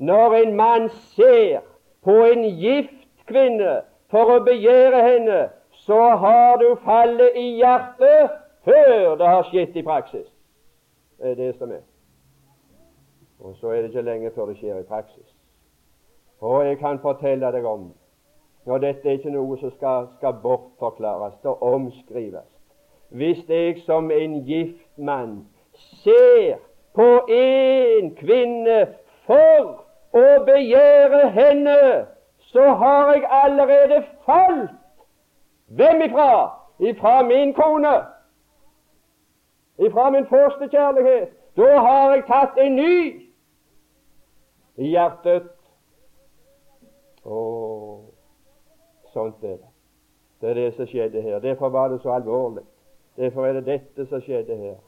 Når 0.02 0.34
en 0.40 0.56
mann 0.56 0.88
ser 1.14 1.62
på 2.04 2.16
en 2.24 2.44
gift 2.58 3.26
kvinne 3.26 3.80
for 4.10 4.36
å 4.36 4.42
begjære 4.44 5.02
henne, 5.06 5.40
så 5.86 6.00
har 6.22 6.58
du 6.60 6.74
fallet 6.84 7.38
i 7.38 7.46
hjertet 7.58 8.36
før 8.66 9.16
det 9.18 9.28
har 9.28 9.48
skjedd 9.50 9.76
i 9.76 9.86
praksis. 9.86 10.28
Det 11.18 11.32
er 11.32 11.38
det 11.38 11.54
som 11.58 11.70
er. 11.70 11.82
Og 13.42 13.56
så 13.58 13.72
er 13.72 13.82
det 13.82 13.90
ikke 13.90 14.06
lenge 14.06 14.30
før 14.34 14.52
det 14.52 14.58
skjer 14.60 14.82
i 14.82 14.86
praksis. 14.86 15.26
Og 16.42 16.66
jeg 16.66 16.78
kan 16.78 16.98
fortelle 17.02 17.50
deg 17.54 17.66
om 17.66 17.90
og 18.66 18.82
dette 18.82 19.08
er 19.08 19.18
ikke 19.18 19.32
noe 19.34 19.56
som 19.58 19.72
skal, 19.74 20.06
skal 20.18 20.36
bortforklares 20.42 21.40
og 21.50 21.62
omskrives. 21.66 22.46
Hvis 23.10 23.42
jeg 23.48 23.80
som 23.86 24.10
en 24.10 24.44
gift 24.46 24.98
mann 24.98 25.42
ser 26.02 26.60
på 26.94 27.08
en 27.28 28.12
kvinne 28.16 28.78
for 29.26 29.82
å 30.12 30.44
begjære 30.44 31.28
henne, 31.30 32.06
så 32.52 32.72
har 32.80 33.12
jeg 33.12 33.28
allerede 33.30 34.02
falt. 34.26 34.74
Hvem 35.72 36.02
ifra? 36.08 36.32
Ifra 36.80 37.22
min 37.22 37.54
kone 37.54 37.94
ifra 39.86 40.10
min 40.10 40.26
første 40.26 40.68
kjærlighet. 40.68 41.28
Da 41.56 41.78
har 41.78 42.14
jeg 42.14 42.24
tatt 42.26 42.58
en 42.58 42.76
ny 42.76 42.96
i 44.76 44.92
hjertet. 44.94 45.50
Å, 47.24 47.40
sånt 49.12 49.44
er 49.44 49.58
det. 49.58 49.72
Det 50.40 50.50
er 50.50 50.58
det 50.58 50.70
som 50.76 50.88
skjedde 50.90 51.22
her. 51.22 51.38
Derfor 51.44 51.70
var 51.70 51.92
det 51.92 52.00
så 52.02 52.16
alvorlig. 52.16 52.64
Derfor 53.16 53.46
er 53.46 53.60
det 53.60 53.66
dette 53.66 54.06
som 54.10 54.22
skjedde 54.24 54.56
her. 54.56 54.80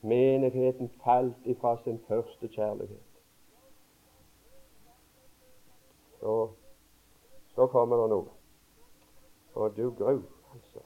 Menigheten 0.00 0.90
falt 1.04 1.36
ifra 1.44 1.76
sin 1.84 2.00
første 2.08 2.48
kjærlighet. 2.48 3.02
Så, 6.24 6.48
så 7.54 7.66
kommer 7.66 7.96
det 8.00 8.08
noe. 8.08 8.30
Og 9.54 9.74
du 9.76 9.90
gru, 9.90 10.22
altså. 10.54 10.84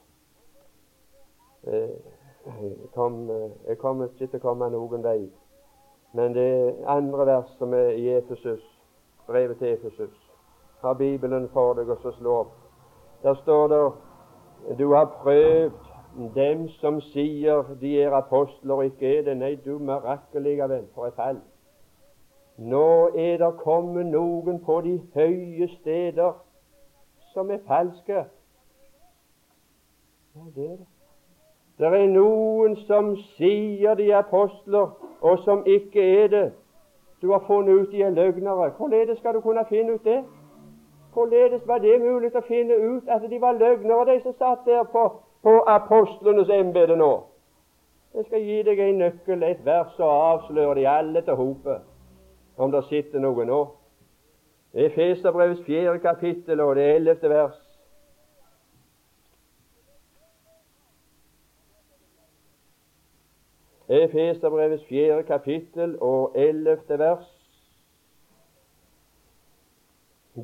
Eh, 1.63 1.95
jeg, 2.45 2.89
kom, 2.93 3.29
jeg 3.67 3.77
kommer 3.79 4.09
ikke 4.09 4.27
til 4.27 4.41
å 4.41 4.43
komme 4.43 4.67
noen 4.73 5.05
vei. 5.05 5.29
Men 6.11 6.35
det 6.35 6.49
andre 6.91 7.25
verset 7.29 7.63
er 7.77 7.93
i 8.01 8.09
Efesus, 8.17 8.65
brevet 9.29 9.61
til 9.63 9.77
Efesus, 9.77 10.17
har 10.83 10.99
Bibelen 10.99 11.47
for 11.55 11.79
deg 11.79 11.87
å 11.87 12.13
slå 12.17 12.35
opp. 12.41 12.51
Der 13.23 13.39
står 13.39 13.71
det 13.71 13.81
du 14.81 14.89
har 14.91 15.07
prøvd 15.21 16.35
dem 16.35 16.67
som 16.81 16.99
sier 17.13 17.63
de 17.79 17.93
er 18.01 18.17
apostler 18.19 18.75
og 18.75 18.91
ikke 18.91 19.15
er 19.21 19.23
det. 19.29 19.37
Nei, 19.39 19.55
du 19.55 19.77
mirakelige 19.79 20.67
venn, 20.67 20.91
for 20.91 21.07
et 21.07 21.15
fall. 21.15 21.39
Nå 22.59 23.09
er 23.15 23.37
det 23.37 23.53
kommet 23.57 24.05
noen 24.11 24.59
på 24.59 24.81
de 24.81 24.97
høye 25.15 25.67
steder 25.79 26.33
som 27.33 27.51
er 27.51 27.61
falske. 27.67 28.23
Ja, 30.35 30.41
det 30.55 30.65
er 30.65 30.75
det. 30.75 30.87
Det 31.79 31.87
er 31.87 32.09
noen 32.11 32.75
som 32.75 33.13
sier 33.37 33.95
de 33.95 34.09
er 34.11 34.17
apostler, 34.17 34.89
og 35.21 35.39
som 35.45 35.63
ikke 35.65 36.03
er 36.23 36.27
det. 36.27 36.47
Du 37.21 37.31
har 37.31 37.43
funnet 37.47 37.79
ut 37.79 37.91
de 37.91 38.01
er 38.03 38.09
løgnere. 38.09 38.69
Hvorledes 38.77 39.17
skal 39.17 39.33
du 39.33 39.41
kunne 39.41 39.63
finne 39.69 39.93
ut 39.93 40.03
det? 40.03 40.23
Hvorledes 41.13 41.67
var 41.67 41.77
det 41.77 42.01
mulig 42.01 42.35
å 42.35 42.41
finne 42.47 42.75
ut 42.75 43.07
at 43.07 43.23
de 43.29 43.41
var 43.41 43.55
løgnere, 43.55 44.05
de 44.11 44.21
som 44.23 44.35
satt 44.35 44.65
der 44.65 44.83
på, 44.83 45.05
på 45.43 45.55
apostlenes 45.67 46.51
embete 46.51 46.95
nå? 46.99 47.13
Jeg 48.15 48.25
skal 48.25 48.43
gi 48.43 48.59
deg 48.67 48.79
en 48.83 48.99
nøkkel, 49.05 49.43
et 49.43 49.65
vers, 49.65 49.95
og 49.99 50.11
avsløre 50.11 50.75
de 50.75 50.87
alle 50.87 51.21
til 51.21 51.39
hopet, 51.39 51.88
om 52.59 52.71
det 52.71 52.83
sitter 52.89 53.23
noe 53.23 53.45
nå. 53.47 53.59
Efeserbrevets 54.73 54.89
er 54.89 54.89
Feserbrevets 54.93 55.65
fjerde 55.65 55.99
kapittel 55.99 56.61
og 56.61 56.75
det 56.75 56.85
ellevte 56.95 57.29
vers. 57.29 57.57
Efeserbrevets 63.89 64.85
fjerde 64.85 65.23
kapittel 65.23 65.95
og 66.01 66.35
ellevte 66.37 66.99
vers. 66.99 67.31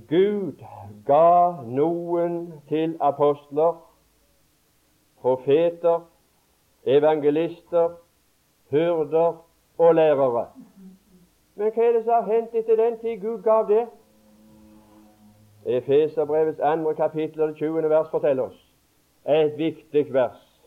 Gud 0.09 0.63
ga 1.05 1.61
noen 1.67 2.39
til 2.69 2.97
apostler, 2.99 3.77
profeter, 5.21 5.99
evangelister, 6.85 7.93
hyrder 8.69 9.45
og 9.77 9.95
lærere. 9.95 10.47
Men 11.55 11.71
hva 11.71 11.83
er 11.83 11.93
det 11.93 12.03
som 12.03 12.13
har 12.13 12.33
hendt 12.33 12.55
etter 12.55 12.75
den 12.75 12.97
tid 12.99 13.21
Gud 13.21 13.43
gav 13.43 13.67
det? 13.69 13.87
Efeserbrevets 15.65 16.59
andre 16.59 16.93
kapittel 16.95 17.41
og 17.41 17.47
det 17.47 17.57
20. 17.57 17.89
vers 17.89 18.09
forteller 18.11 18.43
oss 18.43 18.65
et 19.25 19.57
viktig 19.57 20.13
vers. 20.13 20.61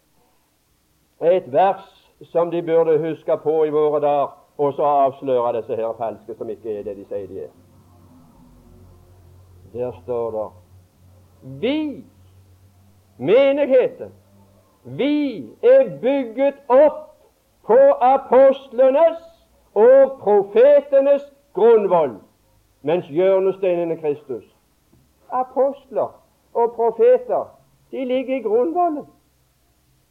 Et 1.22 1.53
vers 1.53 2.11
som 2.22 2.51
de 2.51 2.62
burde 2.62 2.99
huske 2.99 3.36
på 3.43 3.64
i 3.64 3.70
våre 3.70 4.01
dager, 4.01 4.34
og 4.59 4.72
så 4.74 4.82
avsløre 4.82 5.57
disse 5.57 5.76
her 5.76 5.95
falske 5.99 6.34
som 6.34 6.51
ikke 6.51 6.78
er 6.78 6.82
det 6.82 6.97
de 6.97 7.05
sier 7.07 7.26
de 7.26 7.43
er. 7.45 7.53
Der 9.72 9.93
står 10.03 10.30
det 10.30 10.49
Vi, 11.61 12.05
menigheten, 13.18 14.12
vi 14.84 15.47
er 15.62 15.99
bygget 16.01 16.59
opp 16.68 17.05
på 17.66 17.78
apostlenes 18.01 19.28
og 19.79 20.18
profetenes 20.20 21.22
grunnvoll, 21.55 22.16
mens 22.83 23.07
hjørnesteinen 23.07 23.91
er 23.91 24.01
Kristus. 24.01 24.57
Apostler 25.31 26.22
og 26.55 26.72
profeter, 26.72 27.59
de 27.91 28.05
ligger 28.05 28.37
i 28.37 28.43
grunnvollen. 28.43 29.05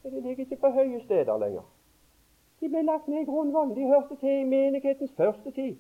De 0.04 0.22
ligger 0.22 0.40
ikke 0.40 0.56
på 0.56 0.70
høye 0.70 1.02
steder 1.04 1.38
lenger. 1.38 1.66
De 2.60 2.70
ble 2.70 2.82
lagt 2.82 3.08
ned 3.08 3.20
i 3.22 3.26
grunnvollen. 3.26 3.76
De 3.76 3.88
hørte 3.88 4.16
til 4.20 4.30
i 4.30 4.44
menighetens 4.44 5.12
første 5.18 5.52
tid. 5.52 5.76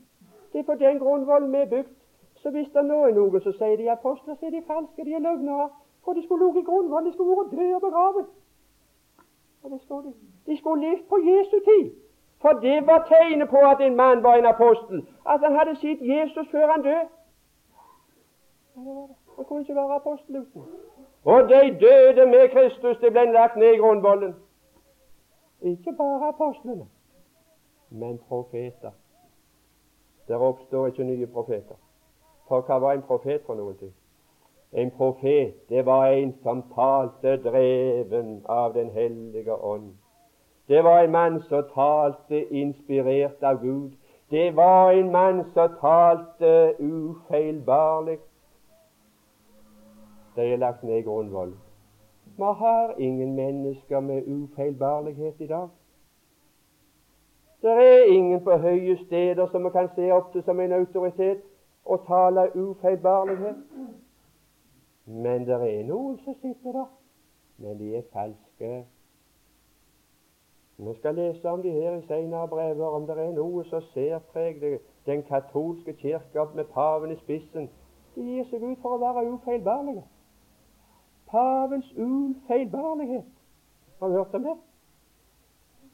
Det 0.53 0.59
er 0.59 0.63
på 0.63 0.75
den 0.75 0.99
grunnvollen 0.99 1.51
vi 1.51 1.57
er 1.57 1.69
bygd. 1.69 1.93
Så 2.35 2.49
hvis 2.49 2.67
det 2.73 2.85
nå 2.85 2.97
er 3.05 3.15
noen 3.15 3.41
som 3.41 3.53
sier 3.53 3.77
de 3.77 3.88
er 3.88 3.95
apostler, 3.95 4.35
så 4.35 4.45
er 4.45 4.49
de 4.49 4.61
falske, 4.67 5.05
de 5.05 5.13
er 5.13 5.23
løgnere. 5.23 5.69
For 6.03 6.13
de 6.13 6.23
skulle 6.23 6.45
ligget 6.45 6.61
i 6.61 6.65
grunnvollen, 6.69 7.07
de 7.07 7.13
skulle 7.13 7.38
vært 7.39 7.55
døde 7.55 7.75
og 7.75 7.81
begravet. 7.81 8.27
Og 9.63 9.71
det 9.71 9.81
står 9.81 10.01
de. 10.01 10.13
De 10.45 10.57
skulle 10.57 10.89
levd 10.89 11.07
på 11.09 11.17
Jesu 11.29 11.57
tid. 11.69 11.88
For 12.41 12.49
det 12.49 12.88
var 12.88 13.07
tegnet 13.07 13.49
på 13.49 13.57
at 13.57 13.81
en 13.81 13.95
mann 13.95 14.23
var 14.23 14.35
en 14.35 14.45
apostel. 14.45 15.07
At 15.29 15.39
han 15.39 15.55
hadde 15.57 15.75
sett 15.75 16.01
Jesus 16.01 16.47
før 16.51 16.71
han 16.71 16.83
døde. 16.83 17.07
Han 19.35 19.45
kunne 19.45 19.61
ikke 19.61 19.75
være 19.75 19.95
apostel 19.95 20.35
uten. 20.38 20.63
Og 21.25 21.49
de 21.49 21.77
døde 21.79 22.25
med 22.25 22.49
Kristus. 22.49 22.97
Det 22.97 23.11
ble 23.11 23.31
lagt 23.31 23.55
ned 23.55 23.73
i 23.73 23.77
grunnvollen. 23.77 24.35
Ikke 25.61 25.93
bare 25.93 26.27
apostlene, 26.27 26.88
men 27.89 28.19
profeter. 28.27 28.91
Der 30.27 30.35
oppstår 30.35 30.88
ikke 30.88 31.03
nye 31.03 31.27
profeter. 31.27 31.75
For 32.47 32.61
hva 32.61 32.77
var 32.79 32.93
en 32.93 33.01
profet 33.01 33.41
for 33.45 33.55
noen 33.55 33.77
ting? 33.77 33.93
En 34.71 34.91
profet, 34.91 35.69
det 35.69 35.85
var 35.85 36.07
en 36.07 36.35
som 36.43 36.61
talte 36.75 37.38
dreven 37.43 38.45
av 38.45 38.73
Den 38.73 38.89
hellige 38.89 39.55
ånd. 39.55 39.95
Det 40.68 40.84
var 40.84 40.99
en 40.99 41.11
mann 41.11 41.41
som 41.41 41.63
talte 41.74 42.53
inspirert 42.53 43.43
av 43.43 43.61
Gud. 43.61 43.91
Det 44.30 44.55
var 44.55 44.91
en 44.91 45.11
mann 45.11 45.43
som 45.53 45.70
talte 45.80 46.74
ufeilbarlig. 46.80 48.18
Det 50.36 50.53
er 50.53 50.57
lagt 50.57 50.84
ned 50.84 51.03
grunnvoll. 51.03 51.53
Vi 52.38 52.43
har 52.43 52.95
ingen 52.97 53.36
mennesker 53.36 53.99
med 53.99 54.24
ufeilbarlighet 54.28 55.41
i 55.41 55.47
dag. 55.47 55.70
Det 57.61 57.72
er 57.72 58.03
ingen 58.03 58.43
på 58.43 58.57
høye 58.57 58.97
steder 59.05 59.47
som 59.47 59.63
vi 59.63 59.70
kan 59.70 59.89
se 59.95 60.11
opp 60.11 60.32
til 60.32 60.43
som 60.43 60.59
en 60.59 60.72
autoritet 60.72 61.41
og 61.86 62.03
tale 62.07 62.49
ufeilbarlighet. 62.55 63.55
Men 65.05 65.45
det 65.47 65.55
er 65.55 65.84
noen 65.88 66.20
som 66.24 66.36
sitter 66.41 66.72
der, 66.72 66.86
men 67.57 67.80
de 67.80 67.95
er 67.95 68.01
falske. 68.13 68.86
Vi 70.80 70.93
skal 70.93 71.15
lese 71.15 71.49
om 71.49 71.61
de 71.61 71.71
her 71.71 71.97
i 71.97 72.01
senere 72.07 72.47
brever, 72.47 72.86
om 72.86 73.07
det 73.07 73.17
er 73.17 73.32
noe 73.34 73.63
som 73.65 73.82
særpreger 73.82 74.78
den 75.05 75.23
katolske 75.23 75.93
kirke 75.93 76.45
med 76.55 76.65
paven 76.73 77.11
i 77.11 77.17
spissen. 77.23 77.69
De 78.15 78.21
gir 78.21 78.45
seg 78.49 78.61
ut 78.61 78.78
for 78.82 78.93
å 78.93 79.01
være 79.01 79.23
ufeilbarlige. 79.32 80.03
Pavens 81.32 81.89
ufeilbarlighet. 81.97 83.25
Har 83.99 84.07
du 84.07 84.13
hørt 84.13 84.36
om 84.38 84.43
det? 84.43 84.55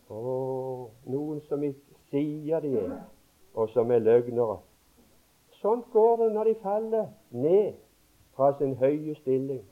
Og 0.10 0.92
noen 1.06 1.40
som 1.48 1.64
ikke 1.64 2.00
sier 2.12 2.60
de 2.60 2.74
er, 2.80 2.98
og 3.56 3.70
som 3.72 3.92
er 3.92 4.04
løgnere. 4.04 4.58
Sånn 5.62 5.86
går 5.94 6.18
det 6.26 6.28
når 6.36 6.50
de 6.52 6.56
faller 6.66 7.08
ned 7.32 7.80
fra 8.36 8.52
sin 8.60 8.76
høye 8.84 9.16
stilling, 9.22 9.64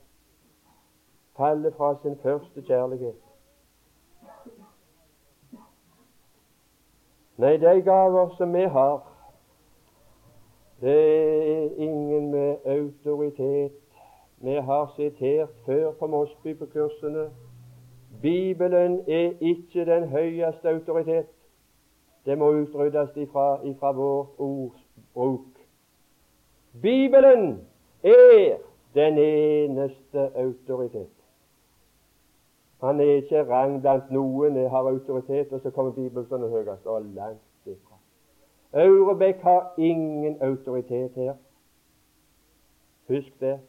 faller 1.36 1.76
fra 1.76 1.92
sin 2.00 2.16
første 2.24 2.64
kjærlighet. 2.64 3.20
Nei, 7.42 7.56
de 7.56 7.82
gaver 7.82 8.28
som 8.36 8.52
vi 8.54 8.62
har, 8.62 9.00
det 10.80 10.98
er 11.52 11.70
ingen 11.76 12.30
med 12.30 12.56
autoritet. 12.64 13.72
Vi 14.38 14.54
har 14.54 14.92
sitert 14.96 15.48
før 15.66 15.90
på 15.92 16.06
Mosby 16.06 16.58
på 16.58 16.66
kursene 16.66 17.30
Bibelen 18.22 19.00
er 19.08 19.32
ikke 19.40 19.84
den 19.84 20.08
høyeste 20.08 20.68
autoritet. 20.68 21.26
Det 22.26 22.38
må 22.38 22.50
utryddes 22.50 23.16
ifra, 23.16 23.66
ifra 23.66 23.92
vår 23.92 24.34
ordbruk. 24.38 25.58
Bibelen 26.82 27.60
er 28.02 28.56
den 28.94 29.18
eneste 29.18 30.30
autoritet. 30.36 31.21
Han 32.82 33.00
er 33.00 33.04
ikke 33.04 33.44
rang 33.46 33.80
blant 33.80 34.10
noen, 34.10 34.56
jeg 34.56 34.70
har 34.70 34.88
autoritet, 34.90 35.52
og 35.52 35.60
så 35.60 35.70
kommer 35.70 35.92
Bibelen 35.92 36.26
som 36.28 36.40
den 36.42 36.50
høyeste. 36.50 36.90
Og 36.90 37.02
langt 37.02 37.66
ifra. 37.66 37.98
Aurebekk 38.72 39.42
har 39.42 39.74
ingen 39.78 40.42
autoritet 40.42 41.12
her. 41.14 41.34
Husk 43.08 43.40
det. 43.40 43.60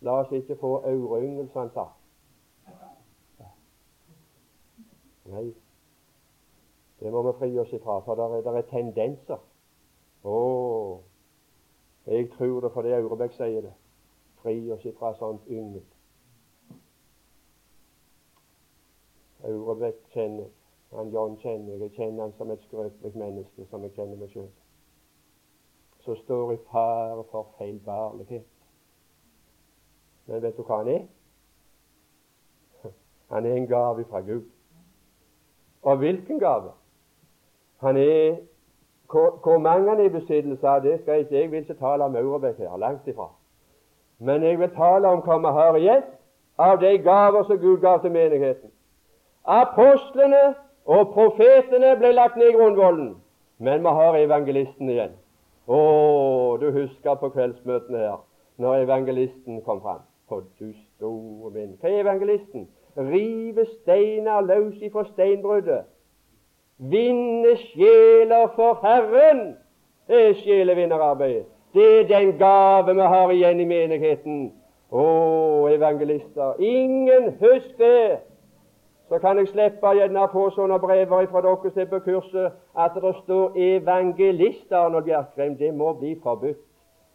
La 0.00 0.20
oss 0.20 0.32
ikke 0.32 0.56
få 0.56 0.76
aureyngel, 0.76 1.48
som 1.52 1.60
han 1.60 1.70
sa. 1.74 1.84
Nei, 5.26 5.54
det 7.00 7.12
må 7.12 7.22
vi 7.26 7.32
fri 7.38 7.58
oss 7.58 7.72
ifra, 7.72 7.98
for 8.06 8.14
der 8.14 8.38
er, 8.38 8.56
er, 8.56 8.62
tendenser. 8.70 9.42
Å, 10.24 10.38
jeg 12.06 12.30
tror 12.38 12.60
det 12.64 12.72
fordi 12.72 12.94
Aurebekk 12.96 13.36
sier 13.36 13.68
det. 13.68 13.74
Fri 14.40 14.56
oss 14.72 14.84
ifra 14.86 15.12
sånt 15.18 15.44
yngel. 15.50 15.82
Aurebekk 19.46 19.98
kjenner 20.14 20.48
han 20.96 21.10
John 21.10 21.36
kjenner 21.42 21.76
jeg. 21.80 21.92
Kjenner 21.96 22.22
han 22.22 22.32
som 22.38 22.50
et 22.50 22.62
skrøpelig 22.68 23.12
menneske, 23.18 23.66
som 23.70 23.82
jeg 23.82 23.92
kjenner 23.96 24.16
meg 24.20 24.32
sjøl. 24.32 24.48
Så 26.06 26.14
står 26.22 26.52
i 26.54 26.58
fare 26.70 27.24
for 27.30 27.48
feilbarlighet. 27.58 28.46
Men 30.26 30.42
vet 30.42 30.56
du 30.56 30.62
hva 30.66 30.82
han 30.82 30.90
er? 30.94 31.06
Han 33.34 33.46
er 33.46 33.56
en 33.56 33.66
gave 33.66 34.04
fra 34.10 34.20
Gud. 34.20 34.44
Og 35.82 35.96
hvilken 35.96 36.38
gave? 36.38 36.70
Han 37.82 37.96
er 37.96 38.36
hvor, 39.10 39.38
hvor 39.42 39.58
mange 39.58 39.88
han 39.88 40.00
er 40.00 40.04
i 40.04 40.14
besittelse 40.14 40.68
av, 40.68 40.82
det 40.82 41.00
skal 41.00 41.12
jeg 41.12 41.20
ikke 41.20 41.36
jeg 41.38 41.50
vil 41.50 41.58
ikke 41.58 41.74
tale 41.74 42.04
om 42.04 42.16
Aurebekk 42.16 42.58
her, 42.58 42.76
langt 42.76 43.06
ifra. 43.06 43.28
Men 44.18 44.42
jeg 44.42 44.58
vil 44.58 44.70
tale 44.74 45.08
om 45.08 45.22
hva 45.22 45.38
vi 45.38 45.52
har 45.58 45.76
igjen 45.76 46.02
av 46.58 46.80
de 46.80 46.98
gaver 46.98 47.44
som 47.44 47.58
Gud 47.58 47.78
gav 47.80 48.00
til 48.02 48.10
menigheten. 48.10 48.70
Apostlene 49.46 50.54
og 50.86 51.12
profetene 51.14 51.94
ble 51.98 52.12
lagt 52.14 52.36
ned 52.36 52.50
i 52.50 52.56
grunnvollen, 52.56 53.14
men 53.58 53.84
vi 53.84 53.92
har 53.98 54.18
evangelisten 54.18 54.90
igjen. 54.90 55.14
Å, 55.66 55.78
du 56.62 56.70
husker 56.74 57.18
på 57.20 57.30
kveldsmøtene 57.34 58.02
her, 58.02 58.18
når 58.62 58.86
evangelisten 58.86 59.62
kom 59.66 59.82
fram. 59.82 60.02
For 60.26 60.42
du 60.58 60.72
store 60.96 61.52
min. 61.54 61.76
Hva 61.78 61.90
er 61.90 62.02
evangelisten? 62.02 62.66
rive 62.96 63.66
steiner 63.66 64.40
løs 64.40 64.74
ifra 64.82 65.04
steinbruddet. 65.04 65.84
Vinne 66.78 67.56
sjeler 67.56 68.48
for 68.56 68.80
Herren 68.82 69.56
det 70.08 70.28
er 70.28 70.34
sjelevinnerarbeidet. 70.34 71.44
Det 71.74 72.00
er 72.00 72.06
den 72.08 72.38
gave 72.38 72.94
vi 72.94 73.00
har 73.00 73.30
igjen 73.30 73.60
i 73.60 73.64
menigheten. 73.64 74.52
Å, 74.90 75.06
evangelister. 75.68 76.60
Ingen 76.62 77.32
husk 77.40 77.72
det! 77.78 78.20
Så 79.08 79.18
kan 79.18 79.38
jeg 79.38 79.48
slippe 79.48 79.90
gjerne 79.94 80.28
få 80.32 80.48
sånne 80.50 80.78
brever 80.82 81.26
fra 81.30 81.42
dere 81.44 81.70
som 81.70 81.82
er 81.82 81.90
på 81.90 81.98
kurset, 81.98 82.52
at 82.74 82.94
det 82.94 83.14
står 83.22 83.52
'evangelist', 83.54 84.72
Arnold 84.72 85.04
Bjerkreim. 85.04 85.56
Det 85.58 85.74
må 85.74 85.92
bli 85.92 86.20
forbudt. 86.22 86.64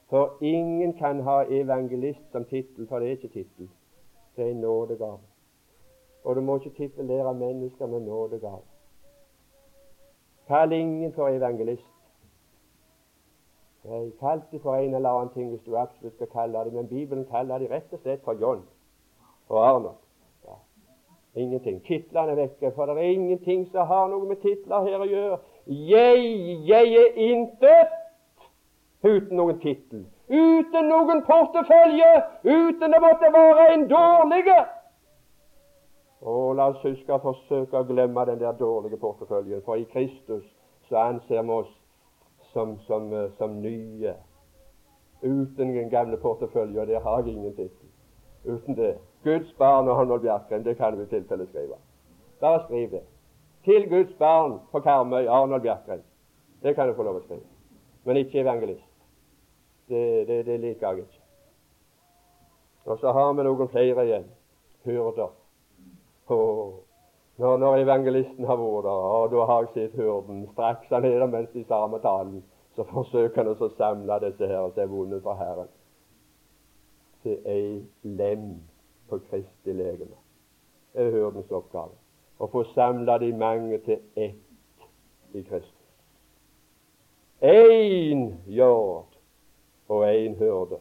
For 0.09 0.37
ingen 0.41 0.93
kan 0.93 1.19
ha 1.19 1.43
evangelist 1.49 2.31
som 2.31 2.45
tittel, 2.45 2.87
for 2.87 2.99
det 2.99 3.07
er 3.07 3.11
ikke 3.11 3.27
tittel. 3.27 3.69
Det 4.35 4.49
er 4.49 4.53
nådegave. 4.53 5.19
Og 6.23 6.35
du 6.35 6.41
må 6.41 6.55
ikke 6.55 6.77
titulere 6.77 7.33
mennesker 7.33 7.87
med 7.87 7.99
nådegave. 7.99 8.61
Kall 10.47 10.71
ingen 10.71 11.13
for 11.13 11.27
evangelist. 11.27 11.87
Jeg 13.85 14.11
kalte 14.19 14.59
for 14.59 14.75
en 14.75 14.95
eller 14.95 15.09
annen 15.09 15.33
ting 15.33 15.49
hvis 15.49 15.61
du 15.65 15.77
absolutt 15.77 16.13
skal 16.13 16.27
kalle 16.27 16.59
dem, 16.59 16.73
men 16.73 16.87
Bibelen 16.87 17.25
kaller 17.25 17.57
dem 17.57 17.67
rett 17.71 17.93
og 17.93 17.99
slett 17.99 18.23
for 18.23 18.33
John 18.33 18.61
og 19.49 19.69
Arnold. 19.69 19.95
Ingenting. 21.35 21.79
Titlene 21.87 22.31
er 22.31 22.35
vekke, 22.35 22.71
for 22.75 22.85
det 22.85 22.97
er 22.97 23.13
ingenting 23.15 23.67
som 23.71 23.87
har 23.87 24.09
noe 24.11 24.27
med 24.27 24.41
titler 24.43 24.83
her 24.83 24.99
å 24.99 25.07
gjøre. 25.07 25.37
Jeg, 25.67 26.23
jeg 26.67 26.95
er 26.99 27.19
intet 27.29 27.93
uten 29.03 29.37
noen 29.39 29.59
tittel, 29.63 30.03
uten 30.27 30.89
noen 30.91 31.23
portefølje, 31.25 32.09
uten 32.43 32.97
å 32.97 33.01
måtte 33.03 33.31
være 33.33 33.67
en 33.73 33.85
dårlig. 33.89 34.57
Å, 36.21 36.33
la 36.53 36.67
oss 36.73 36.83
huske 36.85 37.15
å 37.15 37.21
forsøke 37.23 37.79
å 37.79 37.87
glemme 37.87 38.25
den 38.29 38.41
der 38.43 38.57
dårlige 38.59 38.99
porteføljen, 39.01 39.63
for 39.65 39.79
i 39.79 39.87
Kristus 39.89 40.43
så 40.89 40.99
anser 41.07 41.41
vi 41.47 41.55
oss 41.55 41.71
som, 42.51 42.75
som, 42.85 43.07
eh, 43.15 43.31
som 43.39 43.55
nye. 43.63 44.13
Uten 45.23 45.71
den 45.77 45.89
gamle 45.89 46.17
porteføljen, 46.17 46.87
der 46.87 46.99
har 46.99 47.23
jeg 47.23 47.37
ingen 47.37 47.55
tittel. 47.55 47.89
Uten 48.45 48.75
det. 48.75 48.97
Guds 49.23 49.53
barn 49.57 49.87
og 49.87 50.01
Arnold 50.01 50.21
Bjerkreim, 50.21 50.63
det 50.63 50.77
kan 50.77 50.97
du 50.97 51.03
i 51.03 51.09
tilfelle 51.09 51.47
skrive. 51.47 51.77
Bare 52.41 52.63
skriv 52.65 52.91
det. 52.91 53.01
Til 53.65 53.89
Guds 53.89 54.13
barn 54.19 54.59
på 54.71 54.79
Karmøy, 54.79 55.27
Arnold 55.27 55.61
Bjerkreim. 55.61 56.01
Det 56.63 56.75
kan 56.75 56.87
du 56.87 56.93
få 56.93 57.03
lov 57.03 57.19
å 57.19 57.25
skrive. 57.25 57.45
Men 58.03 58.17
ikke 58.17 58.41
evangelist. 58.41 58.87
Det, 59.89 60.27
det, 60.27 60.45
det 60.45 60.59
liker 60.59 60.87
jeg 60.87 61.05
ikke. 61.05 61.19
Og 62.85 62.97
så 62.99 63.11
har 63.11 63.33
vi 63.33 63.43
noen 63.45 63.69
flere 63.69 64.05
igjen. 64.05 64.25
Hurder. 64.85 65.35
Når, 67.37 67.57
når 67.57 67.77
evangelisten 67.83 68.45
har 68.45 68.57
vært 68.57 68.87
der, 68.87 69.05
og 69.17 69.31
da 69.33 69.45
har 69.49 69.67
jeg 69.67 69.71
sett 69.75 69.99
hurden 69.99 70.47
straks 70.53 70.89
han 70.89 71.05
er 71.05 71.19
der 71.19 71.29
mens 71.29 71.53
de 71.53 71.63
samme 71.67 71.99
talen, 72.01 72.41
så 72.75 72.85
forsøker 72.89 73.43
han 73.43 73.51
å 73.51 73.69
samle 73.77 74.19
disse 74.23 74.47
her 74.47 74.69
som 74.69 74.83
er 74.83 74.91
vunnet 74.91 75.23
for 75.25 75.37
Herren, 75.37 75.69
til 77.23 77.37
ei 77.45 77.81
lem 78.03 78.53
på 79.11 79.19
Kristi 79.29 79.73
legeme. 79.75 80.15
Det 80.93 81.05
er 81.05 81.11
Hørdens 81.11 81.51
oppgave. 81.51 81.97
Å 82.39 82.47
få 82.47 82.63
samla 82.71 83.17
de 83.21 83.33
mange 83.35 83.77
til 83.85 83.99
ett 84.15 84.87
i 85.35 85.43
Kristus. 85.43 85.77
Én 87.41 88.23
jord 88.47 89.17
og 89.87 90.05
én 90.07 90.37
hyrde. 90.39 90.79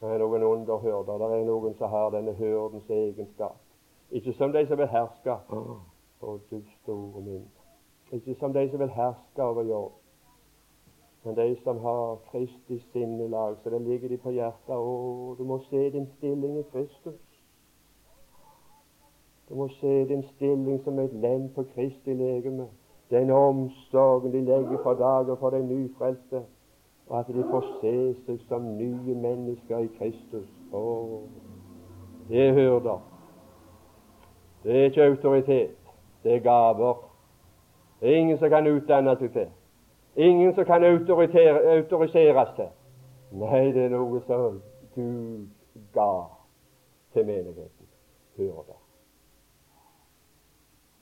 Det 0.00 0.12
er 0.12 0.22
noen 0.22 0.42
underhyrder. 0.42 1.18
Det 1.20 1.38
er 1.38 1.48
noen 1.48 1.74
som 1.78 1.92
har 1.92 2.12
denne 2.12 2.36
hyrdens 2.36 2.90
egenskap. 2.90 3.56
Ikke 4.10 4.32
som 4.36 4.52
de 4.52 4.66
som 4.68 4.80
vil 4.80 4.92
herske. 4.92 5.36
Å, 6.20 6.36
du 6.50 6.60
store 6.80 7.24
min. 7.24 7.44
Ikke 8.12 8.36
som 8.40 8.52
de 8.52 8.66
som 8.70 8.80
vil 8.84 8.92
herske 8.96 9.44
over 9.44 9.68
jobb. 9.68 9.99
Men 11.24 11.36
de 11.36 11.56
som 11.64 11.78
har 11.78 12.18
Kristi 12.30 12.78
sinnelag, 12.92 13.56
så 13.62 13.70
det 13.70 13.80
ligger 13.80 14.08
de 14.08 14.16
på 14.16 14.30
hjertet. 14.32 14.76
Å, 14.76 15.34
du 15.38 15.44
må 15.44 15.58
se 15.68 15.90
din 15.92 16.06
stilling 16.16 16.58
i 16.58 16.68
Kristus. 16.72 17.18
Du 19.48 19.56
må 19.58 19.66
se 19.80 20.04
din 20.08 20.22
stilling 20.36 20.80
som 20.84 20.98
et 20.98 21.12
lem 21.12 21.50
på 21.54 21.66
Kristi 21.74 22.14
legeme. 22.14 22.70
Den 23.10 23.30
omsorgen 23.30 24.32
de 24.32 24.40
legger 24.46 24.82
for 24.82 24.94
dagen 24.94 25.36
for 25.36 25.50
de 25.50 25.62
nyfrelste 25.66 26.44
og 27.10 27.18
at 27.18 27.26
de 27.26 27.42
får 27.50 27.64
se 27.80 27.92
seg 28.24 28.42
som 28.48 28.66
nye 28.78 29.14
mennesker 29.18 29.82
i 29.82 29.88
Kristus. 29.98 30.46
Å, 30.72 30.82
det 32.28 32.44
er 32.44 32.52
hyrder. 32.54 33.00
Det 34.62 34.76
er 34.76 34.84
ikke 34.92 35.08
autoritet, 35.08 35.94
det 36.22 36.36
er 36.36 36.44
gaver. 36.44 37.00
Det 38.00 38.12
er 38.12 38.20
ingen 38.20 38.38
som 38.38 38.52
kan 38.52 38.68
utdanne 38.70 39.16
seg 39.18 39.32
til. 39.34 39.50
Ingen 40.16 40.54
som 40.54 40.64
kan 40.64 40.84
autoriseres 40.84 42.48
til. 42.56 42.70
Nei, 43.30 43.66
det 43.72 43.84
er 43.86 43.92
noe 43.94 44.20
som 44.26 44.62
Gud 44.94 45.46
ga 45.94 46.10
til 47.12 47.26
menigheten. 47.26 47.86
Hyrder. 48.36 48.80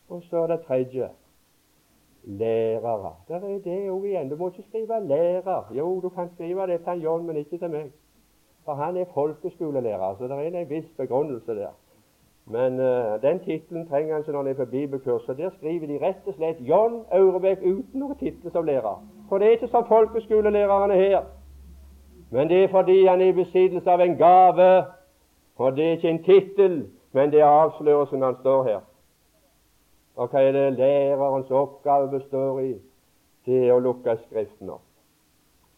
Og 0.09 0.23
så 0.23 0.43
er 0.43 0.47
det 0.47 0.61
tredje 0.67 1.09
lærere. 2.25 3.15
Der 3.29 3.35
er 3.35 3.59
det 3.65 3.91
òg 3.91 4.05
igjen. 4.05 4.31
Du 4.31 4.37
må 4.37 4.49
ikke 4.49 4.69
skrive 4.69 5.01
'lærer'. 5.01 5.75
Jo, 5.75 6.01
du 6.01 6.09
kan 6.09 6.29
skrive 6.35 6.67
det 6.67 6.85
til 6.85 7.03
John, 7.03 7.27
men 7.27 7.37
ikke 7.37 7.59
til 7.59 7.71
meg. 7.71 7.93
For 8.65 8.75
han 8.75 8.97
er 8.97 9.05
folkeskolelærer, 9.15 10.17
så 10.19 10.25
det 10.25 10.33
er 10.33 10.61
en 10.61 10.71
viss 10.71 10.89
begrunnelse 10.97 11.55
der. 11.55 11.73
Men 12.51 12.80
uh, 12.80 13.22
den 13.22 13.40
tittelen 13.44 13.88
trenger 13.88 14.14
han 14.14 14.22
ikke 14.22 14.32
når 14.32 14.42
han 14.42 14.51
er 14.51 14.55
på 14.55 14.70
bibelkurs. 14.70 15.22
Så 15.26 15.34
der 15.34 15.51
skriver 15.51 15.86
de 15.86 15.99
rett 16.07 16.26
og 16.26 16.34
slett 16.34 16.61
John 16.61 17.03
Aurebekk 17.12 17.59
uten 17.62 18.01
noen 18.01 18.16
tittel 18.16 18.53
som 18.53 18.64
lærer. 18.64 19.03
For 19.28 19.38
det 19.38 19.46
er 19.46 19.59
ikke 19.59 19.68
som 19.68 19.84
folkeskolelærerne 19.88 20.94
her. 20.94 21.26
Men 22.30 22.49
det 22.49 22.64
er 22.64 22.68
fordi 22.68 23.05
han 23.07 23.20
er 23.20 23.32
i 23.32 23.36
besittelse 23.36 23.90
av 23.90 24.01
en 24.01 24.16
gave. 24.16 24.84
Og 25.57 25.76
det 25.76 25.84
er 25.84 25.96
ikke 25.96 26.11
en 26.11 26.24
tittel, 26.24 26.86
men 27.12 27.32
det 27.32 27.40
er 27.40 27.46
avslørelsen 27.46 28.22
han 28.22 28.36
står 28.40 28.64
her. 28.64 28.80
Og 30.16 30.28
hva 30.28 30.40
er 30.42 30.53
det 30.53 30.78
lærerens 30.78 31.51
oppgave 31.51 32.11
består 32.11 32.61
i? 32.61 32.72
Det 33.46 33.61
er 33.66 33.74
å 33.74 33.82
lukke 33.82 34.16
Skriften 34.24 34.70
opp. 34.70 34.86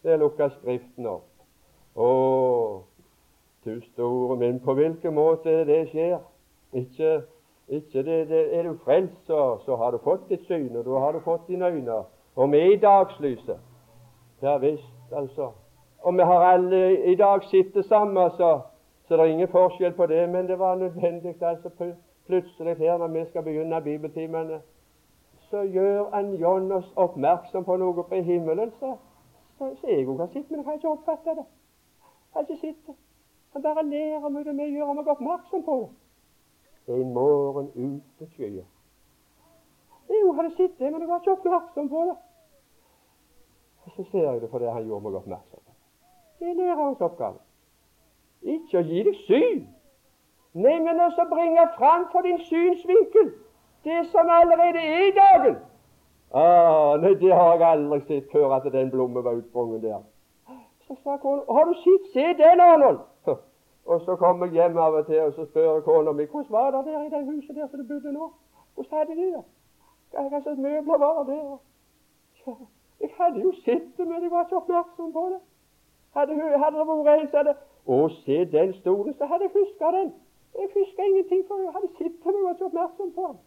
Det 0.03 0.11
er 0.11 0.17
å 0.17 0.25
lukke 0.25 0.49
Skriften 0.55 1.07
opp. 1.07 1.27
Å, 1.95 2.09
du 3.65 3.81
store 3.91 4.37
min, 4.39 4.59
på 4.63 4.73
hvilken 4.73 5.13
måte 5.13 5.61
det 5.67 5.83
skjer? 5.91 6.19
Ikke, 6.73 7.21
ikke 7.67 8.03
det, 8.03 8.29
det, 8.29 8.59
Er 8.59 8.63
du 8.63 8.77
frelst, 8.83 9.25
så, 9.27 9.57
så, 9.65 9.75
har 9.75 9.91
du 9.91 9.97
fått 9.97 10.29
ditt 10.29 10.45
syn, 10.47 10.75
og 10.75 10.85
da 10.85 10.99
har 10.99 11.11
du 11.11 11.19
fått 11.19 11.47
dine 11.47 11.67
øyne. 11.67 12.03
Og 12.35 12.51
vi 12.51 12.57
er 12.57 12.73
i 12.73 12.79
dagslyset. 12.79 13.57
Ja 14.41 14.57
visst, 14.57 14.93
altså. 15.11 15.51
Og 15.99 16.13
vi 16.13 16.19
har 16.19 16.45
alle 16.53 17.11
i 17.11 17.15
dag 17.15 17.43
sittet 17.43 17.85
samme, 17.85 18.29
så, 18.37 18.59
så 19.07 19.17
det 19.17 19.21
er 19.21 19.33
ingen 19.33 19.47
forskjell 19.47 19.93
på 19.93 20.05
det. 20.05 20.29
Men 20.29 20.47
det 20.47 20.59
var 20.59 20.75
nødvendig 20.75 21.43
altså 21.43 21.69
plutselig 22.27 22.77
her 22.77 22.97
når 22.97 23.07
vi 23.07 23.25
skal 23.29 23.43
begynne 23.43 23.81
bibeltimene, 23.81 24.61
så 25.49 25.61
gjør 25.61 26.09
han 26.13 26.33
John 26.33 26.71
oss 26.71 26.93
oppmerksom 26.95 27.65
på 27.65 27.75
noe 27.77 28.03
på 28.03 28.15
himmelen. 28.15 28.71
Så, 28.79 28.95
så, 29.57 29.75
så 29.81 29.87
jeg 29.87 30.07
òg 30.07 30.17
har 30.23 30.29
sett, 30.33 30.47
men 30.49 30.59
jeg 30.59 30.65
har 30.65 30.79
ikke 30.79 30.93
oppfatta 30.95 31.35
det. 31.39 31.45
Jeg 32.07 32.33
har 32.33 32.41
ikke 32.47 32.61
sett 32.61 32.87
det. 32.87 32.95
Han 33.53 33.63
bare 33.63 33.83
ler 33.83 34.25
om 34.25 34.35
det, 34.35 34.57
vi 34.57 34.69
gjør 34.77 34.93
ham 34.93 35.07
oppmerksom 35.07 35.63
på 35.63 35.77
det. 35.81 35.89
En 36.91 37.13
morgen 37.13 37.69
uten 37.75 38.31
skyer. 38.35 38.65
Jeg 40.11 40.33
hadde 40.35 40.51
sett 40.57 40.73
det, 40.79 40.91
men 40.91 41.01
jeg 41.01 41.09
var 41.09 41.21
ikke 41.21 41.35
oppmerksom 41.37 41.89
på 41.89 42.01
det. 42.09 42.17
Og 43.85 43.91
så 43.95 44.03
ser 44.11 44.25
jeg 44.27 44.41
det 44.41 44.49
fordi 44.51 44.65
han 44.65 44.87
gjorde 44.87 45.03
meg 45.05 45.19
oppmerksom 45.21 45.61
det. 45.65 45.75
Er 46.47 46.57
lærerens 46.57 47.01
oppgave. 47.01 47.39
Ikke 48.41 48.81
å 48.81 48.87
gi 48.87 49.03
deg 49.05 49.21
syn, 49.27 49.61
Nei, 50.53 50.79
men 50.83 50.99
også 50.99 51.23
bringe 51.31 51.63
fram 51.77 52.09
for 52.11 52.21
din 52.27 52.39
synsvinkel 52.43 53.29
det 53.85 54.01
som 54.11 54.29
allerede 54.29 54.79
er 54.79 55.05
i 55.07 55.13
dagen. 55.15 55.55
Ah, 56.33 56.97
nei, 56.99 57.13
Det 57.13 57.31
har 57.31 57.53
jeg 57.55 57.67
aldri 57.67 57.99
sett 58.07 58.31
før, 58.31 58.51
at 58.55 58.67
den 58.73 58.91
blommen 58.91 59.23
var 59.23 59.39
utsprunget 59.39 59.81
der. 59.83 60.03
Så 60.87 60.97
sa 61.03 61.17
kona 61.17 61.41
har 61.47 61.65
du 61.65 61.73
sett 61.73 62.11
Se 62.13 62.25
den, 62.43 62.59
Arnold! 62.59 62.99
Og 63.85 64.01
så 64.05 64.15
kom 64.15 64.43
jeg 64.43 64.51
hjem 64.51 64.77
av 64.77 64.93
og 64.93 65.05
til 65.05 65.21
og 65.21 65.33
så 65.33 65.45
spør 65.45 65.81
kona 65.81 66.11
mi 66.11 66.25
hvordan 66.25 66.51
var 66.51 66.71
det 66.71 66.85
der 66.85 67.03
i 67.03 67.09
det 67.09 67.25
huset 67.25 67.55
der 67.55 67.67
som 67.67 67.79
du 67.79 67.87
bodde 67.93 68.13
nå. 68.13 68.31
Hvordan 68.75 68.97
hadde 68.97 69.15
de 69.21 69.27
det? 69.35 69.43
Hva 70.11 70.41
slags 70.41 70.59
møbler 70.59 70.97
var 70.97 71.23
det 71.23 71.37
der? 71.37 71.59
Jeg 73.01 73.09
hadde 73.17 73.41
jo 73.41 73.51
sett 73.65 73.97
det, 73.97 74.07
men 74.07 74.23
jeg 74.23 74.31
var 74.31 74.43
ikke 74.43 74.55
oppmerksom 74.55 75.13
på 75.13 75.23
det. 75.33 75.39
Hadde, 76.15 76.33
hadde 76.63 76.77
det 76.77 76.87
vært 76.87 77.21
en 77.21 77.29
som 77.31 77.37
hadde 77.37 77.55
Å, 77.85 78.09
se 78.23 78.37
den 78.45 78.73
stolen, 78.73 79.13
så 79.17 79.25
hadde 79.25 79.47
jeg 79.47 79.53
huska 79.55 79.91
den. 79.97 80.11
Jeg 80.59 80.69
huska 80.75 81.05
ingenting, 81.09 81.41
for 81.47 81.63
jeg 81.63 81.73
hadde 81.73 81.89
sittet 81.97 82.35
og 82.35 82.51
ikke 82.51 82.65
oppmerksom 82.65 83.13
på 83.15 83.27
den. 83.31 83.39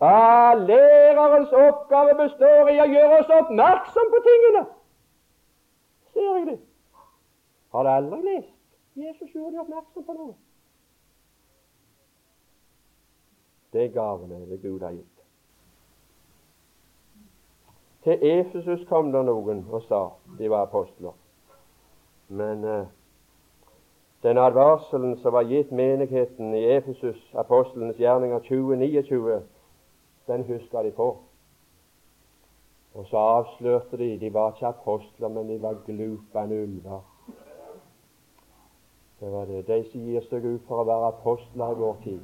Ah, 0.00 0.54
lærerens 0.54 1.52
oppgave 1.52 2.14
består 2.14 2.70
i 2.70 2.78
å 2.80 2.86
gjøre 2.86 3.18
oss 3.20 3.32
oppmerksom 3.40 4.12
på 4.14 4.20
tingene. 4.28 4.62
Ser 6.14 6.28
jeg 6.30 6.46
det? 6.52 6.60
Har 7.74 7.84
du 7.84 7.90
aldri 7.92 8.20
lest? 8.28 8.57
Jesus 8.98 9.30
gjorde 9.34 9.52
dem 9.52 9.60
oppmerksom 9.60 10.04
på 10.04 10.16
noe. 10.18 10.34
Det 13.72 13.84
er 13.84 13.94
gavene 13.94 14.40
det 14.48 14.60
Gud 14.62 14.80
har 14.80 14.96
gitt. 14.96 15.18
Til 18.04 18.18
Efesus 18.22 18.86
kom 18.88 19.12
det 19.12 19.24
noen 19.28 19.66
og 19.70 19.82
sa 19.88 20.00
de 20.38 20.50
var 20.50 20.66
apostler. 20.66 21.12
Men 22.28 22.64
eh, 22.64 22.86
den 24.22 24.38
advarselen 24.38 25.18
som 25.22 25.32
var 25.32 25.46
gitt 25.46 25.70
menigheten 25.72 26.54
i 26.54 26.64
Efesus, 26.76 27.20
apostlenes 27.34 28.00
gjerninger 28.00 28.38
2029, 28.48 29.42
den 30.26 30.44
huska 30.44 30.82
de 30.82 30.90
på. 30.90 31.08
Og 32.94 33.06
så 33.06 33.16
avslørte 33.16 33.96
de 33.96 34.16
de 34.20 34.32
var 34.34 34.56
ikke 34.56 34.66
apostler, 34.66 35.28
men 35.28 35.48
de 35.48 35.62
var 35.62 35.82
glupende 35.86 36.62
ulver. 36.62 37.00
Det 39.20 39.32
var 39.32 39.46
det. 39.46 39.66
De 39.66 39.84
som 39.90 40.00
gir 40.00 40.26
seg 40.30 40.44
ut 40.44 40.66
for 40.68 40.82
å 40.82 40.86
være 40.86 41.08
apostler 41.12 41.72
i 41.74 41.78
vår 41.80 41.96
tid, 42.04 42.20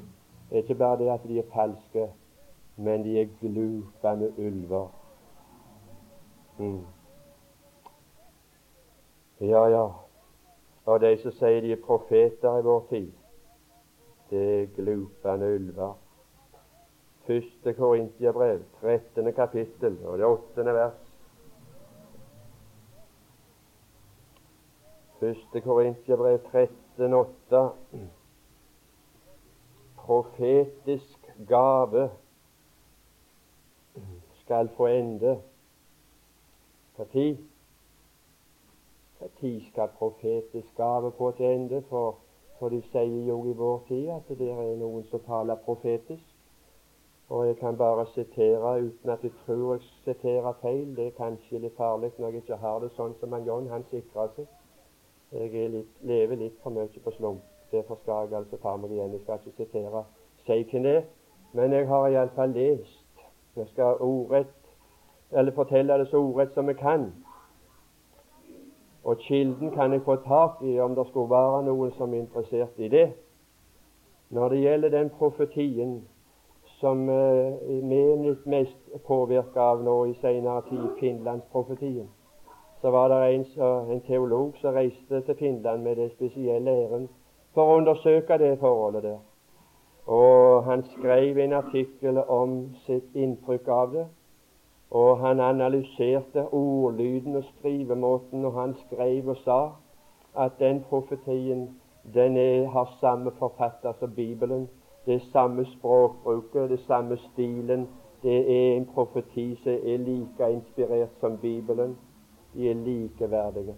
det 0.50 0.58
er 0.58 0.62
ikke 0.62 0.78
bare 0.78 0.98
det 1.00 1.10
at 1.10 1.24
de 1.26 1.38
er 1.40 1.48
falske, 1.54 2.04
men 2.76 3.02
de 3.02 3.16
er 3.20 3.32
glupende 3.40 4.30
ulver. 4.38 4.86
Mm. 6.58 6.84
Ja, 9.40 9.66
ja. 9.68 9.84
Og 10.86 11.00
de 11.00 11.16
som 11.22 11.34
sier 11.34 11.60
de 11.64 11.72
er 11.74 11.82
profeter 11.82 12.60
i 12.60 12.66
vår 12.66 12.86
tid, 12.92 13.10
det 14.30 14.44
er 14.52 14.70
glupende 14.76 15.50
ulver. 15.56 15.96
Første 17.26 17.72
Korintiabrev, 17.72 18.62
13. 18.82 19.32
kapittel 19.32 19.98
og 20.04 20.18
det 20.18 20.26
åttende 20.26 20.74
vers. 20.74 21.04
Første 25.20 25.60
Korintiabrev 25.60 26.38
13, 26.52 26.83
8. 26.98 27.70
Profetisk 29.96 31.30
gave 31.48 32.10
skal 34.44 34.68
få 34.76 34.86
ende. 34.86 35.42
Når 36.98 37.06
skal 39.70 39.88
profetisk 39.98 40.76
gave 40.76 41.10
på 41.10 41.30
til 41.36 41.46
ende? 41.46 41.82
For, 41.88 42.16
for 42.58 42.68
de 42.68 42.82
sier 42.82 43.26
jo 43.26 43.44
i 43.44 43.52
vår 43.52 43.84
tid 43.88 44.08
at 44.08 44.38
det 44.38 44.50
er 44.50 44.76
noen 44.78 45.04
som 45.10 45.20
taler 45.26 45.54
profetisk. 45.54 46.30
Og 47.28 47.46
jeg 47.46 47.56
kan 47.56 47.76
bare 47.76 48.06
sitere 48.06 48.84
uten 48.84 49.10
at 49.10 49.22
jeg 49.22 49.32
tror 49.46 49.72
jeg 49.72 49.82
siterer 50.04 50.52
feil. 50.62 50.96
Det 50.96 51.06
er 51.06 51.18
kanskje 51.18 51.58
litt 51.58 51.76
farlig 51.76 52.12
når 52.18 52.28
jeg 52.28 52.36
ikke 52.36 52.56
har 52.56 52.78
det 52.80 52.92
sånn 52.94 53.16
som 53.20 53.32
han 53.32 53.46
John. 53.48 53.66
Han 53.68 53.84
sikrer 53.90 54.30
seg. 54.36 54.46
Jeg 55.34 55.70
litt, 55.70 55.90
lever 56.02 56.38
litt 56.38 56.56
for 56.62 56.70
mye 56.70 57.04
på 57.04 57.10
slump. 57.18 57.42
Derfor 57.72 57.98
skal 58.02 58.28
jeg 58.28 58.38
altså 58.38 58.56
ta 58.62 58.76
meg 58.78 58.92
igjen. 58.94 59.12
Jeg 59.16 59.26
skal 59.26 59.42
ikke 59.42 59.64
sitere 59.64 60.04
seg 60.46 60.66
til 60.70 60.86
det 60.86 60.98
men 61.54 61.72
jeg 61.72 61.88
har 61.88 62.08
iallfall 62.08 62.50
lest. 62.50 63.20
Jeg 63.56 63.66
skal 63.66 63.96
ordrett, 64.00 64.54
eller 65.30 65.52
fortelle 65.52 65.98
det 65.98 66.08
så 66.08 66.16
ordrett 66.16 66.54
som 66.54 66.68
jeg 66.68 66.76
kan. 66.76 67.12
Og 69.04 69.18
kilden 69.18 69.70
kan 69.70 69.92
jeg 69.92 70.02
få 70.02 70.16
tak 70.16 70.62
i 70.62 70.78
om 70.80 70.94
det 70.94 71.06
skulle 71.08 71.30
være 71.30 71.62
noen 71.62 71.92
som 71.98 72.14
er 72.14 72.24
interessert 72.24 72.78
i 72.78 72.88
det. 72.88 73.12
Når 74.30 74.48
det 74.48 74.60
gjelder 74.60 74.88
den 74.88 75.10
profetien 75.10 75.94
som 76.80 77.06
vi 77.06 78.00
er 78.00 78.22
litt 78.24 78.46
mest 78.46 78.90
påvirka 79.06 79.60
av 79.60 79.82
nå 79.84 80.04
i 80.10 80.14
senere 80.20 80.62
tid, 80.68 80.88
Finlandsprofetien, 80.98 82.08
så 82.84 82.90
var 82.90 83.08
det 83.08 83.34
en, 83.34 83.44
en 83.90 84.00
teolog 84.00 84.56
som 84.60 84.74
reiste 84.74 85.20
til 85.20 85.34
Finland 85.38 85.82
med 85.82 85.96
det 85.96 86.10
spesielle 86.12 86.70
æren 86.70 87.06
for 87.54 87.70
å 87.70 87.76
undersøke 87.80 88.36
det 88.38 88.58
forholdet 88.60 89.02
der. 89.02 89.22
Og 90.06 90.64
han 90.64 90.84
skrev 90.90 91.38
en 91.38 91.56
artikkel 91.56 92.20
om 92.28 92.52
sitt 92.84 93.16
inntrykk 93.16 93.72
av 93.72 93.96
det. 93.96 94.04
Og 94.90 95.16
han 95.24 95.40
analyserte 95.40 96.44
ordlyden 96.52 97.40
og 97.40 97.48
skrivemåten, 97.54 98.44
og 98.44 98.52
han 98.60 98.76
skrev 98.84 99.32
og 99.32 99.40
sa 99.46 99.60
at 100.36 100.60
den 100.60 100.84
profetien 100.90 101.70
den 102.14 102.36
er, 102.36 102.68
har 102.68 102.96
samme 103.00 103.32
forfatter 103.38 103.96
som 103.98 104.12
Bibelen. 104.12 104.68
Det 105.06 105.14
er 105.14 105.30
samme 105.32 105.64
språkbruket, 105.72 106.70
det 106.70 106.84
samme 106.84 107.16
stilen. 107.32 107.88
Det 108.22 108.40
er 108.44 108.76
en 108.76 108.90
profeti 108.94 109.54
som 109.62 109.72
er 109.72 110.04
like 110.04 110.52
inspirert 110.52 111.16
som 111.20 111.38
Bibelen. 111.38 111.96
De 112.54 112.70
er 112.70 112.74
likeverdige. 112.74 113.74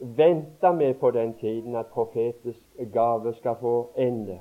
Venter 0.00 0.72
vi 0.72 0.92
på 0.92 1.10
den 1.10 1.34
tiden 1.34 1.76
at 1.76 1.86
profetisk 1.86 2.60
gave 2.92 3.34
skal 3.34 3.56
få 3.60 3.90
ende, 3.96 4.40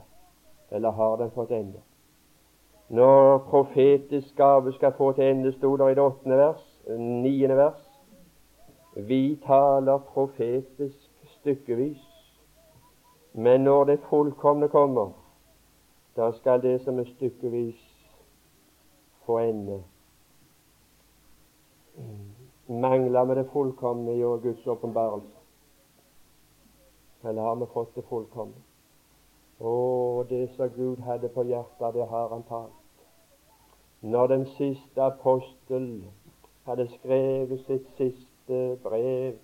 eller 0.72 0.92
har 0.92 1.16
den 1.16 1.32
fått 1.32 1.52
ende? 1.52 1.80
Når 2.90 3.38
profetisk 3.38 4.36
gave 4.36 4.74
skal 4.74 4.94
få 4.98 5.12
til 5.12 5.24
ende, 5.24 5.52
sto 5.52 5.78
det 5.78 5.92
i 5.92 5.96
det 5.96 6.04
åttende 6.04 6.38
vers, 6.38 6.82
niende 6.98 7.56
vers. 7.58 7.90
Vi 8.96 9.40
taler 9.46 9.98
profetisk 9.98 11.12
stykkevis, 11.24 12.04
men 13.34 13.62
når 13.62 13.84
det 13.84 14.00
fullkomne 14.10 14.68
kommer, 14.68 15.23
da 16.16 16.32
skal 16.32 16.62
det 16.62 16.82
som 16.82 17.00
er 17.00 17.04
stykkevis, 17.04 17.82
få 19.26 19.38
ende. 19.38 19.84
Mangler 22.68 23.26
vi 23.26 23.36
det 23.36 23.50
fullkomne 23.54 24.18
i 24.18 24.22
Guds 24.22 24.68
åpenbarelse? 24.68 25.38
Eller 27.24 27.42
har 27.42 27.56
vi 27.56 27.66
fått 27.74 27.96
det 27.96 28.04
fullkomne? 28.10 28.62
Å, 29.60 30.24
det 30.30 30.50
som 30.56 30.70
Gud 30.76 31.00
hadde 31.06 31.30
på 31.30 31.44
hjertet, 31.48 31.94
det 31.94 32.08
har 32.10 32.30
Han 32.30 32.44
talt. 32.44 32.80
Når 34.02 34.28
den 34.28 34.46
siste 34.46 35.02
apostel 35.02 36.04
hadde 36.66 36.88
skrevet 36.98 37.60
sitt 37.68 37.88
siste 37.98 38.78
brev, 38.84 39.38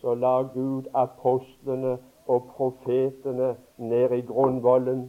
så 0.00 0.14
la 0.14 0.42
Gud 0.42 0.90
apostlene 0.94 1.98
og 2.26 2.50
profetene 2.56 3.56
ned 3.76 4.12
i 4.12 4.20
grunnvollen. 4.20 5.08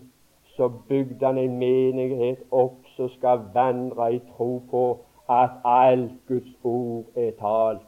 Så 0.59 0.67
bygde 0.67 1.25
han 1.25 1.37
en 1.37 1.53
menighet 1.57 2.41
opp 2.51 2.87
som 2.95 3.07
skal 3.09 3.45
vandre 3.53 4.09
i 4.15 4.19
tro 4.33 4.47
på 4.71 4.81
at 5.31 5.61
alt 5.63 6.17
Guds 6.27 6.49
ord 6.63 7.05
er 7.15 7.31
talt. 7.39 7.85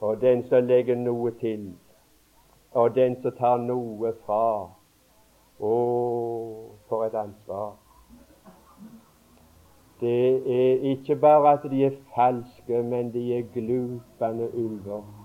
Og 0.00 0.20
den 0.20 0.44
som 0.48 0.68
legger 0.68 1.00
noe 1.00 1.32
til, 1.40 1.70
og 2.72 2.94
den 2.94 3.16
som 3.22 3.32
tar 3.38 3.56
noe 3.64 4.12
fra 4.26 4.44
Å, 5.60 5.76
for 6.88 7.08
et 7.08 7.16
ansvar! 7.16 7.72
det 10.00 10.36
er 10.60 10.90
ikke 10.92 11.16
bare 11.16 11.52
at 11.52 11.70
de 11.70 11.84
er 11.84 11.96
falske, 12.14 12.82
men 12.82 13.12
de 13.12 13.38
er 13.38 13.42
glupende 13.54 14.48
ulver. 14.54 15.19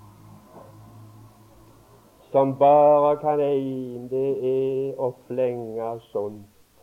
Som 2.35 2.57
bare 2.57 3.17
kan 3.17 3.39
én, 3.39 4.09
det 4.11 4.29
er 4.43 4.97
å 4.99 5.07
flenge 5.23 5.85
sånt 6.09 6.81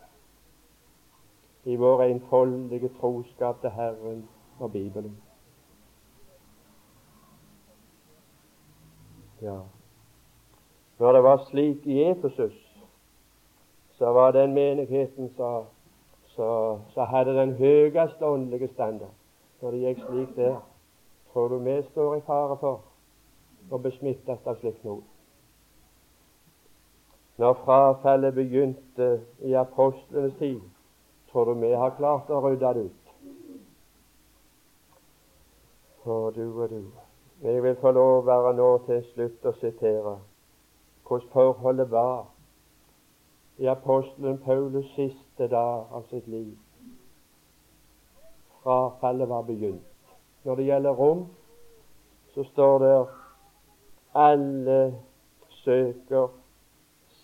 i 1.69 1.75
vår 1.77 2.01
enfoldige 2.07 2.89
troskap 2.95 3.59
til 3.61 3.69
Herren 3.75 4.23
og 4.57 4.71
Bibelen. 4.73 5.13
Ja. 9.45 9.59
Når 10.97 11.13
det 11.13 11.23
var 11.23 11.45
slik 11.51 11.85
i 11.85 12.01
Efesus, 12.01 12.57
så 14.01 14.09
var 14.17 14.31
den 14.31 14.57
menigheten 14.57 15.29
som 15.37 17.07
hadde 17.13 17.37
den 17.37 17.53
høyeste 17.61 18.25
åndelige 18.25 18.73
standard. 18.73 19.13
Når 19.61 19.71
det 19.71 19.85
gikk 19.85 20.05
slik 20.09 20.35
der, 20.35 20.59
tror 21.29 21.47
du 21.47 21.57
vi 21.57 21.81
står 21.93 22.15
i 22.15 22.25
fare 22.25 22.57
for 22.57 22.81
å 23.69 23.77
besmittes 23.77 24.47
av 24.49 24.57
slikt 24.57 24.81
noe? 24.81 25.12
Når 27.37 27.53
frafallet 27.53 28.33
begynte 28.33 29.21
i 29.39 29.53
apostlenes 29.53 30.33
tid, 30.39 30.61
tror 31.31 31.45
du 31.45 31.53
vi 31.53 31.71
har 31.71 31.95
klart 31.97 32.29
å 32.29 32.41
rydde 32.45 32.73
det 32.73 32.83
ut? 32.83 33.13
Å, 36.05 36.31
du 36.35 36.43
og 36.51 36.69
du. 36.69 36.83
Jeg 37.41 37.63
vil 37.63 37.79
få 37.81 37.91
lov 37.91 38.19
å 38.19 38.25
være 38.27 38.53
nå 38.57 38.67
til 38.85 39.01
slutt 39.13 39.45
å 39.49 39.55
sitere 39.57 40.17
hvordan 41.07 41.31
forholdet 41.33 41.89
var 41.91 42.27
i 43.57 43.67
apostelen 43.67 44.37
Paulus 44.45 44.85
siste 44.95 45.47
dag 45.49 45.89
av 45.91 46.05
sitt 46.11 46.27
liv. 46.27 46.53
Frafallet 48.63 49.29
var 49.29 49.43
begynt. 49.49 50.13
Når 50.43 50.55
det 50.55 50.69
gjelder 50.69 51.01
rom, 51.01 51.25
så 52.33 52.45
står 52.51 52.79
det 52.83 52.93
alle 54.13 54.79
søker 55.63 56.31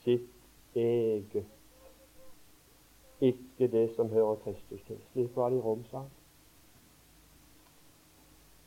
sitt 0.03 0.75
eget, 0.75 1.45
ikke 3.21 3.67
det 3.67 3.89
som 3.95 4.09
hører 4.09 4.35
Kristus 4.35 4.81
til. 4.87 4.97
Slik 5.11 5.35
var 5.35 5.49
det 5.49 5.57
i 5.57 5.61
Rom, 5.61 5.83
sa 5.91 5.97
han. 5.97 6.11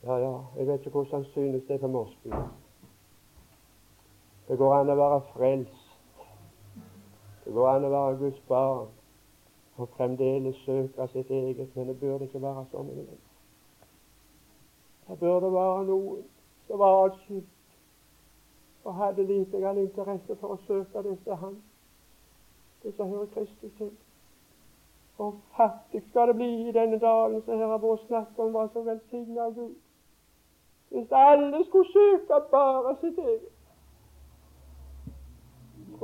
Ja, 0.03 0.17
ja, 0.17 0.35
jeg 0.57 0.67
vet 0.67 0.85
ikke 0.85 0.89
hvordan 0.89 1.23
han 1.23 1.31
synes 1.31 1.63
det 1.67 1.75
er 1.75 1.79
på 1.79 1.87
Mosby. 1.87 2.29
Det 4.47 4.57
går 4.57 4.75
an 4.75 4.91
å 4.91 4.99
være 4.99 5.21
frelst 5.33 5.83
det 7.45 7.53
går 7.53 7.69
an 7.69 7.85
å 7.85 7.91
være 7.91 8.19
Guds 8.21 8.43
barn 8.47 8.91
og 9.81 9.89
fremdeles 9.97 10.59
søke 10.63 11.07
sitt 11.11 11.31
eget, 11.33 11.75
men 11.75 11.89
det 11.89 11.99
burde 11.99 12.27
ikke 12.29 12.41
være 12.41 12.63
sånn. 12.71 12.91
Det 15.07 15.17
burde 15.19 15.49
være 15.51 15.81
noen 15.89 16.21
som 16.67 16.79
var 16.79 17.09
atskilt 17.09 17.49
og 18.83 18.95
hadde 18.95 19.23
lite 19.23 19.59
grann 19.59 19.77
interesse 19.77 20.35
for 20.35 20.55
å 20.55 20.61
søke 20.67 21.03
det 21.03 21.17
som 21.23 21.39
han, 21.39 21.55
det 22.83 22.95
som 22.97 23.09
hører 23.09 23.31
Kristus 23.35 23.71
til. 23.77 23.91
Og 25.17 25.39
fattig 25.55 26.03
skal 26.09 26.27
det 26.27 26.35
bli 26.35 26.51
i 26.67 26.75
denne 26.75 26.99
dalen 26.99 27.41
som 27.45 27.57
her 27.57 27.71
har 27.71 27.81
vært 27.83 28.07
snakk 28.07 28.39
om, 28.39 28.51
hva 28.51 28.67
som 28.73 28.85
velsignet 28.85 29.39
av 29.39 29.53
Gud. 29.55 29.75
Hvis 30.89 31.11
alle 31.17 31.63
skulle 31.65 31.91
søke 31.93 32.41
bare 32.51 32.95
sitt 33.01 33.17
eget 33.17 33.49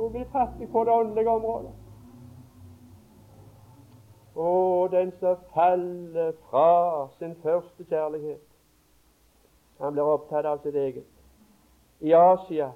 og 0.00 0.12
bli 0.14 0.24
fattig 0.32 0.68
på 0.72 0.84
det 0.84 0.92
åndelige 0.92 1.30
området. 1.30 1.72
Og 4.34 4.90
den 4.90 5.12
som 5.20 5.36
faller 5.54 6.32
fra 6.50 7.08
sin 7.18 7.34
første 7.42 7.84
kjærlighet, 7.84 8.46
han 9.80 9.92
blir 9.92 10.08
opptatt 10.14 10.46
av 10.48 10.62
sitt 10.62 10.74
eget. 10.74 11.09
I 12.00 12.12
Asia 12.12 12.72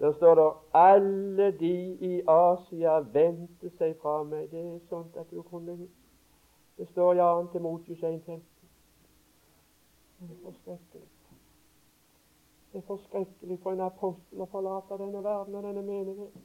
der 0.00 0.12
står 0.12 0.34
det 0.34 0.52
alle 0.74 1.50
de 1.50 1.96
i 2.00 2.22
Asia 2.28 2.98
vendte 2.98 3.70
seg 3.76 3.98
fra 4.00 4.22
meg. 4.24 4.46
Det 4.50 4.60
er 4.60 4.78
sånt 4.88 5.16
at 5.16 5.28
du 5.30 5.42
kunne 5.42 5.76
Det 6.78 6.88
står 6.88 7.12
i 7.12 7.18
2. 7.18 7.52
Timotius 7.52 7.98
1,15. 7.98 8.40
Det 10.20 10.30
er 10.30 10.44
forskrekkelig. 10.44 11.08
Det 12.72 12.78
er 12.78 12.86
forskrekkelig 12.86 13.58
for 13.62 13.72
en 13.72 13.80
apostel 13.80 14.40
å 14.40 14.48
forlate 14.48 14.98
denne 15.02 15.20
verden 15.24 15.54
og 15.54 15.68
denne 15.68 15.82
menigheten. 15.82 16.42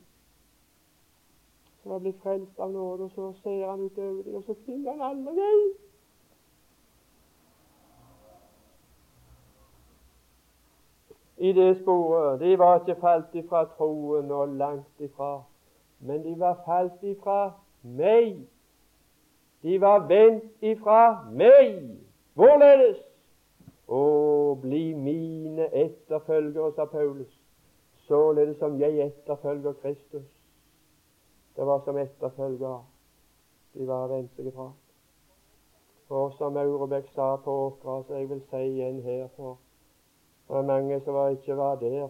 Som 1.82 1.92
har 1.92 2.04
blitt 2.04 2.20
frelst 2.24 2.60
av 2.60 2.72
nåde, 2.72 3.08
og 3.08 3.12
så 3.16 3.32
ser 3.44 3.70
han 3.70 3.88
utover 3.88 4.24
dem, 4.24 4.36
og 4.36 4.44
så 4.44 4.56
finner 4.66 4.92
han 4.92 5.02
alle 5.12 5.36
vei. 5.40 5.85
I 11.38 11.52
det 11.54 11.78
sporet. 11.82 12.40
De 12.40 12.58
var 12.60 12.80
ikke 12.80 13.02
falt 13.02 13.36
ifra 13.36 13.66
troen 13.76 14.32
og 14.32 14.48
langt 14.48 15.00
ifra, 15.00 15.44
men 16.00 16.24
de 16.24 16.40
var 16.40 16.62
falt 16.66 17.04
ifra 17.04 17.52
meg. 17.84 18.38
De 19.64 19.82
var 19.82 20.08
vendt 20.08 20.64
ifra 20.64 21.26
meg. 21.32 21.82
Hvorledes? 22.34 23.02
Å, 23.86 24.56
bli 24.62 24.96
mine 24.98 25.68
etterfølgere, 25.70 26.72
sa 26.74 26.88
Paulus, 26.90 27.30
således 28.08 28.58
som 28.58 28.80
jeg 28.82 28.98
etterfølger 29.04 29.76
Kristus. 29.84 30.26
Det 31.56 31.66
var 31.66 31.84
som 31.86 31.98
etterfølgere 31.98 32.80
de 33.76 33.86
var 33.88 34.08
vendt 34.10 34.34
seg 34.36 34.50
ifra. 34.50 34.72
For 36.08 36.34
som 36.40 36.58
Aurebekk 36.58 37.12
sa 37.14 37.36
på 37.44 37.54
Åkra, 37.68 38.02
så 38.08 38.20
jeg 38.20 38.30
vil 38.30 38.42
si 38.50 38.62
igjen 38.72 39.02
her 39.06 39.28
er 40.50 40.62
mange 40.62 41.00
som 41.02 41.30
ikke 41.30 41.58
var 41.58 41.76
der, 41.76 42.10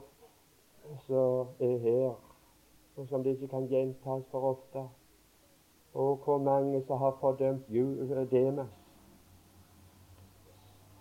som 1.08 1.48
er 1.60 1.78
her, 1.78 2.14
og 2.96 3.08
som 3.08 3.24
det 3.24 3.30
ikke 3.30 3.48
kan 3.48 3.68
gjentas 3.68 4.24
for 4.32 4.40
ofte. 4.42 4.90
Og 5.94 6.16
hvor 6.24 6.38
mange 6.38 6.84
som 6.88 6.98
har 6.98 7.18
fordømt 7.20 7.68
Demas 8.32 8.68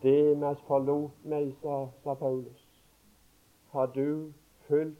Demas 0.02 0.60
forlot 0.60 1.10
meg, 1.24 1.54
sa, 1.62 1.86
sa 2.04 2.14
Paulus. 2.14 2.66
Har 3.72 3.86
du 3.86 4.32
fulgt 4.68 4.98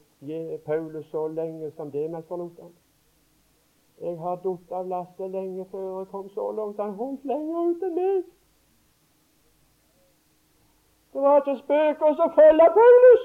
Paulus 0.65 1.05
så 1.05 1.27
lenge 1.27 1.71
som 1.71 1.91
Demas 1.91 2.25
forlot 2.25 2.59
ham? 2.61 2.73
Jeg 4.01 4.19
har 4.19 4.35
datt 4.43 4.71
av 4.75 4.87
lasset 4.91 5.31
lenge 5.31 5.65
før 5.71 5.99
jeg 5.99 6.07
kom 6.11 6.29
så 6.29 6.51
langt. 6.51 6.81
Han 6.81 6.97
holdt 6.99 7.23
lenger 7.25 7.69
ut 7.69 7.85
enn 7.87 7.95
meg. 7.95 8.25
Det 11.15 11.21
var 11.23 11.39
til 11.39 11.55
spøkelse 11.59 12.25
å 12.27 12.33
følge 12.35 12.65
Paulus. 12.75 13.21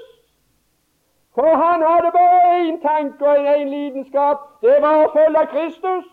For 1.35 1.55
han 1.63 1.83
hadde 1.83 2.11
bare 2.15 2.53
én 2.61 2.77
tanke 2.83 3.27
og 3.27 3.49
én 3.55 3.67
lidenskap. 3.67 4.47
Det 4.61 4.77
var 4.85 5.03
å 5.03 5.11
følge 5.11 5.43
Kristus. 5.51 6.07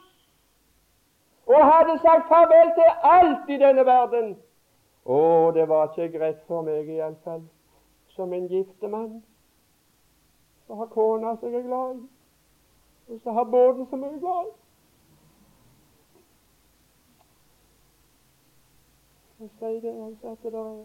Og 1.47 1.62
hadde 1.70 1.95
sagt 2.03 2.26
farvel 2.35 2.74
til 2.81 2.91
alt 3.14 3.55
i 3.55 3.61
denne 3.62 3.87
verden. 3.87 4.35
Å, 5.07 5.22
det 5.55 5.68
var 5.70 5.89
ikke 5.89 6.18
greit 6.18 6.43
for 6.51 6.66
meg 6.66 6.91
iallfall, 6.99 7.47
som 8.12 8.35
en 8.35 8.51
giftemann, 8.51 9.22
så 10.66 10.83
har 10.83 10.91
kona 10.93 11.39
er 11.39 11.62
glad 11.62 12.03
og 13.09 13.20
så 13.22 13.33
har 13.33 13.45
båten 13.45 13.87
som 13.87 14.03
jeg 14.03 14.18
glad 14.20 14.51
i. 14.51 14.53
Jeg 19.41 19.51
sier 19.59 19.81
det 19.81 19.95
altså 20.05 20.35
at 20.35 20.43
det 20.43 20.55
er, 20.55 20.85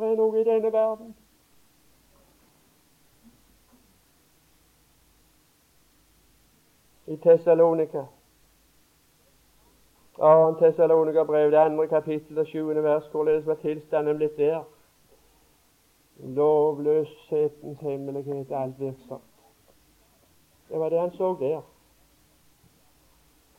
det 0.00 0.10
er 0.12 0.16
noe 0.16 0.40
i 0.40 0.44
denne 0.44 0.72
verden 0.72 1.14
i 7.06 7.16
Tessalonika. 7.16 8.04
Annet 10.18 10.58
Tessalonika-brev, 10.58 11.50
det 11.50 11.56
andre 11.56 11.86
kapittel 11.88 12.38
og 12.38 12.46
sjuende 12.46 12.82
vers, 12.82 13.06
hvorledes 13.06 13.46
var 13.46 13.54
tilstanden 13.54 14.16
blitt 14.16 14.36
der? 14.36 14.62
Lovløshetens 16.16 17.80
hemmelighet 17.80 18.50
er 18.50 18.58
alt 18.58 18.80
virksomt. 18.80 19.22
Det 20.68 20.80
var 20.80 20.88
det 20.88 21.00
han 21.00 21.12
så 21.12 21.36
der. 21.40 21.60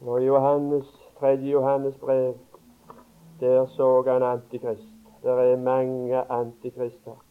Og 0.02 0.22
i 0.22 0.26
Johannes, 0.26 1.10
tredje 1.20 1.50
Johannes 1.50 1.98
brev, 1.98 2.34
der 3.40 3.66
så 3.66 4.02
han 4.08 4.24
Antikrist. 4.24 4.97
Det 5.24 5.32
er 5.32 5.58
mange 5.58 6.32
antikrister. 6.32 7.24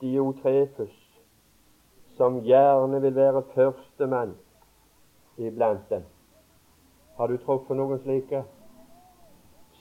Diotrefus, 0.00 1.20
som 2.16 2.40
gjerne 2.42 3.00
vil 3.00 3.14
være 3.14 3.42
førstemann 3.54 4.34
iblant 5.38 5.90
dem. 5.90 6.02
Har 7.16 7.26
du 7.26 7.36
truffet 7.36 7.76
noen 7.76 8.00
slike 8.02 8.42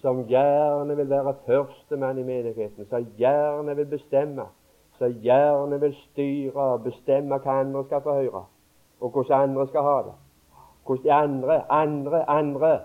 som 0.02 0.24
gjerne 0.30 0.98
vil 0.98 1.10
være 1.10 1.36
førstemann 1.46 2.18
i 2.22 2.24
menigheten, 2.24 2.86
som 2.90 3.06
gjerne 3.18 3.76
vil 3.76 3.90
bestemme, 3.90 4.46
som 4.98 5.14
gjerne 5.26 5.82
vil 5.82 5.96
styre 6.06 6.72
og 6.74 6.84
bestemme 6.84 7.38
hva 7.38 7.60
andre 7.60 7.84
skal 7.86 8.02
få 8.06 8.18
høre, 8.22 8.46
og 9.00 9.10
hvordan 9.10 9.50
andre 9.50 9.68
skal 9.68 9.88
ha 9.90 10.02
det? 10.08 10.18
Hvordan 10.86 11.04
de 11.04 11.14
andre, 11.14 11.72
andre, 11.72 12.30
andre 12.30 12.80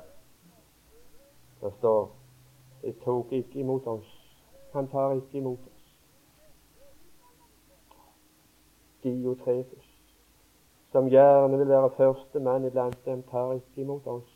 Det 1.61 1.72
står 1.79 2.11
de 2.83 2.93
tok 3.05 3.33
ikke 3.33 3.61
imot 3.61 3.87
oss. 3.87 4.16
Han 4.77 4.89
tar 4.93 5.14
ikke 5.16 5.39
imot 5.41 5.68
oss. 5.72 5.85
Diotrefus 9.05 9.93
som 10.93 11.09
gjerne 11.12 11.59
vil 11.59 11.68
være 11.68 11.91
første 11.97 12.41
mann 12.41 12.64
iblant 12.64 12.99
dem, 13.05 13.22
tar 13.31 13.53
ikke 13.53 13.83
imot 13.83 14.07
oss. 14.07 14.31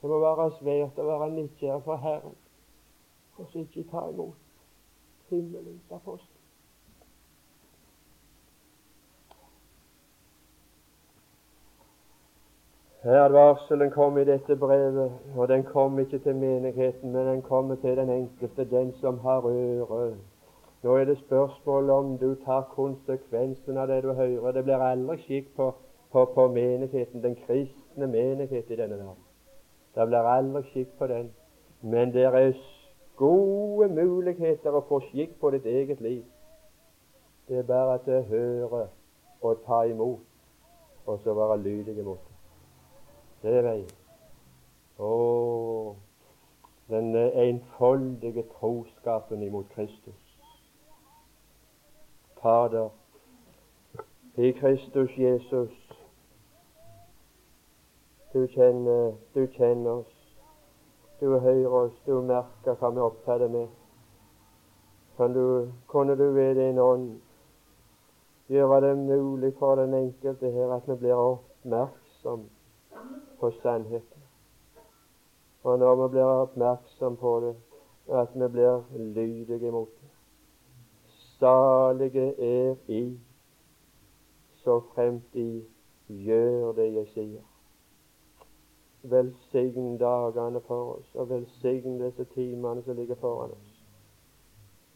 Det 0.00 0.10
må 0.10 0.18
være 0.22 0.50
svært 0.58 0.98
å 0.98 1.06
være 1.06 1.30
nidkjær 1.36 1.80
for 1.86 2.02
Herren 2.02 2.36
og 3.38 3.48
så 3.50 3.62
ikke 3.62 3.86
ta 3.90 4.04
imot 4.10 4.38
himmelens 5.30 5.90
apostel. 5.90 6.31
Advarselen 13.04 13.90
kom 13.90 14.18
i 14.18 14.24
dette 14.24 14.56
brevet, 14.56 15.12
og 15.36 15.48
den 15.48 15.64
kom 15.64 15.98
ikke 15.98 16.18
til 16.18 16.36
menigheten, 16.36 17.12
men 17.12 17.26
den 17.26 17.42
kommer 17.42 17.74
til 17.74 17.96
den 17.96 18.10
enkelte, 18.10 18.64
den 18.70 18.92
som 19.00 19.18
har 19.18 19.42
øre 19.46 20.14
nå 20.82 20.96
er 20.96 21.04
det 21.04 21.18
spørsmål 21.18 21.90
om 21.90 22.18
du 22.18 22.34
tar 22.44 22.62
konsekvensen 22.74 23.76
av 23.78 23.86
det 23.88 24.02
du 24.02 24.12
hører. 24.12 24.52
Det 24.52 24.64
blir 24.64 24.82
aldri 24.82 25.16
skikk 25.22 25.52
på, 25.56 25.68
på, 26.12 26.24
på 26.34 26.46
menigheten, 26.48 27.22
den 27.22 27.36
kristne 27.46 28.06
menighet 28.06 28.70
i 28.70 28.76
denne 28.76 28.98
verden. 28.98 29.22
Det 29.94 30.06
blir 30.08 30.30
aldri 30.32 30.62
skikk 30.72 30.98
på 30.98 31.06
den. 31.06 31.30
Men 31.82 32.10
det 32.14 32.24
er 32.24 32.50
gode 33.16 33.88
muligheter 33.94 34.74
å 34.74 34.82
få 34.88 34.98
skikk 35.12 35.38
på 35.40 35.54
ditt 35.54 35.70
eget 35.70 36.02
liv. 36.02 36.24
Det 37.48 37.62
er 37.62 37.70
bare 37.70 37.94
at 37.94 38.06
det 38.06 38.24
hører 38.24 38.90
og 39.42 39.64
ta 39.66 39.84
imot, 39.86 40.26
og 41.06 41.18
så 41.22 41.34
være 41.34 41.62
lydig 41.62 42.04
mot 42.04 42.31
det. 43.42 43.56
Er 43.58 43.62
veien. 43.66 43.90
Å, 45.02 45.96
den 46.92 47.14
enfoldige 47.16 48.44
troskapen 48.58 49.42
imot 49.42 49.70
Kristus. 49.74 50.18
Fader, 52.42 52.90
i 54.36 54.52
Kristus 54.52 55.10
Jesus. 55.18 55.72
Du 58.32 58.46
kjenner, 58.46 59.12
du 59.34 59.46
kjenner 59.56 59.90
oss. 59.90 60.18
Du 61.20 61.38
hører 61.38 61.68
oss, 61.68 61.98
du 62.06 62.20
merker 62.26 62.78
hva 62.80 62.90
vi 62.90 63.02
er 63.34 63.48
med. 63.48 63.68
Kan 65.16 65.34
du, 65.34 65.72
kunne 65.86 66.16
du 66.16 66.30
ved 66.34 66.56
din 66.56 66.78
ånd 66.78 67.20
gjøre 68.48 68.80
det 68.80 68.96
mulig 68.98 69.52
for 69.58 69.76
den 69.76 69.94
enkelte 69.94 70.50
her 70.50 70.72
at 70.76 70.88
vi 70.88 70.96
blir 71.04 71.14
oppmerksom 71.14 72.48
på 73.42 73.50
sannheten. 73.50 74.22
Og 75.62 75.78
når 75.78 75.94
vi 75.94 76.08
blir 76.10 76.24
oppmerksom 76.24 77.16
på 77.16 77.40
det, 77.40 77.54
at 78.14 78.28
vi 78.34 78.48
blir 78.48 78.82
lydige 78.98 79.70
mot 79.70 79.88
det. 80.00 80.10
Salige 81.38 82.26
er 82.38 82.76
I, 82.88 83.18
så 84.54 84.80
fremt 84.94 85.34
i 85.34 85.64
gjør 86.08 86.72
det 86.72 86.86
jeg 86.94 87.08
sier. 87.14 87.42
Velsign 89.02 89.98
dagene 89.98 90.60
for 90.66 90.92
oss, 90.94 91.10
og 91.14 91.30
velsign 91.30 91.98
disse 91.98 92.24
timene 92.34 92.82
som 92.86 92.96
ligger 92.96 93.18
foran 93.18 93.56
oss. 93.56 93.72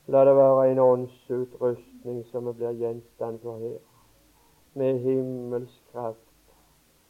La 0.07 0.23
det 0.25 0.37
være 0.37 0.71
en 0.71 0.79
åndsutrustning 0.79 2.23
som 2.31 2.47
vi 2.47 2.53
blir 2.61 2.79
gjenstand 2.79 3.43
for 3.43 3.59
her, 3.59 3.83
med 4.75 5.03
himmelsk 5.03 5.83
kraft 5.93 6.26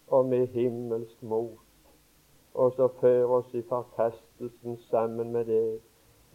og 0.06 0.26
med 0.26 0.46
himmelsk 0.46 1.22
mot, 1.22 1.58
og 2.54 2.72
så 2.72 2.88
fører 3.00 3.26
oss 3.26 3.54
i 3.54 3.62
forkastelsen 3.68 4.78
sammen 4.90 5.32
med 5.32 5.44
deg 5.44 5.80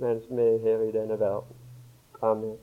mens 0.01 0.25
vi 0.29 0.41
er 0.41 0.57
her 0.57 0.81
i 0.81 0.91
denne 0.91 1.19
verden. 1.19 1.55
Amen. 2.21 2.57